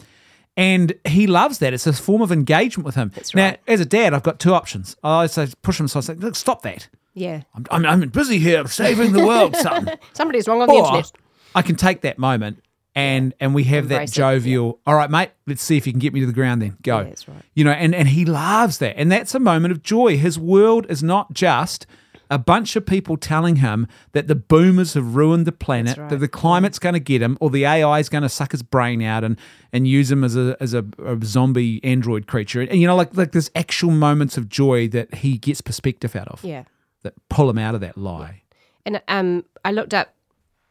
[0.57, 1.75] And he loves that.
[1.75, 3.13] It's a form of engagement with him.
[3.15, 3.61] That's Now, right.
[3.67, 4.97] as a dad, I've got two options.
[5.03, 6.89] I say push him aside, say, look, stop that.
[7.13, 7.43] Yeah.
[7.55, 9.91] I'm, I'm, I'm busy here saving the world, son.
[10.13, 11.13] Somebody's wrong on the internet.
[11.55, 12.63] I can take that moment
[12.97, 14.81] and and we have Embrace that jovial.
[14.87, 15.31] All right, mate.
[15.47, 16.63] Let's see if you can get me to the ground.
[16.63, 16.99] Then go.
[16.99, 17.43] Yeah, that's right.
[17.55, 20.17] You know, and and he loves that, and that's a moment of joy.
[20.17, 21.87] His world is not just
[22.31, 26.11] a bunch of people telling him that the boomers have ruined the planet, right.
[26.11, 28.63] that the climate's going to get him, or the AI is going to suck his
[28.63, 29.39] brain out and
[29.73, 32.61] and use him as a as a, a zombie android creature.
[32.63, 36.29] And you know, like like there's actual moments of joy that he gets perspective out
[36.29, 36.65] of Yeah.
[37.03, 38.43] that pull him out of that lie.
[38.85, 40.15] And um, I looked up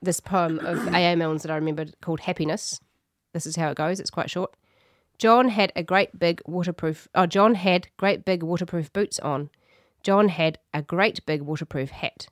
[0.01, 1.15] this poem of A.A.
[1.15, 2.79] Milne's that I remembered called Happiness.
[3.33, 3.99] This is how it goes.
[3.99, 4.53] It's quite short.
[5.17, 7.07] John had a great big waterproof.
[7.15, 9.49] Oh, John had great big waterproof boots on.
[10.05, 12.27] John had a great big waterproof hat.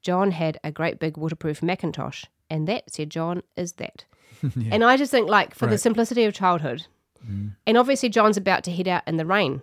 [0.00, 2.24] John had a great big waterproof Macintosh.
[2.48, 4.06] And that, said John, is that.
[4.72, 6.86] And I just think, like, for the simplicity of childhood,
[7.28, 7.52] mm.
[7.66, 9.60] and obviously John's about to head out in the rain,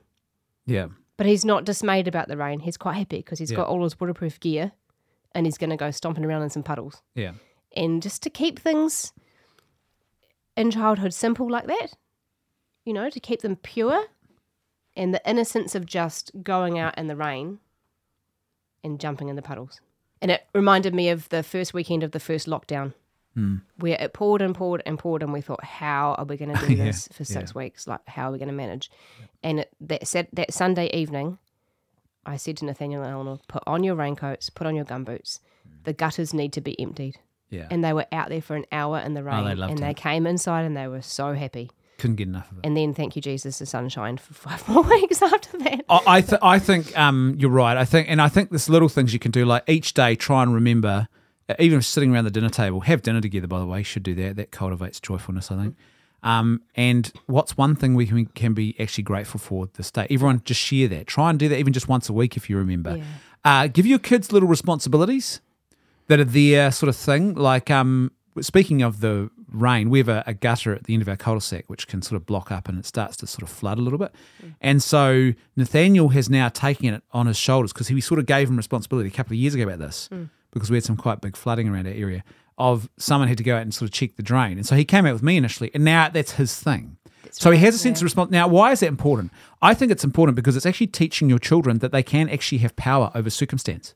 [0.68, 0.90] Yeah.
[1.18, 2.60] but he's not dismayed about the rain.
[2.60, 3.58] He's quite happy because he's Yeah.
[3.58, 4.74] got all his waterproof gear
[5.34, 7.32] and he's going to go stomping around in some puddles Yeah.
[7.76, 9.12] and just to keep things
[10.56, 11.94] in childhood simple like that,
[12.86, 14.06] you know, to keep them pure
[14.96, 17.60] and the innocence of just going out in the rain
[18.84, 19.82] and jumping in the puddles.
[20.22, 22.94] And it reminded me of the first weekend of the first lockdown.
[23.34, 23.58] Hmm.
[23.78, 26.68] Where it poured and poured and poured, and we thought, "How are we going to
[26.68, 27.86] do Yeah, this for six weeks?
[27.86, 28.90] Like, how are we going to manage?"
[29.44, 31.38] And it, that said, that Sunday evening,
[32.26, 35.40] I said to Nathaniel and Eleanor, "Put on your raincoats, put on your gumboots.
[35.84, 37.18] The gutters need to be emptied."
[37.52, 37.68] Yeah.
[37.70, 39.94] and they were out there for an hour in the rain Oh, they and they
[39.94, 42.66] came inside and they were so happy Couldn't get enough of it.
[42.66, 46.22] and then thank you jesus the sunshine for five more weeks after that I I,
[46.22, 47.78] th- I think um, you're right.
[47.78, 50.44] I think, and I think there's little things you can do, like each day, try
[50.44, 51.08] and remember,
[51.48, 53.48] uh, even sitting around the dinner table, have dinner together.
[53.48, 54.36] By the way, you should do that.
[54.36, 55.76] That cultivates joyfulness, I think.
[56.24, 60.08] Um, and what's one thing we can, can be actually grateful for this day?
[60.10, 61.06] Everyone, just share that.
[61.08, 62.98] Try and do that even just once a week if you remember.
[62.98, 63.04] Yeah.
[63.44, 65.40] Uh, give your kids little responsibilities
[66.08, 67.36] that are their sort of thing.
[67.36, 71.10] Like, um, speaking of the rain, we have a, a gutter at the end of
[71.10, 73.78] our cul-de-sac which can sort of block up and it starts to sort of flood
[73.78, 74.14] a little bit.
[74.44, 74.56] Mm.
[74.62, 78.50] And so Nathaniel has now taken it on his shoulders because he sort of gave
[78.50, 80.30] him responsibility a couple of years ago about this mm.
[80.52, 82.24] because we had some quite big flooding around our area
[82.58, 84.58] of someone had to go out and sort of check the drain.
[84.58, 86.98] And so he came out with me initially and now that's his thing.
[87.32, 88.02] so he has a sense yeah.
[88.02, 88.32] of response.
[88.32, 89.32] Now, why is that important?
[89.62, 92.76] I think it's important because it's actually teaching your children that they can actually have
[92.76, 93.96] power over circumstance.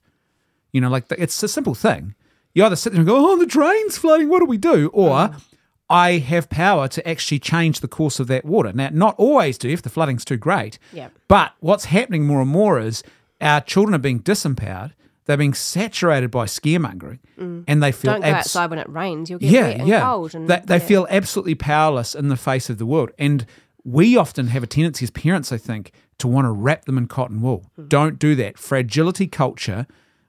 [0.71, 2.15] You know, like it's a simple thing.
[2.53, 4.29] You either sit there and go, "Oh, the drain's flooding.
[4.29, 5.41] What do we do?" Or mm.
[5.89, 8.71] I have power to actually change the course of that water.
[8.73, 10.77] Now, not always do if the flooding's too great.
[10.93, 11.09] Yeah.
[11.27, 13.03] But what's happening more and more is
[13.41, 14.93] our children are being disempowered.
[15.25, 19.29] They're being saturated by scaremongering, and they feel don't go abs- outside when it rains
[19.29, 20.01] you'll get yeah, wet and yeah.
[20.01, 20.79] cold and they they yeah.
[20.79, 23.11] feel absolutely powerless in the face of the world.
[23.19, 23.45] And
[23.83, 27.07] we often have a tendency as parents, I think, to want to wrap them in
[27.07, 27.71] cotton wool.
[27.75, 27.87] Hmm.
[27.87, 28.57] Don't do that.
[28.57, 29.85] Fragility culture,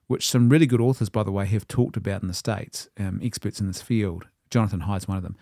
[0.07, 3.21] which some really good authors, by the way, have talked about in the States, um,
[3.23, 4.27] experts in this field.
[4.51, 5.37] Jonathan Haidt's one of them.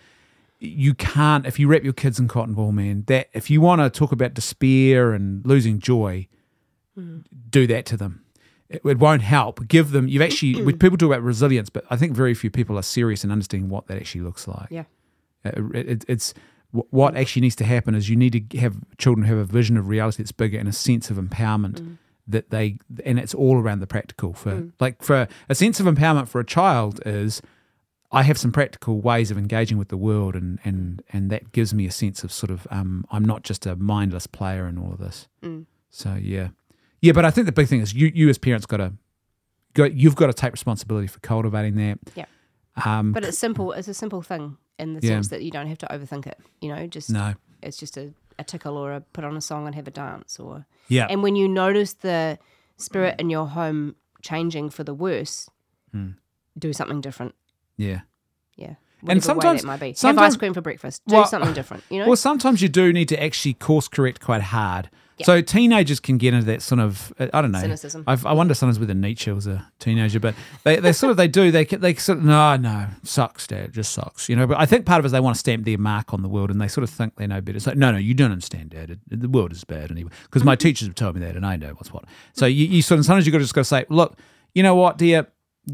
[0.61, 3.81] You can't, if you wrap your kids in cotton wool, man, that if you want
[3.81, 6.27] to talk about despair and losing joy,
[6.97, 7.19] Hmm.
[7.51, 8.23] do that to them.
[8.69, 9.67] It, it won't help.
[9.69, 12.83] Give them, you've actually, people talk about resilience, but I think very few people are
[12.83, 14.67] serious in understanding what that actually looks like.
[14.71, 14.85] yeah
[15.45, 16.35] Uh, It, it, it's
[16.91, 19.87] what actually needs to happen is you need to have children have a vision of
[19.89, 21.97] reality that's bigger and a sense of empowerment Mm.
[22.27, 24.35] that they, and it's all around the practical.
[24.35, 27.41] For like for a sense of empowerment for a child is,
[28.11, 31.75] I have some practical ways of engaging with the world, and and and that gives
[31.75, 34.93] me a sense of sort of um, I'm not just a mindless player in all
[34.93, 35.29] of this.
[35.43, 35.67] Mm.
[35.91, 36.49] So yeah,
[37.03, 37.13] yeah.
[37.13, 38.93] But I think the big thing is you you as parents got to
[39.75, 39.85] go.
[39.85, 41.99] You've got to take responsibility for cultivating that.
[42.15, 42.25] Yeah.
[42.85, 45.15] Um, but it's simple it's a simple thing in the Yeah.
[45.17, 47.35] sense that you don't have to overthink it you know just no.
[47.61, 50.39] it's just a, a tickle or a put on a song and have a dance
[50.39, 51.09] or Yeah.
[51.11, 52.39] and when you notice the
[52.77, 55.51] spirit in your home changing for the worse
[55.91, 56.11] Hmm.
[56.57, 57.35] do something different
[57.79, 58.01] yeah.
[58.57, 58.77] yeah And
[59.09, 61.85] Whatever sometimes- way that might be have ice cream for breakfast do Well- something different
[61.91, 64.91] you know Well, sometimes you do need to actually course correct quite hard.
[65.25, 68.05] So teenagers can get into that sort of uh, I don't know Cynicism.
[68.07, 71.27] I've, I wonder sometimes whether Nietzsche was a teenager, but they, they sort of they
[71.27, 74.47] do they they sort of no no sucks dad just sucks you know.
[74.47, 76.29] But I think part of it is they want to stamp their mark on the
[76.29, 77.57] world and they sort of think they know better.
[77.57, 80.45] It's like no no you don't understand dad It- the world is bad anyway because
[80.45, 82.05] my teachers have told me that and I know what's what.
[82.35, 84.17] So you, you sort of sometimes you've got to just got to say look
[84.55, 85.27] you know what dear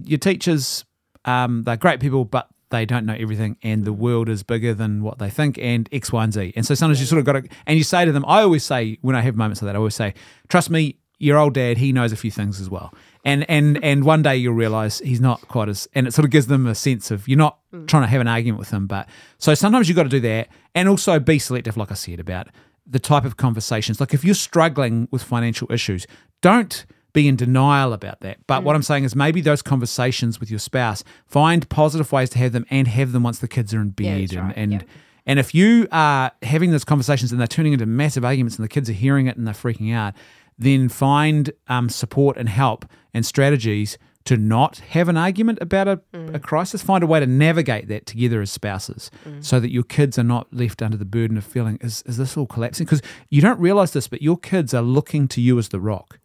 [0.06, 0.86] your teachers
[1.24, 5.02] um, they're great people but they don't know everything and the world is bigger than
[5.02, 6.52] what they think and X, Y, and Z.
[6.56, 8.64] And so sometimes you sort of got to, and you say to them, I always
[8.64, 10.14] say, when I have moments like that, I always say,
[10.48, 12.92] trust me, your old dad, he knows a few things as well.
[13.24, 16.30] And and and one day you'll realize he's not quite as, and it sort of
[16.30, 18.86] gives them a sense of you're not trying to have an argument with him.
[18.86, 22.20] But so sometimes you've got to do that and also be selective, like I said,
[22.20, 22.48] about
[22.86, 24.01] the type of conversations.
[24.01, 26.06] Like if you're struggling with financial issues,
[26.42, 26.84] don't
[27.15, 28.36] be in denial about that.
[28.47, 32.39] But what I'm saying is maybe those conversations with your spouse, find positive ways to
[32.39, 34.05] have them and have them once the kids are in bed.
[34.05, 34.82] Yeah, that's and right, and, yeah.
[35.24, 38.69] and if you are having those conversations and they're turning into massive arguments and the
[38.69, 40.12] kids are hearing it and they're freaking out,
[40.59, 42.85] then find um, support and help
[43.15, 46.35] and strategies to not have an argument about a, Mm.
[46.35, 46.82] a crisis.
[46.82, 49.45] Find a way to navigate that together as spouses Mm.
[49.45, 52.36] so that your kids are not left under the burden of feeling, is, is this
[52.36, 52.86] all collapsing?
[52.86, 56.19] Because you don't realize this, but your kids are looking to you as the rock.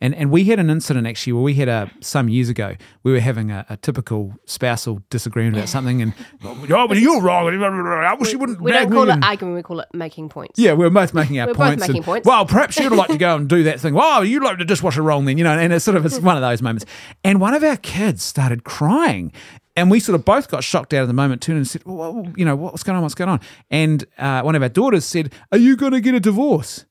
[0.00, 3.12] And, and we had an incident actually where we had a some years ago we
[3.12, 6.14] were having a, a typical spousal disagreement about something and
[6.44, 9.62] oh but you're wrong I wish you wouldn't We don't call it and- arguing, we
[9.62, 10.58] call it making points.
[10.58, 12.26] yeah, we we're both making our We're both making and, points.
[12.26, 13.94] Well, perhaps you'd like to go and do that thing.
[13.94, 16.36] Well, you like the dishwasher wrong then, you know, and it's sort of it's one
[16.36, 16.84] of those moments.
[17.24, 19.32] And one of our kids started crying.
[19.76, 22.12] And we sort of both got shocked out of the moment, turned and said, well,
[22.12, 23.02] well, you know, what's going on?
[23.02, 23.40] What's going on?
[23.70, 26.84] And uh, one of our daughters said, Are you going to get a divorce?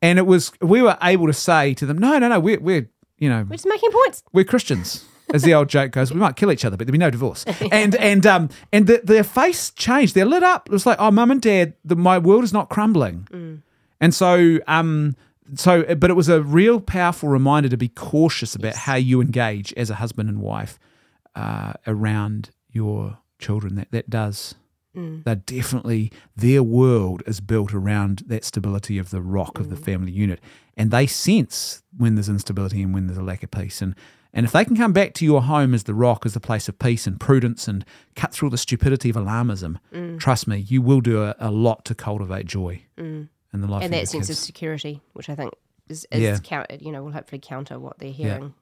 [0.00, 2.88] And it was, we were able to say to them, No, no, no, we're, we're
[3.18, 4.22] you know, We're just making points.
[4.32, 5.04] we're Christians.
[5.34, 7.44] As the old joke goes, we might kill each other, but there'll be no divorce.
[7.72, 10.14] And and um and the, their face changed.
[10.14, 10.66] They're lit up.
[10.68, 13.62] It was like, oh, mum and dad, the, my world is not crumbling.
[14.00, 15.16] And so um
[15.54, 19.74] so but it was a real powerful reminder to be cautious about how you engage
[19.74, 20.78] as a husband and wife
[21.36, 23.74] uh, around your children.
[23.74, 24.54] That that does.
[24.98, 25.24] Mm.
[25.24, 29.84] They're definitely their world is built around that stability of the rock of the mm.
[29.84, 30.40] family unit,
[30.76, 33.80] and they sense when there's instability and when there's a lack of peace.
[33.80, 33.94] And
[34.34, 36.68] and if they can come back to your home as the rock, as the place
[36.68, 37.84] of peace and prudence, and
[38.14, 40.18] cut through the stupidity of alarmism, mm.
[40.18, 43.92] trust me, you will do a, a lot to cultivate joy in the life and
[43.92, 45.52] that sense of security, which I think
[45.88, 46.38] is, is Yeah.
[46.38, 48.52] counter, you know, will hopefully counter what they're hearing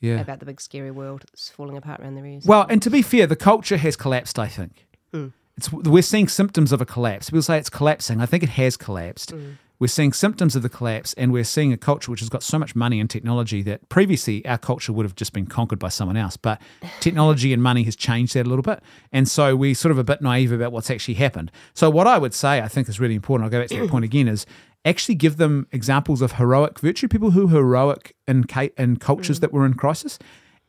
[0.00, 0.20] Yeah.
[0.20, 2.44] about the big scary world that's falling apart around their ears.
[2.46, 4.38] Well, and to be fair, the culture has collapsed.
[4.38, 5.32] I think Mm.
[5.58, 7.30] It's we're seeing symptoms of a collapse.
[7.30, 8.20] People say it's collapsing.
[8.20, 9.34] I think it has collapsed.
[9.34, 9.56] Mm.
[9.80, 12.58] We're seeing symptoms of the collapse, and we're seeing a culture which has got so
[12.58, 16.16] much money and technology that previously our culture would have just been conquered by someone
[16.16, 16.36] else.
[16.36, 16.60] But
[17.00, 18.82] technology and money has changed that a little bit,
[19.12, 21.50] and so we're sort of a bit naive about what's actually happened.
[21.74, 23.44] So what I would say, I think, is really important.
[23.44, 24.28] I'll go back to that point again.
[24.28, 24.46] Is
[24.84, 28.44] actually give them examples of heroic virtue, people who are heroic in
[28.76, 30.20] in cultures that were in crisis.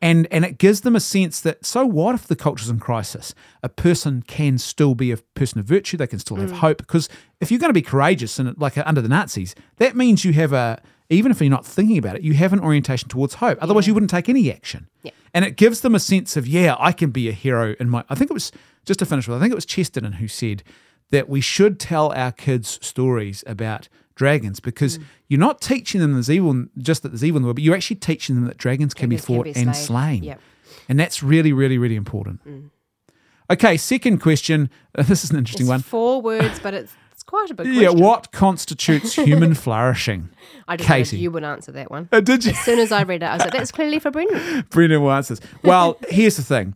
[0.02, 3.34] And and it gives them a sense that so what if the culture's in crisis?
[3.62, 5.96] A person can still be a person of virtue.
[5.96, 6.56] They can still have mm.
[6.56, 7.08] hope because
[7.40, 10.32] if you're going to be courageous and like uh, under the Nazis, that means you
[10.32, 13.58] have a even if you're not thinking about it, you have an orientation towards hope.
[13.60, 14.88] Otherwise, you wouldn't take any action.
[15.02, 15.10] Yeah.
[15.34, 18.04] And it gives them a sense of yeah, I can be a hero in my.
[18.08, 18.52] I think it was
[18.86, 19.36] just to finish with.
[19.36, 20.62] I think it was Chesterton who said
[21.10, 25.04] that we should tell our kids stories about dragons because Mm.
[25.28, 27.74] you're not teaching them there's evil, just that there's evil in the world, but you're
[27.74, 30.22] actually teaching them that dragons can be Dragons can fought be and slain.
[30.24, 30.40] Yep.
[30.88, 32.40] And that's really, really, really important.
[32.46, 32.70] Mm.
[33.50, 34.70] Okay, second question.
[34.96, 35.80] Uh, this is an interesting it's one.
[35.82, 40.30] four words, but it's it's quite a big Yeah, what constitutes human flourishing?
[40.68, 41.18] I just Katie.
[41.18, 42.08] you would answer that one.
[42.12, 42.52] Uh, did you?
[42.52, 45.12] As soon as I read it, I was like, "That's clearly for Brendan." Brendan will
[45.12, 45.46] answer this.
[45.62, 46.74] Well, here's the thing.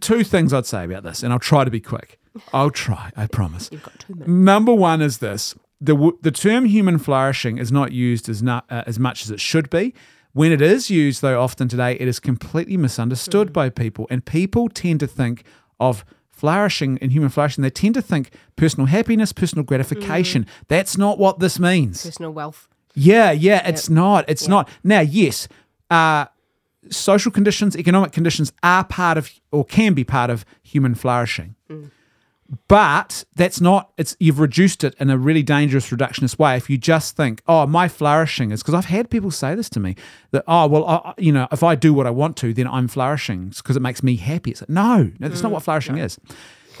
[0.00, 2.18] Two things I'd say about this, and I'll try to be quick.
[2.52, 3.68] I'll try, I promise.
[3.72, 4.28] You've got two minutes.
[4.30, 8.64] Number one is this: the w- the term human flourishing is not used as not,
[8.70, 9.94] uh, as much as it should be.
[10.32, 14.68] When it is used, though, often today, it is completely misunderstood by people, and people
[14.68, 15.42] tend to think
[15.80, 17.62] of flourishing and human flourishing.
[17.62, 20.46] They tend to think personal happiness, personal gratification.
[20.68, 22.04] That's not what this means.
[22.06, 22.68] Personal wealth.
[22.94, 24.24] Yeah, yeah, it's not.
[24.28, 24.68] It's not.
[24.84, 25.48] Now, yes,
[25.90, 26.26] uh,
[26.90, 31.56] social conditions, economic conditions are part of or can be part of human flourishing.
[32.66, 33.92] But that's not.
[33.96, 36.56] It's you've reduced it in a really dangerous reductionist way.
[36.56, 39.80] If you just think, "Oh, my flourishing is," because I've had people say this to
[39.80, 39.94] me
[40.32, 42.88] that, "Oh, well, I, you know, if I do what I want to, then I'm
[42.88, 45.98] flourishing because it makes me happy." It's like, no, no, that's not what mm, flourishing
[45.98, 46.18] is.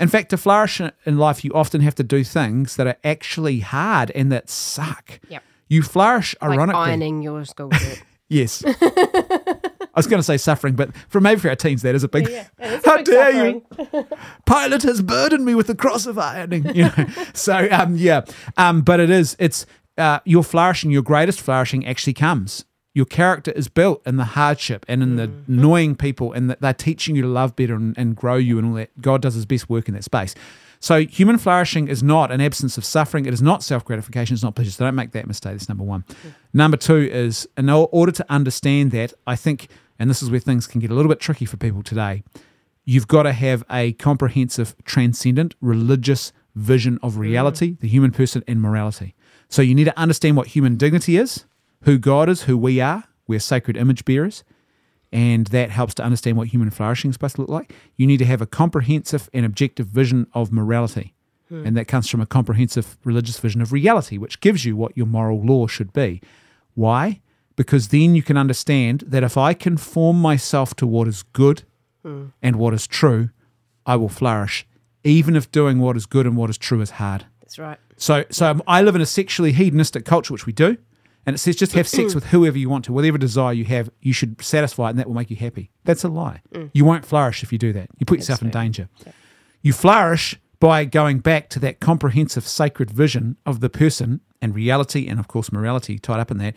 [0.00, 3.60] In fact, to flourish in life, you often have to do things that are actually
[3.60, 5.20] hard and that suck.
[5.28, 5.42] Yep.
[5.68, 6.80] You flourish Like ironically.
[6.82, 8.02] ironing your schoolwork.
[8.32, 8.62] Yes.
[9.94, 12.08] I was going to say suffering, but for maybe for our teens, that is a
[12.08, 12.28] big.
[12.58, 13.62] It's a How big dare suffering.
[13.92, 14.06] you?
[14.46, 16.74] Pilate has burdened me with the cross of ironing.
[16.74, 17.06] You know.
[17.34, 18.22] so um, yeah,
[18.56, 19.36] um, but it is.
[19.38, 19.66] It's
[19.98, 20.90] uh, your flourishing.
[20.90, 22.64] Your greatest flourishing actually comes.
[22.92, 25.58] Your character is built in the hardship and in the Mm-hmm.
[25.58, 28.68] annoying people, and that they're teaching you to love better and, and grow you and
[28.68, 28.90] all that.
[29.00, 30.34] God does His best work in that space.
[30.80, 33.26] So human flourishing is not an absence of suffering.
[33.26, 34.34] It is not self gratification.
[34.34, 34.70] It's not pleasure.
[34.70, 35.52] So don't make that mistake.
[35.52, 36.04] That's number one.
[36.54, 40.66] Number two is in order to understand that, I think, and this is where things
[40.66, 42.22] can get a little bit tricky for people today.
[42.86, 47.20] You've got to have a comprehensive, transcendent, religious vision of mm-hmm.
[47.20, 49.14] reality, the human person, and morality.
[49.48, 51.44] So you need to understand what human dignity is,
[51.82, 53.04] who God is, who we are.
[53.26, 54.44] We're sacred image bearers
[55.12, 57.72] and that helps to understand what human flourishing is supposed to look like.
[57.96, 61.14] You need to have a comprehensive and objective vision of morality,
[61.48, 61.66] hmm.
[61.66, 65.06] and that comes from a comprehensive religious vision of reality, which gives you what your
[65.06, 66.20] moral law should be.
[66.74, 67.20] Why?
[67.60, 71.64] because then you can understand that if I conform myself to what is good
[72.02, 72.28] hmm.
[72.42, 73.28] and what is true,
[73.84, 74.66] I will flourish,
[75.04, 77.26] even if doing what is good and what is true is hard.
[77.40, 77.78] That's right.
[77.98, 80.78] So, so I live in a sexually hedonistic culture, which we do,
[81.26, 83.90] and it says just have sex with whoever you want to, whatever desire you have,
[84.00, 85.70] you should satisfy it, and that will make you happy.
[85.84, 86.42] That's a lie.
[86.72, 87.88] You won't flourish if you do that.
[87.98, 88.88] You put yourself in danger.
[89.62, 95.06] You flourish by going back to that comprehensive sacred vision of the person and reality,
[95.08, 96.54] and of course morality tied up in that.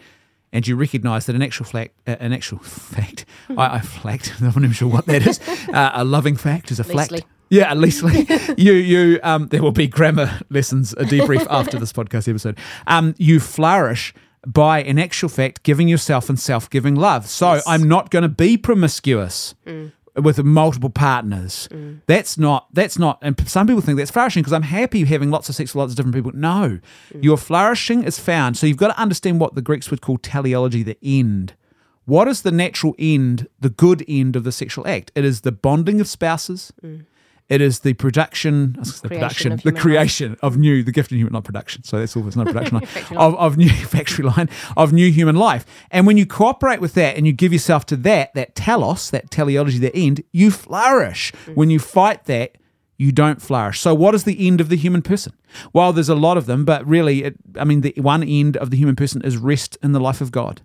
[0.52, 4.34] And you recognise that an actual fact, uh, an actual fact, I, I flacked.
[4.40, 5.40] I'm not even sure what that is.
[5.69, 7.23] Uh, a loving fact is a flact.
[7.49, 8.02] Yeah, at least
[8.57, 12.57] you you um there will be grammar lessons, a debrief after this podcast episode.
[12.88, 14.14] Um, you flourish
[14.45, 17.28] by in actual fact giving yourself and self-giving love.
[17.28, 19.91] So I'm not going to be promiscuous mm.
[20.15, 21.68] with multiple partners.
[21.72, 22.02] Mm.
[22.07, 25.49] That's not that's not and some people think that's flourishing because I'm happy having lots
[25.49, 26.32] of sex with lots of different people.
[26.34, 26.80] No.
[27.14, 27.24] Mm.
[27.24, 28.57] Your flourishing is found.
[28.57, 31.53] So you've got to understand what the Greeks would call teleology, the end.
[32.06, 35.11] What is the natural end, the good end of the sexual act?
[35.15, 36.74] It is the bonding of spouses.
[37.49, 40.57] It is the production, I was gonna say the Creation production, of the creation of
[40.57, 41.84] new, the gift of human, not production.
[41.84, 42.26] So that's all.
[42.26, 45.65] It's not production line of, of new factory line of new human life.
[45.91, 49.30] And when you cooperate with that and you give yourself to that, that telos, that
[49.30, 51.32] teleology, that end, you flourish.
[51.45, 51.56] Mm.
[51.56, 52.57] When you fight that,
[52.98, 53.80] you don't flourish.
[53.80, 55.34] So, what is the end of the human person?
[55.74, 58.72] Well, there's a lot of them, but really, it, I mean, the one end of
[58.72, 60.61] the human person is rest in the life of God.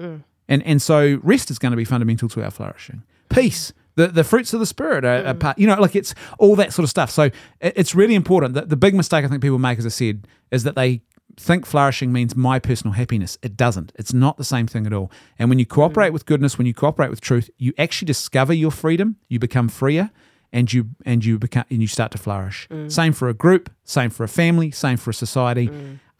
[0.00, 0.22] Mm.
[0.48, 3.02] And, and so, rest is going to be fundamental to our flourishing.
[3.28, 3.72] Peace.
[3.94, 5.40] The, the fruits of the spirit are, are mm.
[5.40, 7.10] part, you know, like it's all that sort of stuff.
[7.10, 8.54] So it, it's really important.
[8.54, 11.02] The, the big mistake I think people make, as I said, is that they
[11.36, 13.38] think flourishing means my personal happiness.
[13.42, 13.92] It doesn't.
[13.96, 15.10] It's not the same thing at all.
[15.38, 16.14] And when you cooperate mm.
[16.14, 19.16] with goodness, when you cooperate with truth, you actually discover your freedom.
[19.28, 20.10] You become freer,
[20.52, 22.68] and you and you become and you start to flourish.
[22.70, 22.90] Mm.
[22.90, 23.70] Same for a group.
[23.84, 24.70] Same for a family.
[24.70, 25.70] Same for a society.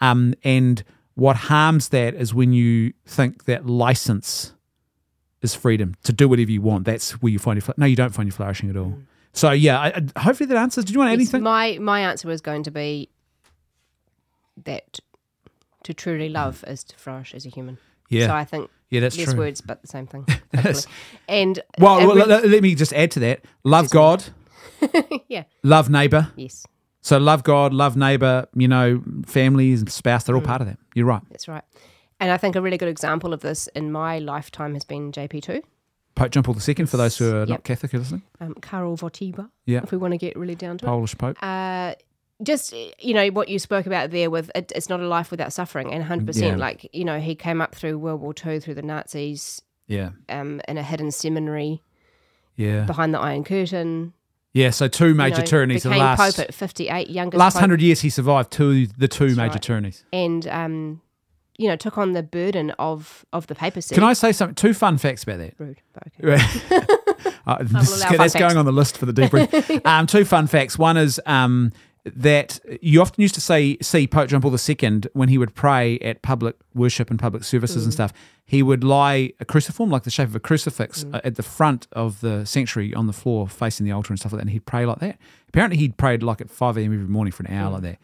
[0.00, 0.82] Um, and
[1.14, 4.54] what harms that is when you think that license
[5.43, 6.85] is freedom to do whatever you want.
[6.85, 8.86] That's where you find your fl- no, you don't find your flourishing at all.
[8.93, 9.02] Mm.
[9.32, 10.85] So yeah, I, I, hopefully that answers.
[10.85, 11.43] Did you want Yes, anything?
[11.43, 13.09] My my answer was going to be
[14.64, 15.01] that
[15.85, 16.35] to truly mm.
[16.35, 17.78] love is to flourish as a human.
[18.09, 18.27] Yeah.
[18.27, 19.39] So I think Yeah, that's less true.
[19.39, 20.27] words, but the same thing.
[21.28, 23.44] and Well, and well, we- let, let me just add to that.
[23.64, 24.24] Love God,
[25.28, 26.31] yeah, love neighbor.
[26.36, 26.66] yes,
[27.01, 28.47] So love God, love neighbor.
[28.55, 30.24] You know, families and spouse.
[30.24, 30.47] They're all mm.
[30.47, 30.78] part of that.
[30.94, 31.23] You're right.
[31.31, 31.64] that's right.
[32.22, 35.62] And I think a really good example of this in my lifetime has been JP2,
[36.14, 36.86] Pope John Paul II.
[36.86, 39.80] For those who are not Catholic listening, um, Karol Wojtyła, Yeah.
[39.82, 40.88] if we want to get really down to it.
[40.88, 41.36] Polish Pope.
[41.42, 41.94] uh,
[42.42, 45.52] just you know what you spoke about there with it, it's not a life without
[45.52, 46.56] suffering and 100% Yeah.
[46.56, 50.60] like you know he came up through world war ii through the nazis Yeah, um,
[50.68, 51.82] in a hidden seminary
[52.56, 54.12] yeah, behind the iron curtain
[54.54, 54.68] yeah.
[54.70, 55.82] So two you major know, tyrannies.
[55.84, 59.08] The became last pope at 58 youngest last pope, hundred years, he survived two the
[59.08, 59.62] two That's major right.
[59.62, 60.04] tyrannies.
[60.12, 61.00] and um,
[61.58, 64.54] you know took on the burden of of the papacy Can I say something?
[64.54, 65.54] Two fun facts about that.
[65.58, 65.80] rude
[66.24, 66.86] okay.
[67.46, 68.40] Uh, this will is- allow fun that's facts.
[68.40, 69.84] going on the list for the debrief.
[69.86, 70.78] um, two fun facts.
[70.78, 71.72] One is um,
[72.04, 75.98] that you often used to say see Pope John Paul II when he would pray
[76.00, 77.86] at public worship and public services Mm.
[77.86, 78.12] and stuff.
[78.44, 81.14] He would lie a cruciform, like the shape of a crucifix, Mm.
[81.16, 84.32] uh, at the front of the sanctuary on the floor, facing the altar and stuff
[84.32, 84.42] like that.
[84.42, 85.16] And he'd pray like that.
[85.48, 86.92] Apparently, he'd prayed like at five a.m.
[86.92, 87.72] every morning for an hour Mm.
[87.74, 87.98] like that.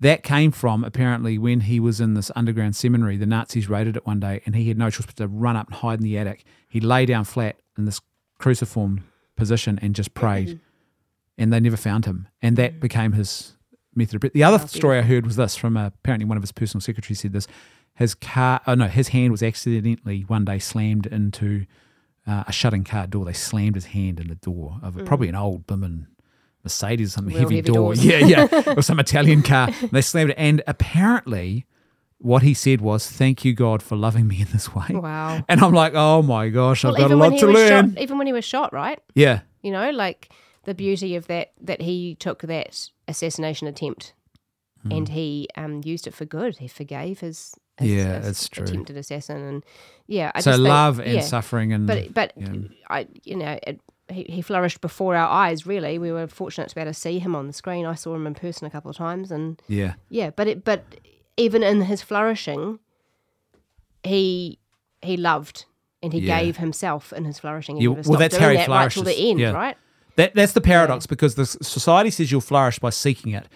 [0.00, 3.16] That came from apparently when he was in this underground seminary.
[3.16, 5.68] The Nazis raided it one day, and he had no choice but to run up
[5.68, 6.44] and hide in the attic.
[6.68, 8.00] He lay down flat in this
[8.38, 9.04] cruciform
[9.36, 10.60] position and just prayed,
[11.38, 12.28] and they never found him.
[12.42, 13.54] And that became his
[13.94, 14.30] method of prayer.
[14.34, 17.20] The other story I heard was this from uh, apparently one of his personal secretaries
[17.20, 17.46] said this.
[17.94, 21.64] His car, oh no, his hand was accidentally one day slammed into
[22.26, 23.24] uh, a shutting car door.
[23.24, 26.06] They slammed his hand in the door of a, probably an old Bimmin
[26.66, 27.74] Mercedes, some Real heavy, heavy door.
[27.94, 28.04] doors.
[28.04, 29.68] Yeah, yeah, or some Italian car.
[29.80, 31.64] And They slammed it, and apparently,
[32.18, 35.60] what he said was, "Thank you, God, for loving me in this way." wow And
[35.60, 38.26] I'm like, "Oh my gosh, I've well, got a lot to learn." shot even when
[38.26, 40.30] he was shot right Yeah, you know like
[40.64, 44.12] the beauty of that that he took that assassination attempt
[44.82, 44.92] Hmm.
[44.92, 48.64] and he um, used it for good he forgave his, his Yeah, his that's true.
[48.64, 49.64] attempted assassin and
[50.06, 51.20] yeah I so just think- love and yeah.
[51.22, 52.52] suffering and but but yeah.
[52.90, 56.74] I you know it, he, he flourished before our eyes really we were fortunate to
[56.74, 58.90] be able to see him on the screen I saw him in person a couple
[58.90, 60.84] of times and yeah, yeah but it but
[61.36, 62.78] even in his flourishing
[64.02, 64.58] he
[65.02, 65.64] he loved
[66.02, 66.40] and he Yeah.
[66.40, 67.78] gave himself in his flourishing.
[67.80, 69.50] Yeah, well, that's how he that right till the end, Yeah.
[69.52, 69.76] right?
[70.16, 73.48] That that's the paradox because the society says you'll flourish by seeking it.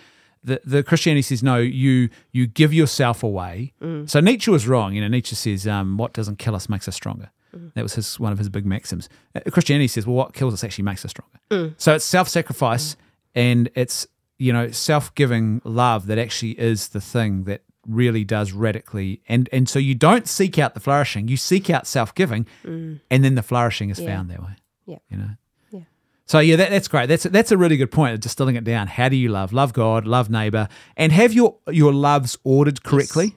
[0.43, 3.73] The the Christianity says no, you you give yourself away.
[3.83, 4.09] Mm.
[4.09, 4.95] So Nietzsche was wrong.
[4.95, 7.73] You know, Nietzsche says, um, "What doesn't kill us makes us stronger." Mm.
[7.75, 9.09] That was his one of his big maxims.
[9.35, 11.75] Uh, Christianity says, "Well, what kills us actually makes us stronger." Mm.
[11.79, 12.97] So it's self sacrifice
[13.35, 14.07] and it's
[14.39, 19.49] you know self giving love that actually is the thing that really does radically and
[19.53, 23.43] and so you don't seek out the flourishing you seek out self-giving and then the
[23.43, 24.03] flourishing is Mm.
[24.05, 24.15] Yeah.
[24.17, 24.57] found that way
[24.87, 24.99] Yeah.
[25.09, 25.31] you know
[25.71, 25.81] Yeah.
[26.27, 28.87] so yeah that, that's great that's that's a really good point of distilling it down
[28.87, 33.25] how do you love love god love neighbor and have your your loves ordered correctly
[33.27, 33.33] Yeah.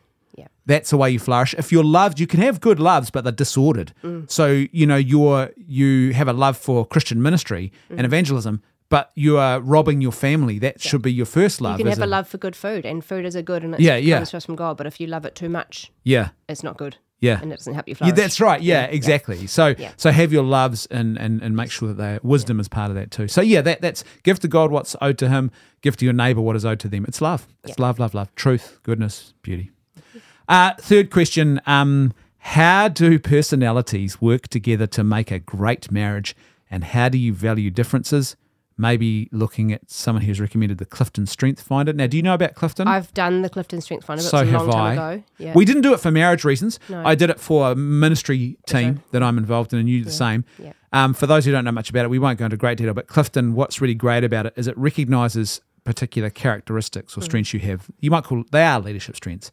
[0.65, 1.53] That's the way you flourish.
[1.57, 3.93] If you're loved, you can have good loves, but they're disordered.
[4.03, 4.29] Mm.
[4.31, 7.97] So you know you're you have a love for Christian ministry Mm.
[7.97, 10.59] and evangelism, but you are robbing your family.
[10.59, 11.79] That should be your first love.
[11.79, 12.07] You can have a it?
[12.07, 14.17] love for good food, and food is a good, and it's Yeah, yeah.
[14.17, 14.77] comes to us from God.
[14.77, 17.39] But if you love it too much, Yeah, it's not good, yeah.
[17.41, 18.15] and it doesn't help you Yeah, flourish.
[18.15, 18.61] that's right.
[18.61, 19.47] Yeah, exactly.
[19.47, 19.91] So, Yeah.
[19.97, 22.95] so have your loves and and and make sure that they wisdom is part of
[22.95, 23.27] that too.
[23.27, 25.51] So, yeah, that that's give to God what's owed to Him.
[25.81, 27.03] Give to your neighbor what is owed to them.
[27.07, 27.47] It's love.
[27.65, 28.33] It's love, love, love.
[28.35, 29.71] Truth, goodness, beauty.
[30.47, 36.35] Uh, third question: um, How do personalities work together to make a great marriage,
[36.69, 38.35] and how do you value differences?
[38.75, 41.93] Maybe looking at someone who's recommended the Clifton Strength Finder.
[41.93, 42.87] Now, do you know about Clifton?
[42.87, 45.11] I've done the Clifton Strength Finder, but so it's a have long time I.
[45.13, 45.23] ago.
[45.37, 45.53] Yeah.
[45.53, 46.79] We didn't do it for marriage reasons.
[46.89, 47.05] No.
[47.05, 50.11] I did it for a ministry team that I'm involved in, and you do the
[50.11, 50.43] same.
[50.57, 50.73] Yeah.
[50.91, 52.95] Um, for those who don't know much about it, we won't go into great detail.
[52.95, 57.25] But Clifton, what's really great about it is it recognises particular characteristics or Mm.
[57.25, 57.91] strengths you have.
[57.99, 59.51] You might call they are leadership strengths.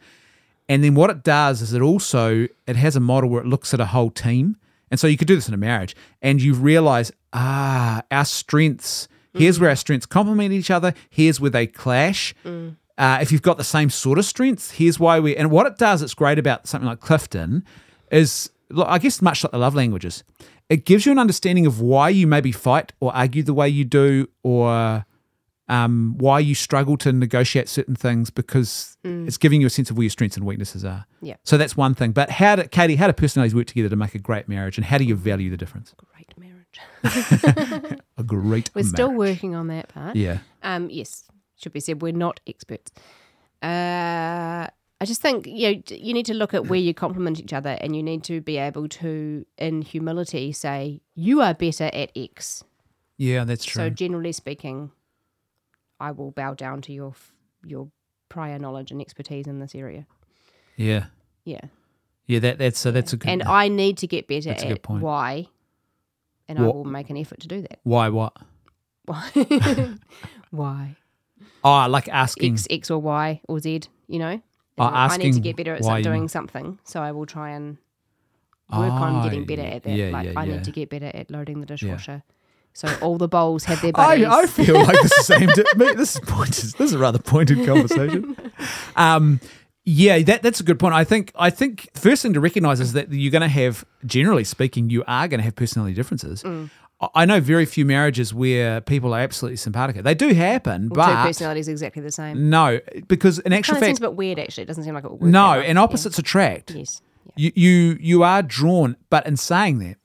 [0.71, 3.75] And then what it does is it also it has a model where it looks
[3.75, 4.57] at a whole team.
[4.91, 9.09] And so you could do this in a marriage, and you realise ah, our strengths.
[9.35, 9.61] Here's Mm.
[9.61, 10.93] where our strengths complement each other.
[11.09, 12.35] Here's where they clash.
[12.45, 12.77] Mm.
[12.99, 15.37] Uh, if you've got the same sort of strengths, here's why we.
[15.37, 17.65] And what it does, it's great about something like Clifton,
[18.11, 20.25] is look, I guess much like the love languages,
[20.69, 23.85] it gives you an understanding of why you maybe fight or argue the way you
[23.85, 25.05] do, or
[25.71, 29.97] um, why you struggle to negotiate certain things because it's giving you a sense of
[29.97, 31.07] where your strengths and weaknesses are.
[31.23, 31.37] Yeah.
[31.45, 32.11] So that's one thing.
[32.11, 34.85] But how do Katie, how do personalities work together to make a great marriage, and
[34.85, 35.95] how do you value the difference?
[35.97, 36.57] Great marriage.
[38.19, 38.71] A great.
[38.75, 40.17] We're still working on that part.
[40.17, 40.39] Yeah.
[40.65, 41.25] Um, yes,
[41.57, 42.03] should be said.
[42.03, 42.91] We're not experts.
[43.63, 44.67] Uh,
[45.03, 47.79] I just think you know, you need to look at where you complement each other,
[47.81, 52.65] and you need to be able to, in humility, say you are better at X.
[53.19, 53.85] Yeah, that's true.
[53.85, 54.91] So generally speaking,
[56.01, 57.15] I will bow down to your
[57.65, 57.89] your
[58.29, 60.07] prior knowledge and expertise in this area.
[60.77, 61.07] yeah.
[61.45, 61.61] Yeah,
[62.27, 63.29] Yeah, that that's so that's a good.
[63.31, 65.03] and I need to get better That's at point.
[65.03, 65.47] Y,
[66.49, 67.81] and I will make an effort to do that.
[67.83, 68.37] why what?
[69.07, 69.95] Why?
[70.51, 70.97] Why?
[71.65, 72.53] Oh, like asking.
[72.55, 74.41] X, X or Y or Z, you know?
[74.79, 76.79] Oh, I need to get better at why some, doing something.
[76.85, 77.77] So I will try and
[78.71, 79.97] work on Ah, getting better at that.
[79.97, 80.53] yeah, like yeah, I yeah.
[80.57, 82.23] need to get better at loading the dishwasher.
[82.73, 84.27] So all the bowls have their I, buddies.
[84.27, 85.93] I feel like this is aimed at me.
[85.95, 86.65] This is pointed.
[86.73, 88.37] This is a rather pointed conversation.
[88.97, 89.41] Um,
[89.85, 90.95] yeah, that that's a good point.
[90.95, 93.85] I think I think the first thing to recognise is that you're going to have,
[94.05, 96.43] generally speaking, you are going to have personality differences.
[96.43, 96.71] Mm.
[97.01, 100.03] I- I know very few marriages where people are absolutely simpatico.
[100.03, 102.51] They do happen, Well, two but personalities exactly the same.
[102.51, 102.79] no,
[103.09, 104.65] because in actual Kind of seems a bit weird, actually.
[104.65, 105.31] It doesn't seem like it would work.
[105.31, 106.73] no, and opposites attract.
[106.73, 107.01] Yes.
[107.25, 107.33] Yeah.
[107.37, 109.97] you, you you are drawn but in saying that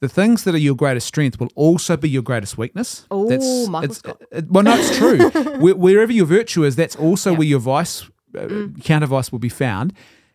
[0.00, 3.68] the things that are your greatest strength will also be your greatest weakness Oh, That's-
[3.68, 4.22] Michael Scott.
[4.32, 5.28] it- well no it's true
[5.60, 8.04] Where, wherever your virtue is that's also where your vice
[8.36, 8.82] uh, Mm.
[8.84, 9.92] counter vice will be found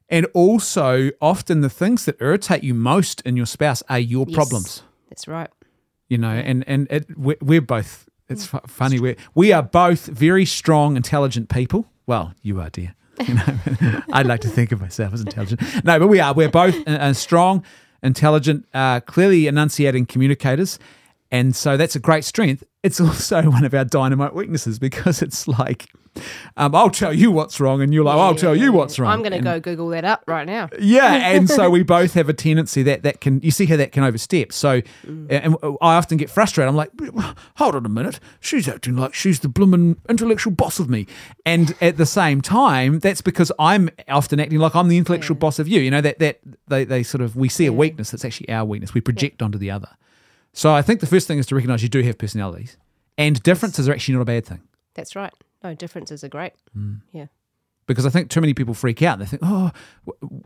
[0.09, 4.35] and also often the things that irritate you most in your spouse are your Yes.
[4.35, 5.49] problems That's right.
[6.09, 8.69] you know and and it, we're, we're both it's Mm.
[8.69, 12.93] funny we we are both very strong intelligent people well you are dear
[13.27, 13.45] you know
[14.13, 16.91] i'd like to think of myself as intelligent no but we are we're both uh,
[16.91, 17.63] uh, strong
[18.05, 20.79] intelligent uh, clearly enunciating communicators.
[21.31, 22.63] And so that's a great strength.
[22.83, 25.89] It's also one of our dynamite weaknesses because it's like
[26.57, 29.21] um, i'll tell you what's wrong and you're like i'll tell you what's wrong I'm
[29.21, 30.69] going to go Google that up right now.
[30.79, 33.91] yeah, and so we both have a tendency that that can you see how that
[33.91, 34.51] can overstep.
[34.51, 34.81] So,
[35.29, 36.69] and I often get frustrated.
[36.69, 36.91] I'm like,
[37.57, 41.07] hold on a minute, she's acting like she's the bloomin' intellectual boss of me,
[41.45, 45.59] and at the same time, that's because I'm often acting like I'm the intellectual boss
[45.59, 45.79] of you.
[45.79, 48.65] You know that that they they sort of we see a weakness that's actually our
[48.65, 48.93] weakness.
[48.93, 49.89] We project onto the other.
[50.53, 52.77] So I think the first thing is to recognize you do have personalities,
[53.17, 54.61] and differences are actually not a bad thing.
[54.93, 55.33] That's right.
[55.69, 56.53] No, differences are great.
[56.77, 57.01] Mm.
[57.11, 57.27] Yeah.
[57.87, 59.19] because I think too many people freak out.
[59.19, 59.71] They think, oh,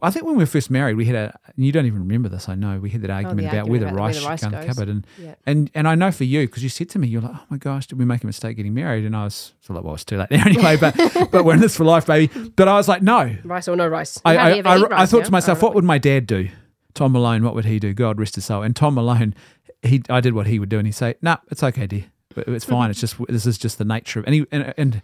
[0.02, 2.28] I think when we were first married, we had a, and you don't even remember
[2.30, 4.42] this, I know, we had that argument about argument where the about rice the should
[4.42, 4.90] go in the cupboard.
[4.90, 5.36] And, Yeah.
[5.46, 7.58] and, and I know for you, because you said to me, you're like, oh my
[7.58, 9.06] gosh, did we make a mistake getting married?
[9.06, 10.96] And I was, so like, well, it's too late now anyway, but,
[11.32, 12.50] but we're in this for life, baby.
[12.56, 13.36] But I was like, no.
[13.46, 14.20] Rice or no rice.
[14.26, 15.24] I, I, I, I rice thought now.
[15.26, 16.50] to myself, I what would my dad do?
[16.94, 17.94] Tom Malone, what would he do?
[17.94, 18.64] God rest his soul.
[18.64, 19.34] And Tom Malone,
[19.82, 22.06] he, I did what he would do, and he'd say, "No, it's okay, dear.
[22.36, 22.90] It's fine.
[22.92, 24.96] it's just this is just the nature of." any and, and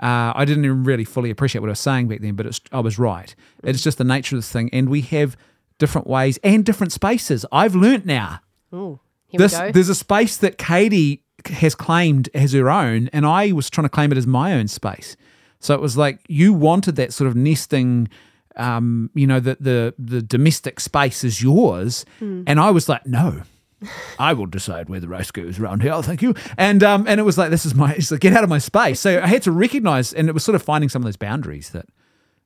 [0.00, 2.60] uh, I didn't even really fully appreciate what I was saying back then, but it's,
[2.72, 3.34] I was right.
[3.62, 5.36] It's just the nature of this thing, and we have
[5.78, 7.44] different ways and different spaces.
[7.52, 8.40] I've learnt now.
[8.74, 9.72] Ooh, here This we go.
[9.72, 13.88] there's a space that Katie has claimed as her own, and I was trying to
[13.90, 15.16] claim it as my own space.
[15.58, 18.08] So it was like you wanted that sort of nesting,
[18.56, 23.42] um, you know, the the the domestic space is yours, and I was like, no.
[24.18, 26.00] I will decide where the race goes around here.
[26.02, 26.34] Thank you.
[26.58, 28.58] And um, and it was like this is my it's like, get out of my
[28.58, 29.00] space.
[29.00, 31.70] So I had to recognize, and it was sort of finding some of those boundaries
[31.70, 31.86] that,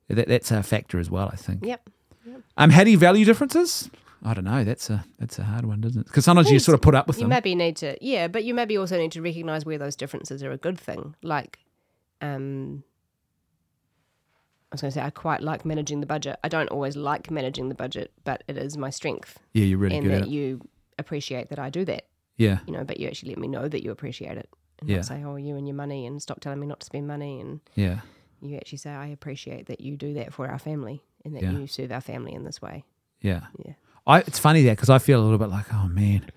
[0.09, 1.29] that that's a factor as well.
[1.31, 1.65] I think.
[1.65, 1.89] Yep.
[2.57, 3.89] Um, how do you value differences?
[4.23, 4.63] I don't know.
[4.63, 6.07] That's a that's a hard one, isn't it?
[6.07, 7.29] Because sometimes you sort of put up with You them.
[7.29, 10.51] maybe need to, yeah, but you maybe also need to recognize where those differences are
[10.51, 11.15] a good thing.
[11.21, 11.59] Like,
[12.21, 12.83] um,
[14.71, 16.37] I was going to say, I quite like managing the budget.
[16.43, 19.97] I don't always like managing the budget, but it is my strength, yeah, you're really
[19.97, 20.31] and good at that it.
[20.31, 20.61] you
[20.97, 22.05] appreciate that I do that.
[22.37, 24.49] yeah, You know, but you actually let me know that you appreciate it,
[24.79, 24.97] and Yeah.
[24.97, 27.39] not say, "Oh, you and your money," and stop telling me not to spend money,
[27.39, 28.01] and yeah,
[28.41, 31.51] you actually say, "I appreciate that you do that for our family, and that Yeah.
[31.51, 32.83] you serve our family in this way."
[33.21, 33.47] yeah.
[33.65, 33.73] Yeah.
[34.07, 36.29] I, it's funny that because I feel a little bit like, oh man,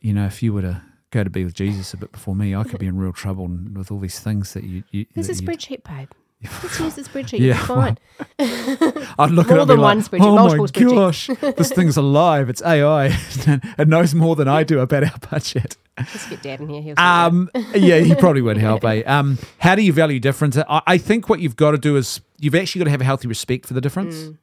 [0.00, 2.54] you know, if you were to go to be with Jesus a bit before me,
[2.54, 4.84] I could be in real trouble with all these things that you.
[4.92, 6.10] you There's a that you- spreadsheet, babe.
[6.42, 7.38] Let's use the spreadsheet.
[7.40, 7.98] Yeah, Yeah, fine.
[9.18, 11.54] I'd look More at it be than one like, spreadsheet, oh multiple my spreadsheets." gosh,
[11.56, 12.48] this thing's alive.
[12.48, 13.06] It's AI.
[13.78, 15.76] it knows more than I do about our budget.
[15.98, 16.80] Let's get Dad in here.
[16.82, 16.94] He'll.
[16.98, 18.84] Um, yeah, he probably would help.
[18.84, 19.02] Eh?
[19.02, 20.56] Um, how do you value difference?
[20.56, 23.04] I, I think what you've got to do is you've actually got to have a
[23.04, 24.14] healthy respect for the difference.
[24.16, 24.38] Mm.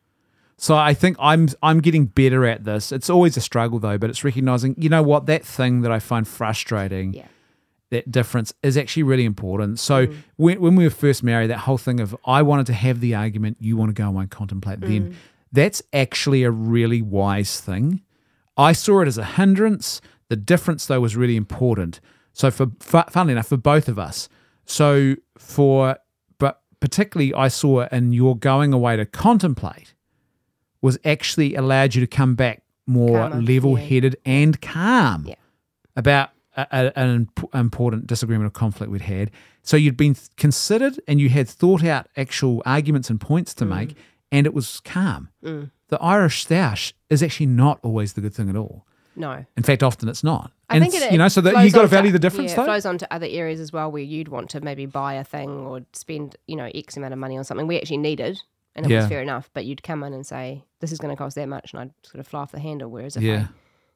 [0.60, 2.92] So I think I'm I'm getting better at this.
[2.92, 6.00] It's always a struggle though, but it's recognizing you know what that thing that I
[6.00, 7.28] find frustrating, Yeah.
[7.90, 9.80] That difference is actually really important.
[9.80, 10.18] So mm.
[10.36, 13.16] when when we were first married, that whole thing of I wanted to have the
[13.16, 15.16] argument, you want to go away and contemplate, then mm.
[15.52, 18.02] that's actually a really wise thing.
[18.58, 20.02] I saw it as a hindrance.
[20.30, 22.02] The difference, though, was really important.
[22.34, 24.28] So, for fu- funnily enough, for both of us.
[24.66, 25.98] So, for
[26.40, 29.94] but particularly, I saw in your going away to contemplate
[30.82, 35.36] was actually allowed you to come back more level-headed and calm Yeah.
[35.96, 39.32] about a, a- an imp- important disagreement or conflict we'd had.
[39.64, 43.58] So you'd been considered and you had thought out actual arguments and points Mm.
[43.58, 43.96] to make,
[44.32, 45.30] and it was calm.
[45.42, 48.86] The Irish stoush is actually not always the good thing at all.
[49.16, 49.46] No.
[49.56, 50.52] In fact, often it's not.
[50.70, 52.58] I and think it, you know, so that you got to value the difference, yeah,
[52.58, 52.64] though.
[52.64, 55.24] It flows on to other areas as well where you'd want to maybe buy a
[55.24, 58.42] thing or spend, you know, X amount of money on something we actually needed
[58.76, 59.00] and it Yeah.
[59.00, 59.50] was fair enough.
[59.54, 62.20] But you'd come in and say, This is gonna cost that much and I'd sort
[62.20, 62.92] of fly off the handle.
[62.92, 63.48] Whereas if Yeah.
[63.50, 63.54] I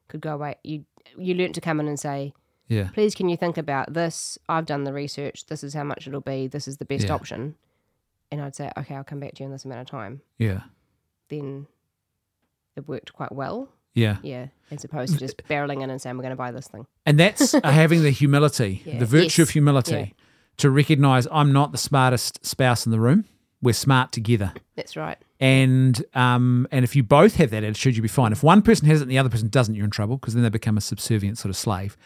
[0.08, 0.84] could go away you
[1.18, 2.32] you learnt to come in and say,
[2.72, 4.38] yeah, Please can you think about this?
[4.48, 7.14] I've done the research, this is how much it'll be, this is the best Yeah.
[7.14, 7.54] option
[8.30, 10.62] and I'd say, Okay, I'll come back to you in this amount of time yeah,
[11.28, 11.66] then
[12.76, 13.68] it worked quite well.
[13.94, 14.16] yeah.
[14.22, 14.46] Yeah.
[14.70, 16.86] As opposed to just barreling in and saying we're gonna buy this thing.
[17.04, 18.98] And that's having the humility, Yeah.
[18.98, 20.06] the virtue of humility, Yeah.
[20.58, 23.24] to recognize I'm not the smartest spouse in the room.
[23.60, 24.52] We're smart together.
[24.76, 25.18] That's right.
[25.38, 28.32] And um, and if you both have that attitude, you'll be fine.
[28.32, 30.42] If one person has it and the other person doesn't, you're in trouble because then
[30.42, 31.96] they become a subservient sort of slave.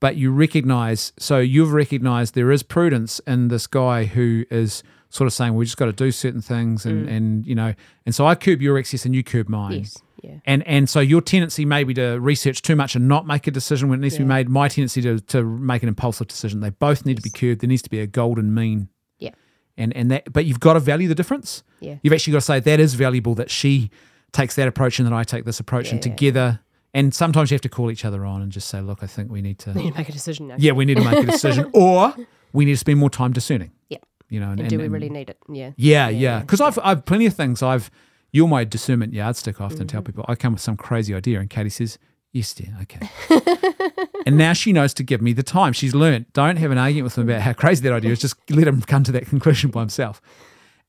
[0.00, 5.26] But you recognize, so you've recognized there is prudence in this guy who is sort
[5.26, 7.74] of saying we just got to do certain things, and and you know,
[8.04, 9.72] and so I curb your excess and you curb mine.
[9.72, 9.78] Mm.
[9.78, 10.02] Yes.
[10.22, 10.38] Yeah.
[10.44, 13.50] And and so your tendency may be to research too much and not make a
[13.50, 14.48] decision when it needs to be made.
[14.48, 16.60] My tendency to to make an impulsive decision.
[16.60, 17.60] They both need to be curbed.
[17.60, 18.88] There needs to be a golden mean.
[19.18, 19.30] Yeah.
[19.78, 21.62] And and that, but you've got to value the difference.
[21.80, 21.96] Yeah.
[22.02, 23.90] You've actually got to say that is valuable that she
[24.32, 26.10] takes that approach and that I take this approach, and Yeah.
[26.12, 26.60] together.
[26.96, 29.30] And sometimes you have to call each other on and just say, look, I think
[29.30, 29.70] we need to.
[29.72, 30.56] We need to make a decision now.
[30.58, 32.14] yeah, we need to make a decision, or
[32.52, 33.70] we need to spend more time discerning.
[33.90, 33.98] Yeah.
[34.30, 35.38] You know, and, And, do and- we really need it?
[35.48, 35.54] Yeah.
[35.56, 36.18] yeah, Yeah, yeah.
[36.18, 37.62] yeah, Because I've I've plenty of things.
[37.62, 37.90] I've
[38.32, 39.60] you're my discernment yardstick.
[39.60, 40.06] I often tell Mm-hmm.
[40.06, 41.98] people I come with some crazy idea, and Katie says,
[42.32, 43.08] "Yes, dear, okay."
[44.26, 45.72] and now she knows to give me the time.
[45.74, 46.32] She's learned.
[46.32, 48.20] Don't have an argument with him about how crazy that idea is.
[48.20, 50.20] Just let him come to that conclusion by himself.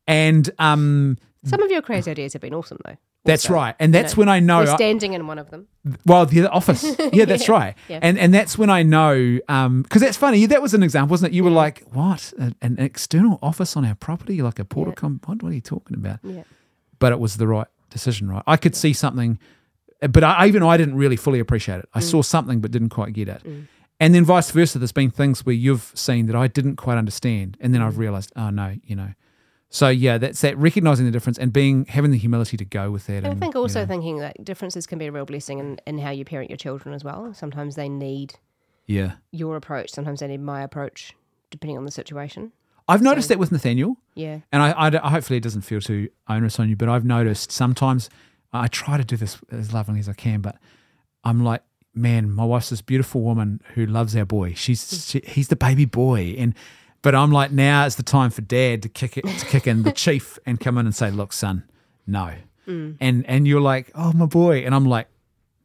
[0.07, 2.95] And um, Some of your crazy ideas have been awesome though.
[3.27, 3.53] That's also.
[3.53, 3.75] right.
[3.79, 4.59] And that's know, when I know.
[4.59, 5.67] We're I- standing in one of them.
[6.05, 6.83] well, the office.
[7.13, 7.75] Yeah, that's right.
[7.87, 7.99] Yeah.
[8.01, 10.45] And and that's when I know, um, because that's funny.
[10.45, 11.35] That was an example, wasn't it?
[11.35, 12.33] You were like, "What?
[12.37, 15.25] An, an external office on our property, like a Portacom?
[15.25, 16.43] What, what are you talking about?" Yeah.
[16.99, 18.43] But it was the right decision, right?
[18.45, 19.39] I could see something,
[20.01, 21.89] uh, but I, even I didn't really fully appreciate it.
[21.93, 22.03] I mm.
[22.03, 23.43] saw something, but didn't quite get it.
[23.43, 23.67] Mm.
[23.99, 24.79] And then vice versa.
[24.79, 27.99] There's been things where you've seen that I didn't quite understand, and then I've mm.
[27.99, 29.13] realized, oh no, you know.
[29.69, 33.07] So yeah, that's that recognizing the difference and being having the humility to go with
[33.07, 33.18] that.
[33.18, 35.60] And I and, think you also know, thinking that differences can be a real blessing
[35.60, 37.34] in, in how you parent your children as well.
[37.34, 38.35] Sometimes they need
[38.85, 39.14] yeah.
[39.31, 39.91] your approach.
[39.91, 41.14] Sometimes they need my approach,
[41.52, 42.53] depending on the situation.
[42.88, 43.98] I've noticed that with Nathaniel.
[44.15, 44.39] Yeah.
[44.52, 44.73] And I,
[45.03, 48.10] I, hopefully it doesn't feel too onerous on you, but I've noticed sometimes
[48.53, 50.56] I try to do this as lovingly as I can, but
[51.26, 51.64] I'm like,
[51.94, 54.53] man, my wife's this beautiful woman who loves our boy.
[54.53, 55.11] She's mm.
[55.11, 56.53] she, he's the baby boy, and
[57.02, 59.84] but I'm like, now is the time for dad to kick it to kick in
[59.84, 61.64] the chief and come in and say, look, son,
[62.06, 62.34] no,
[62.68, 62.98] mm.
[62.99, 65.07] and and you're like, oh my boy, and I'm like,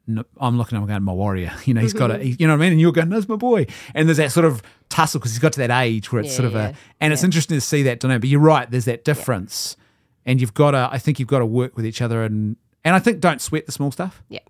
[0.07, 1.53] no, I'm looking at him going, my warrior.
[1.65, 2.23] You know, he's got it.
[2.41, 2.73] You know what I mean?
[2.73, 3.67] And you're going, that's my boy.
[3.95, 6.37] And there's that sort of tussle because he's got to that age where it's Yeah,
[6.37, 8.23] sort of yeah, a, and it's interesting to see that dynamic.
[8.23, 9.77] But you're right, there's that difference,
[10.27, 10.89] and you've got to.
[10.91, 13.67] I think you've got to work with each other, and and I think don't sweat
[13.67, 14.23] the small stuff.
[14.29, 14.41] Yeah.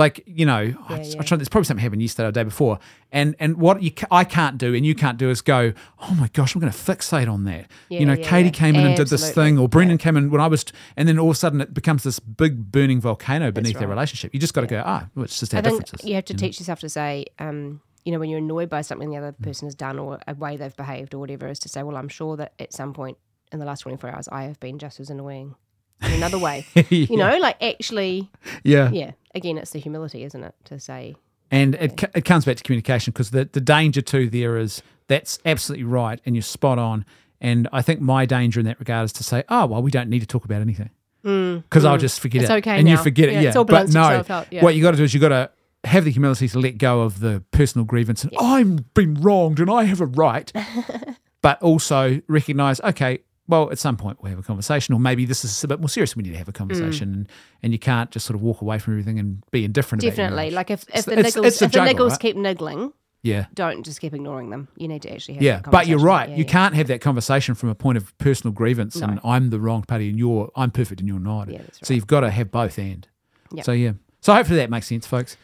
[0.00, 1.22] Like you know, I, Yeah, I yeah.
[1.22, 2.78] try, there's probably something happened yesterday or the day before,
[3.12, 6.28] and and what you I can't do and you can't do is go, oh my
[6.28, 7.70] gosh, I'm going to fixate on that.
[7.90, 8.52] Yeah, you know, yeah, Katie yeah.
[8.52, 10.64] came in and did this thing, or Brendan came in when I was,
[10.96, 14.32] and then all of a sudden it becomes this big burning volcano beneath their relationship.
[14.32, 16.02] You just got to go, ah, well, it's just our I differences.
[16.02, 19.10] you have to teach yourself to say, um, you know, when you're annoyed by something
[19.10, 21.82] the other person has done or a way they've behaved or whatever, is to say,
[21.82, 23.18] well, I'm sure that at some point
[23.52, 25.56] in the last 24 hours, I have been just as annoying
[26.02, 26.64] in another way.
[26.88, 28.30] You know, like actually,
[28.64, 28.90] yeah.
[28.90, 29.12] yeah.
[29.34, 31.14] Again, it's the humility, isn't it, to say,
[31.50, 35.38] And it, it comes back to communication because the, the danger too there is that's
[35.44, 37.04] absolutely right and you're spot on.
[37.40, 40.08] And I think my danger in that regard is to say, oh, well, we don't
[40.08, 40.90] need to talk about anything
[41.24, 42.00] mm, because I'll mm.
[42.00, 42.54] just forget It's it.
[42.54, 43.02] okay and you now.
[43.02, 43.32] forget it.
[43.32, 43.48] Yeah, Yeah.
[43.48, 44.62] it's all but no, out, yeah.
[44.62, 45.50] what you got to do is you got to
[45.84, 49.70] have the humility to let go of the personal grievance and I've been wronged and
[49.70, 50.52] I have a right.
[51.42, 53.20] but also recognize, okay,
[53.50, 55.88] well, at some point we'll have a conversation, or maybe this is a bit more
[55.88, 56.16] serious.
[56.16, 57.14] We need to have a conversation, Mm.
[57.14, 57.28] and,
[57.64, 60.02] and you can't just sort of walk away from everything and be indifferent.
[60.02, 60.50] definitely.
[60.50, 62.20] Like if, if the it's- niggles, it's if the niggles right?
[62.20, 64.68] keep niggling, yeah, don't just keep ignoring them.
[64.76, 65.60] You need to actually have yeah.
[65.70, 66.28] But you're right.
[66.30, 66.50] Yeah, you yeah.
[66.50, 70.08] can't have that conversation from a point of personal grievance, and I'm the wrong party,
[70.08, 71.50] and you're I'm perfect, and you're not.
[71.50, 71.86] Yeah, that's right.
[71.86, 73.06] So you've got to have both and.
[73.52, 73.64] Yep.
[73.66, 73.92] So yeah.
[74.22, 75.36] So hopefully that makes sense, folks.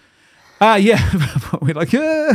[0.58, 0.98] Uh, yeah,
[1.60, 2.34] we're like, "Uh,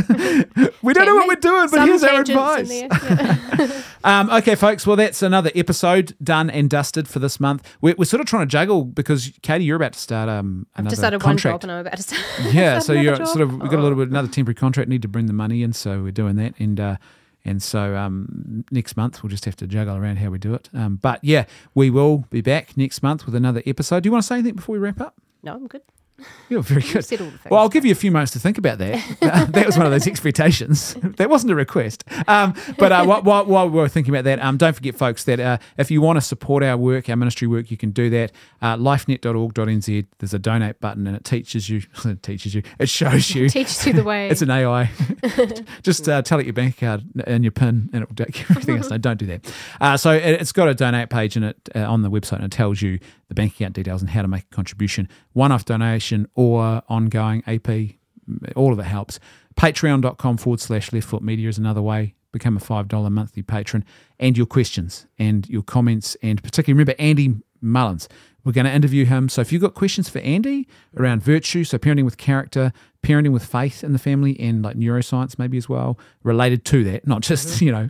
[0.80, 2.70] we don't know what we're doing, but here's our advice.
[2.70, 3.82] yeah.
[4.04, 4.84] Um, okay, folks.
[4.84, 7.76] Well, that's another episode done and dusted for this month.
[7.80, 10.90] We're, we're sort of trying to juggle because Katie, you're about to start um, another
[10.90, 11.62] Just started one contract.
[11.62, 12.22] job and I'm about to start.
[12.52, 13.28] yeah, so you're job.
[13.28, 14.88] sort of we've got a little bit another temporary contract.
[14.88, 16.54] Need to bring the money in, so we're doing that.
[16.58, 16.96] And uh,
[17.44, 20.68] and so um, next month we'll just have to juggle around how we do it.
[20.74, 21.44] Um, but yeah,
[21.74, 24.02] we will be back next month with another episode.
[24.02, 25.14] Do you want to say anything before we wrap up?
[25.44, 25.82] No, I'm good.
[26.48, 27.04] You're very good.
[27.04, 27.50] said all the things.
[27.50, 29.02] Well, I'll give you a few moments to think about that.
[29.52, 30.94] That was one of those expectations.
[31.16, 32.04] that wasn't a request.
[32.26, 35.40] Um, but uh, while, while, while we're thinking about that, um, don't forget, folks, that
[35.40, 38.32] uh, if you want to support our work, our ministry work, you can do that.
[38.60, 40.06] Uh, lifenet.org.nz.
[40.18, 41.82] There's a donate button, and it teaches you.
[42.04, 42.62] it teaches you.
[42.78, 43.48] It shows you.
[43.48, 44.28] Teaches you the way.
[44.28, 44.90] It's an AI.
[45.82, 48.78] Just uh, tell it your bank card and your PIN, and it will take everything
[48.78, 48.90] else.
[48.90, 49.54] No, don't do that.
[49.80, 52.44] Uh, so it, it's got a donate page in it uh, on the website, and
[52.44, 55.08] it tells you the bank account details and how to make a contribution.
[55.32, 57.96] One-off donation or ongoing AP,
[58.56, 59.18] all of it helps.
[59.56, 62.14] Patreon.com forward slash Left Foot Media is another way.
[62.32, 63.84] Become a five dollar monthly patron,
[64.18, 68.08] and your questions and your comments, and particularly remember Andy Mullins.
[68.44, 69.28] We're going to interview him.
[69.28, 70.66] So if you've got questions for Andy
[70.96, 72.72] around virtue, so parenting with character,
[73.02, 77.06] parenting with faith in the family, and like neuroscience maybe as well, related to that,
[77.06, 77.88] not just, you know,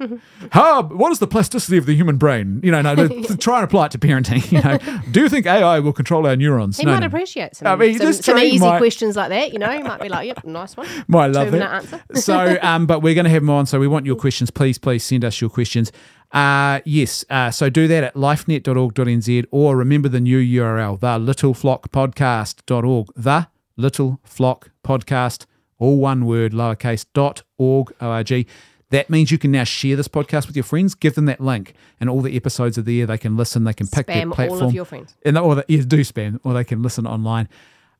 [0.51, 2.61] how, what is the plasticity of the human brain?
[2.63, 2.95] You know, no,
[3.39, 4.51] try and apply it to parenting.
[4.53, 6.79] You know, do you think AI will control our neurons?
[6.79, 7.07] He no, might no.
[7.07, 9.53] appreciate some, I mean, some, some easy might- questions like that.
[9.53, 12.03] You know, he might be like, "Yep, nice one." Might love answer.
[12.15, 13.67] so, um, but we're going to have them on.
[13.67, 14.51] So we want your questions.
[14.51, 15.93] Please, please send us your questions.
[16.33, 17.25] Uh, yes.
[17.29, 23.09] Uh, so do that at lifenet.org.nz or remember the new URL, the littleflockpodcast.org.
[23.17, 25.47] The Little Flock Podcast,
[25.79, 28.47] all one word, lowercase, dot org, O-R-G.
[28.91, 30.95] That means you can now share this podcast with your friends.
[30.95, 33.07] Give them that link, and all the episodes are there.
[33.07, 33.65] They can listen.
[33.65, 35.15] They can pick their Spam platform all of your friends.
[35.25, 37.49] and or the, yeah, do spam, or they can listen online.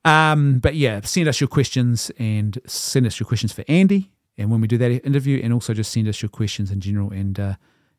[0.05, 4.11] Um, but yeah, send us your questions and send us your questions for Andy.
[4.37, 7.11] And when we do that interview, and also just send us your questions in general.
[7.11, 7.55] And uh,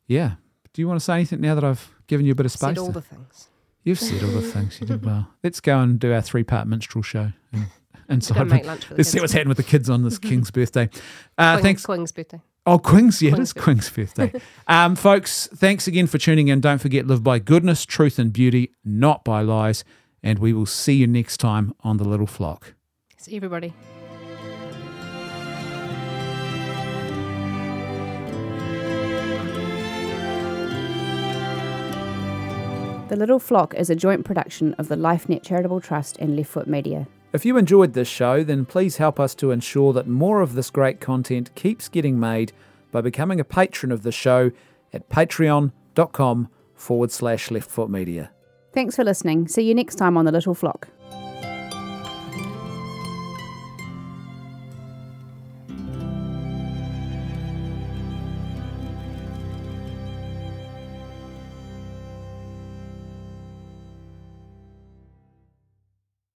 [0.08, 0.34] yeah,
[0.74, 2.70] do you want to say anything now that I've given you a bit of space?
[2.70, 3.50] Said all to- the things.
[3.84, 4.80] You've said all the things.
[4.80, 5.28] You did well.
[5.44, 7.32] Let's go and do our three-part minstrel show.
[7.52, 7.66] in-
[8.08, 10.18] Go Inside, make lunch for the let's see what's happening with the kids on this
[10.20, 10.90] King's birthday.
[11.38, 11.86] Uh, Queen- thanks.
[11.86, 12.42] Queen's birthday.
[12.66, 14.40] Oh, Queen's, yeah, it Queen's is birthday.
[14.68, 16.62] um, folks, thanks again for tuning in.
[16.62, 19.84] Don't forget, live by goodness, truth, and beauty, not by lies.
[20.22, 22.74] And we will see you next time on The Little Flock.
[23.18, 23.74] See everybody.
[33.10, 36.68] The Little Flock is a joint production of the LifeNet Charitable Trust and Left Foot
[36.68, 37.06] Media.
[37.34, 40.70] If you enjoyed this show, then please help us to ensure that more of this
[40.70, 42.52] great content keeps getting made
[42.92, 44.52] by becoming a patron of the show
[44.94, 48.30] at patreon.com forward slash leftfootmedia.
[48.72, 49.48] Thanks for listening.
[49.48, 50.90] See you next time on The Little Flock.